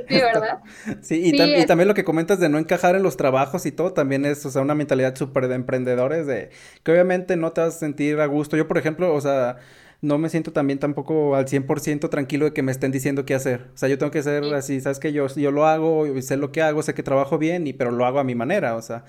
Sí, 0.08 0.16
¿verdad? 0.16 0.60
Sí, 1.02 1.22
y, 1.24 1.42
y, 1.42 1.66
también 1.66 1.88
lo 1.88 1.94
que 1.94 2.04
comentas 2.04 2.40
de 2.40 2.50
no 2.50 2.58
encajar 2.58 2.96
en 2.96 3.04
los 3.04 3.16
trabajos 3.16 3.66
y 3.66 3.72
todo, 3.72 3.94
también 3.94 4.26
es, 4.26 4.46
o 4.46 4.52
sea, 4.52 4.62
una 4.62 4.76
mentalidad 4.76 5.16
súper 5.16 5.48
de 5.48 5.56
emprendedores, 5.56 6.28
de 6.28 6.50
que 6.84 6.92
obviamente 6.92 7.38
no 7.38 7.52
te 7.54 7.62
vas 7.62 7.76
a 7.76 7.80
sentir 7.80 8.20
a 8.20 8.26
gusto. 8.26 8.58
Yo, 8.58 8.68
por 8.68 8.78
ejemplo, 8.78 9.14
o 9.14 9.22
sea, 9.22 9.58
no 10.02 10.18
me 10.18 10.30
siento 10.30 10.52
también 10.52 10.80
tampoco 10.80 11.36
al 11.36 11.46
100% 11.46 12.10
tranquilo 12.10 12.46
de 12.46 12.54
que 12.54 12.64
me 12.64 12.72
estén 12.72 12.92
diciendo 12.92 13.24
qué 13.24 13.36
hacer. 13.36 13.70
O 13.74 13.78
sea, 13.78 13.88
yo 13.88 13.98
tengo 13.98 14.12
que 14.12 14.24
ser 14.24 14.44
así, 14.54 14.82
sabes 14.82 15.00
que 15.00 15.14
yo, 15.14 15.28
yo 15.28 15.52
lo 15.52 15.66
hago, 15.68 16.06
sé 16.22 16.38
lo 16.38 16.52
que 16.52 16.62
hago, 16.62 16.84
sé 16.84 16.94
que 16.94 17.04
trabajo 17.04 17.38
bien, 17.38 17.68
y 17.68 17.74
pero 17.74 17.92
lo 17.92 18.06
hago 18.06 18.20
a 18.20 18.24
mi 18.24 18.36
manera, 18.36 18.76
o 18.76 18.82
sea. 18.82 19.06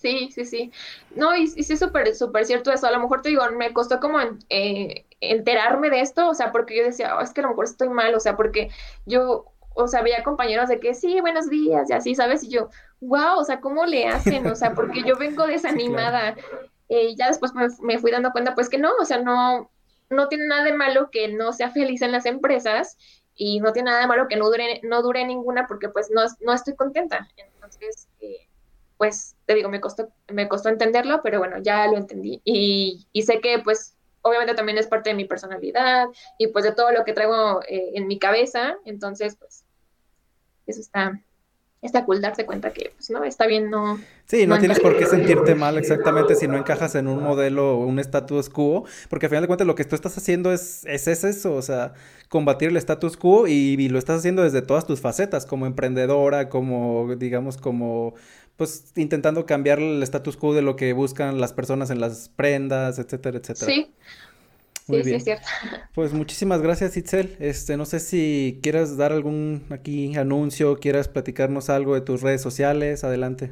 Sí, 0.00 0.30
sí, 0.32 0.46
sí. 0.46 0.72
No, 1.14 1.36
y, 1.36 1.46
sí 1.46 1.74
es 1.74 1.78
súper, 1.78 2.14
súper 2.14 2.46
cierto 2.46 2.72
eso. 2.72 2.86
A 2.86 2.90
lo 2.90 3.00
mejor 3.00 3.20
te 3.20 3.28
digo, 3.28 3.42
me 3.52 3.74
costó 3.74 4.00
como 4.00 4.18
eh, 4.48 5.04
enterarme 5.20 5.90
de 5.90 6.00
esto, 6.00 6.28
o 6.30 6.34
sea, 6.34 6.52
porque 6.52 6.76
yo 6.78 6.84
decía, 6.84 7.18
oh, 7.18 7.20
es 7.20 7.32
que 7.34 7.40
a 7.40 7.44
lo 7.44 7.50
mejor 7.50 7.66
estoy 7.66 7.90
mal, 7.90 8.14
o 8.14 8.20
sea, 8.20 8.34
porque 8.34 8.70
yo, 9.04 9.44
o 9.74 9.88
sea, 9.88 10.00
había 10.00 10.22
compañeros 10.24 10.70
de 10.70 10.80
que 10.80 10.94
sí, 10.94 11.20
buenos 11.20 11.50
días, 11.50 11.90
y 11.90 11.92
así, 11.92 12.14
¿sabes? 12.14 12.42
Y 12.44 12.48
yo, 12.48 12.70
wow, 13.00 13.38
o 13.38 13.44
sea, 13.44 13.60
¿cómo 13.60 13.84
le 13.84 14.06
hacen? 14.06 14.46
O 14.46 14.54
sea, 14.54 14.74
porque 14.74 15.02
yo 15.02 15.16
vengo 15.18 15.46
desanimada. 15.46 16.34
Eh, 16.88 17.14
ya 17.14 17.28
después 17.28 17.52
me, 17.82 17.98
fui 17.98 18.10
dando 18.10 18.32
cuenta, 18.32 18.54
pues 18.54 18.70
que 18.70 18.78
no, 18.78 18.90
o 18.98 19.04
sea, 19.04 19.18
no, 19.18 19.70
no 20.08 20.28
tiene 20.28 20.46
nada 20.46 20.64
de 20.64 20.72
malo 20.72 21.10
que 21.10 21.28
no 21.28 21.52
sea 21.52 21.70
feliz 21.70 22.00
en 22.00 22.12
las 22.12 22.24
empresas 22.24 22.96
y 23.34 23.60
no 23.60 23.72
tiene 23.72 23.90
nada 23.90 24.00
de 24.00 24.08
malo 24.08 24.28
que 24.28 24.36
no 24.36 24.46
dure, 24.46 24.80
no 24.82 25.02
dure 25.02 25.26
ninguna 25.26 25.66
porque 25.66 25.90
pues 25.90 26.10
no, 26.10 26.22
no 26.40 26.54
estoy 26.54 26.74
contenta. 26.74 27.28
Entonces, 27.36 28.08
eh, 28.20 28.49
pues 29.00 29.34
te 29.46 29.54
digo, 29.54 29.70
me 29.70 29.80
costó, 29.80 30.10
me 30.28 30.46
costó 30.46 30.68
entenderlo, 30.68 31.22
pero 31.22 31.38
bueno, 31.38 31.56
ya 31.62 31.86
lo 31.86 31.96
entendí. 31.96 32.42
Y, 32.44 33.06
y 33.14 33.22
sé 33.22 33.40
que 33.40 33.58
pues 33.60 33.96
obviamente 34.20 34.52
también 34.52 34.76
es 34.76 34.88
parte 34.88 35.08
de 35.08 35.16
mi 35.16 35.24
personalidad 35.24 36.08
y 36.36 36.48
pues 36.48 36.66
de 36.66 36.72
todo 36.72 36.92
lo 36.92 37.02
que 37.02 37.14
traigo 37.14 37.62
eh, 37.66 37.92
en 37.94 38.06
mi 38.06 38.18
cabeza. 38.18 38.76
Entonces, 38.84 39.36
pues 39.36 39.64
eso 40.66 40.82
está, 40.82 41.18
está 41.80 42.04
cool 42.04 42.20
darse 42.20 42.44
cuenta 42.44 42.74
que, 42.74 42.92
pues, 42.94 43.08
no, 43.08 43.24
está 43.24 43.46
bien, 43.46 43.70
no. 43.70 43.98
Sí, 44.26 44.46
no, 44.46 44.58
tienes 44.58 44.78
por 44.78 44.96
qué 44.98 45.06
sentirte 45.06 45.54
mal 45.54 45.78
exactamente 45.78 46.34
si 46.34 46.46
no 46.46 46.58
encajas 46.58 46.94
en 46.94 47.08
un 47.08 47.22
modelo 47.22 47.78
o 47.78 47.86
un 47.86 47.98
status 48.00 48.50
quo, 48.50 48.84
porque 49.08 49.26
al 49.26 49.30
final 49.30 49.44
de 49.44 49.46
cuentas 49.48 49.66
lo 49.66 49.74
que 49.74 49.86
tú 49.86 49.94
estás 49.94 50.16
haciendo 50.18 50.52
es, 50.52 50.84
es, 50.84 51.08
eso, 51.08 51.54
o 51.54 51.62
sea, 51.62 51.94
combatir 52.28 52.68
el 52.68 52.76
status 52.76 53.16
quo 53.16 53.48
y, 53.48 53.76
y, 53.78 53.88
lo 53.88 53.98
estás 53.98 54.18
haciendo 54.18 54.42
desde 54.42 54.62
todas 54.62 54.86
tus 54.86 55.00
facetas, 55.00 55.46
como 55.46 55.66
emprendedora, 55.66 56.48
como, 56.48 57.16
digamos, 57.16 57.56
como 57.56 58.14
pues 58.60 58.92
intentando 58.94 59.46
cambiar 59.46 59.78
el 59.78 60.02
status 60.02 60.36
quo 60.36 60.52
de 60.52 60.60
lo 60.60 60.76
que 60.76 60.92
buscan 60.92 61.40
las 61.40 61.54
personas 61.54 61.88
en 61.88 61.98
las 61.98 62.28
prendas, 62.28 62.98
etcétera, 62.98 63.38
etcétera. 63.38 63.72
Sí. 63.72 63.90
sí, 64.86 65.02
sí, 65.02 65.14
es 65.14 65.24
cierto. 65.24 65.46
Pues 65.94 66.12
muchísimas 66.12 66.60
gracias, 66.60 66.94
Itzel. 66.94 67.38
Este, 67.40 67.78
no 67.78 67.86
sé 67.86 68.00
si 68.00 68.60
quieras 68.62 68.98
dar 68.98 69.12
algún 69.12 69.64
aquí 69.70 70.14
anuncio, 70.14 70.76
quieras 70.76 71.08
platicarnos 71.08 71.70
algo 71.70 71.94
de 71.94 72.02
tus 72.02 72.20
redes 72.20 72.42
sociales, 72.42 73.02
adelante. 73.02 73.50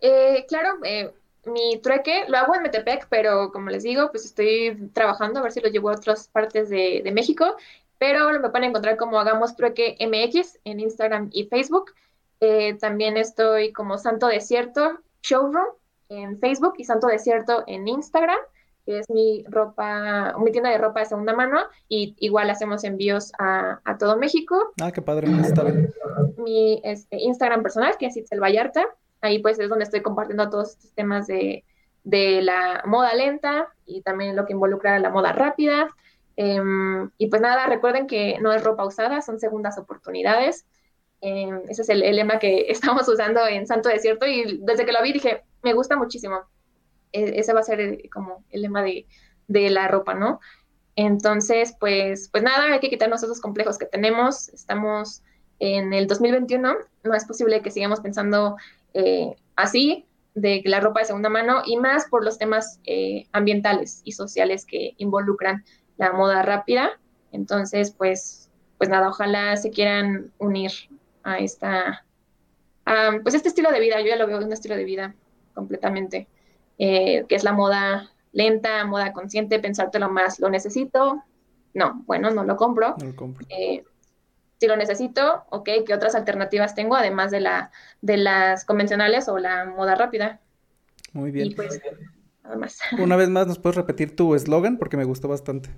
Eh, 0.00 0.44
claro, 0.48 0.70
eh, 0.82 1.12
mi 1.46 1.78
trueque 1.80 2.24
lo 2.26 2.38
hago 2.38 2.56
en 2.56 2.62
Metepec, 2.64 3.06
pero 3.08 3.52
como 3.52 3.70
les 3.70 3.84
digo, 3.84 4.10
pues 4.10 4.24
estoy 4.24 4.90
trabajando 4.94 5.38
a 5.38 5.42
ver 5.44 5.52
si 5.52 5.60
lo 5.60 5.68
llevo 5.68 5.90
a 5.90 5.94
otras 5.94 6.26
partes 6.26 6.70
de, 6.70 7.02
de 7.04 7.12
México, 7.12 7.54
pero 7.98 8.28
me 8.40 8.50
pueden 8.50 8.70
encontrar 8.70 8.96
como 8.96 9.20
Hagamos 9.20 9.54
Trueque 9.54 9.96
MX 10.00 10.58
en 10.64 10.80
Instagram 10.80 11.30
y 11.32 11.44
Facebook. 11.44 11.92
Eh, 12.40 12.74
también 12.78 13.16
estoy 13.16 13.72
como 13.72 13.98
Santo 13.98 14.28
Desierto 14.28 15.00
Showroom 15.22 15.66
en 16.08 16.38
Facebook 16.38 16.74
y 16.78 16.84
Santo 16.84 17.06
Desierto 17.06 17.64
en 17.66 17.88
Instagram, 17.88 18.38
que 18.86 19.00
es 19.00 19.10
mi 19.10 19.44
ropa, 19.48 20.34
mi 20.38 20.50
tienda 20.50 20.70
de 20.70 20.78
ropa 20.78 21.00
de 21.00 21.06
segunda 21.06 21.34
mano, 21.34 21.60
y 21.88 22.14
igual 22.18 22.48
hacemos 22.48 22.84
envíos 22.84 23.32
a, 23.38 23.80
todo 23.98 24.16
México. 24.16 24.72
Ah, 24.80 24.92
qué 24.92 25.02
padre, 25.02 25.28
está 25.40 25.64
bien. 25.64 25.92
Mi 26.38 26.80
este, 26.84 27.16
Instagram 27.18 27.62
personal, 27.62 27.96
que 27.98 28.06
es 28.06 28.16
Itzel 28.16 28.40
Vallarta, 28.40 28.86
ahí 29.20 29.40
pues 29.40 29.58
es 29.58 29.68
donde 29.68 29.84
estoy 29.84 30.00
compartiendo 30.00 30.48
todos 30.48 30.70
estos 30.70 30.92
temas 30.92 31.26
de, 31.26 31.64
la 32.04 32.82
moda 32.86 33.12
lenta 33.14 33.68
y 33.84 34.00
también 34.00 34.34
lo 34.34 34.46
que 34.46 34.54
involucra 34.54 34.98
la 34.98 35.10
moda 35.10 35.32
rápida. 35.32 35.88
Em, 36.36 37.10
y 37.18 37.26
pues 37.26 37.42
nada, 37.42 37.66
recuerden 37.66 38.06
que 38.06 38.38
no 38.40 38.52
es 38.52 38.64
ropa 38.64 38.86
usada, 38.86 39.20
son 39.20 39.38
segundas 39.38 39.76
oportunidades. 39.76 40.64
Em, 41.20 41.62
ese 41.68 41.82
es 41.82 41.88
el, 41.88 42.00
lema 42.00 42.38
que 42.38 42.66
estamos 42.68 43.08
usando 43.08 43.46
en 43.46 43.66
Santo 43.66 43.88
Desierto 43.88 44.26
y 44.26 44.60
desde 44.62 44.86
que 44.86 44.92
lo 44.92 45.02
vi 45.02 45.12
dije, 45.12 45.42
me 45.62 45.72
gusta 45.72 45.96
muchísimo. 45.96 46.42
E, 47.12 47.40
ese 47.40 47.52
va 47.52 47.60
a 47.60 47.64
ser 47.64 47.80
eh, 47.80 48.10
como 48.12 48.44
el 48.50 48.62
lema 48.62 48.82
de, 48.82 49.06
la 49.48 49.88
ropa, 49.88 50.14
¿no? 50.14 50.40
Entonces, 50.94 51.74
pues, 51.78 52.28
pues 52.30 52.42
nada, 52.42 52.72
hay 52.72 52.80
que 52.80 52.90
quitarnos 52.90 53.22
esos 53.22 53.40
complejos 53.40 53.78
que 53.78 53.86
tenemos. 53.86 54.48
Estamos 54.50 55.22
en 55.58 55.92
el 55.92 56.06
2021, 56.06 56.74
no 57.04 57.14
es 57.14 57.24
posible 57.24 57.62
que 57.62 57.70
sigamos 57.70 58.00
pensando 58.00 58.56
eh, 58.94 59.34
así 59.56 60.06
de 60.34 60.62
la 60.66 60.80
ropa 60.80 61.00
de 61.00 61.06
segunda 61.06 61.28
mano 61.28 61.62
y 61.64 61.76
más 61.78 62.06
por 62.06 62.24
los 62.24 62.38
temas 62.38 62.80
eh, 62.84 63.26
ambientales 63.32 64.02
y 64.04 64.12
sociales 64.12 64.64
que 64.66 64.94
involucran 64.98 65.64
la 65.96 66.12
moda 66.12 66.42
rápida. 66.42 67.00
Entonces, 67.32 67.90
pues, 67.90 68.50
pues 68.76 68.90
nada, 68.90 69.08
ojalá 69.08 69.56
se 69.56 69.70
quieran 69.70 70.32
unir 70.38 70.70
a 71.32 71.38
esta, 71.38 72.04
pues 73.22 73.34
este 73.34 73.48
estilo 73.48 73.70
de 73.70 73.80
vida, 73.80 74.00
yo 74.00 74.06
ya 74.06 74.16
lo 74.16 74.26
veo 74.26 74.38
un 74.38 74.52
estilo 74.52 74.76
de 74.76 74.84
vida 74.84 75.14
completamente, 75.54 76.28
eh, 76.78 77.24
que 77.28 77.34
es 77.34 77.44
la 77.44 77.52
moda 77.52 78.10
lenta, 78.32 78.84
moda 78.84 79.12
consciente, 79.12 79.58
pensártelo 79.58 80.10
más, 80.10 80.38
lo 80.38 80.48
necesito, 80.50 81.22
no, 81.74 82.02
bueno, 82.06 82.30
no 82.30 82.44
lo 82.44 82.56
compro. 82.56 82.96
No 82.98 83.06
lo 83.06 83.16
compro. 83.16 83.46
Eh, 83.50 83.84
si 84.58 84.66
lo 84.66 84.76
necesito, 84.76 85.44
ok, 85.50 85.68
¿qué 85.86 85.94
otras 85.94 86.14
alternativas 86.14 86.74
tengo 86.74 86.96
además 86.96 87.30
de, 87.30 87.40
la, 87.40 87.70
de 88.00 88.16
las 88.16 88.64
convencionales 88.64 89.28
o 89.28 89.38
la 89.38 89.64
moda 89.64 89.94
rápida? 89.94 90.40
Muy 91.12 91.30
bien. 91.30 91.48
Y 91.48 91.54
pues, 91.54 91.80
nada 92.42 92.56
más. 92.56 92.80
Una 92.98 93.16
vez 93.16 93.28
más, 93.28 93.46
¿nos 93.46 93.58
puedes 93.58 93.76
repetir 93.76 94.16
tu 94.16 94.34
eslogan? 94.34 94.78
Porque 94.78 94.96
me 94.96 95.04
gustó 95.04 95.28
bastante. 95.28 95.70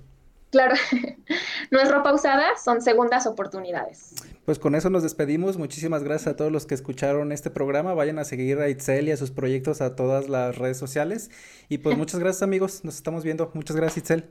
Claro, 0.51 0.75
no 1.71 1.79
es 1.79 1.89
ropa 1.89 2.13
usada, 2.13 2.57
son 2.61 2.81
segundas 2.81 3.25
oportunidades. 3.25 4.15
Pues 4.45 4.59
con 4.59 4.75
eso 4.75 4.89
nos 4.89 5.01
despedimos. 5.01 5.57
Muchísimas 5.57 6.03
gracias 6.03 6.33
a 6.33 6.35
todos 6.35 6.51
los 6.51 6.65
que 6.65 6.75
escucharon 6.75 7.31
este 7.31 7.49
programa. 7.49 7.93
Vayan 7.93 8.19
a 8.19 8.25
seguir 8.25 8.59
a 8.59 8.67
Itzel 8.67 9.07
y 9.07 9.11
a 9.11 9.17
sus 9.17 9.31
proyectos 9.31 9.79
a 9.81 9.95
todas 9.95 10.27
las 10.27 10.57
redes 10.57 10.77
sociales. 10.77 11.31
Y 11.69 11.77
pues 11.77 11.97
muchas 11.97 12.19
gracias 12.19 12.43
amigos, 12.43 12.83
nos 12.83 12.95
estamos 12.95 13.23
viendo. 13.23 13.49
Muchas 13.53 13.77
gracias 13.77 13.97
Itzel. 13.97 14.29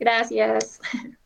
Gracias. 0.00 0.80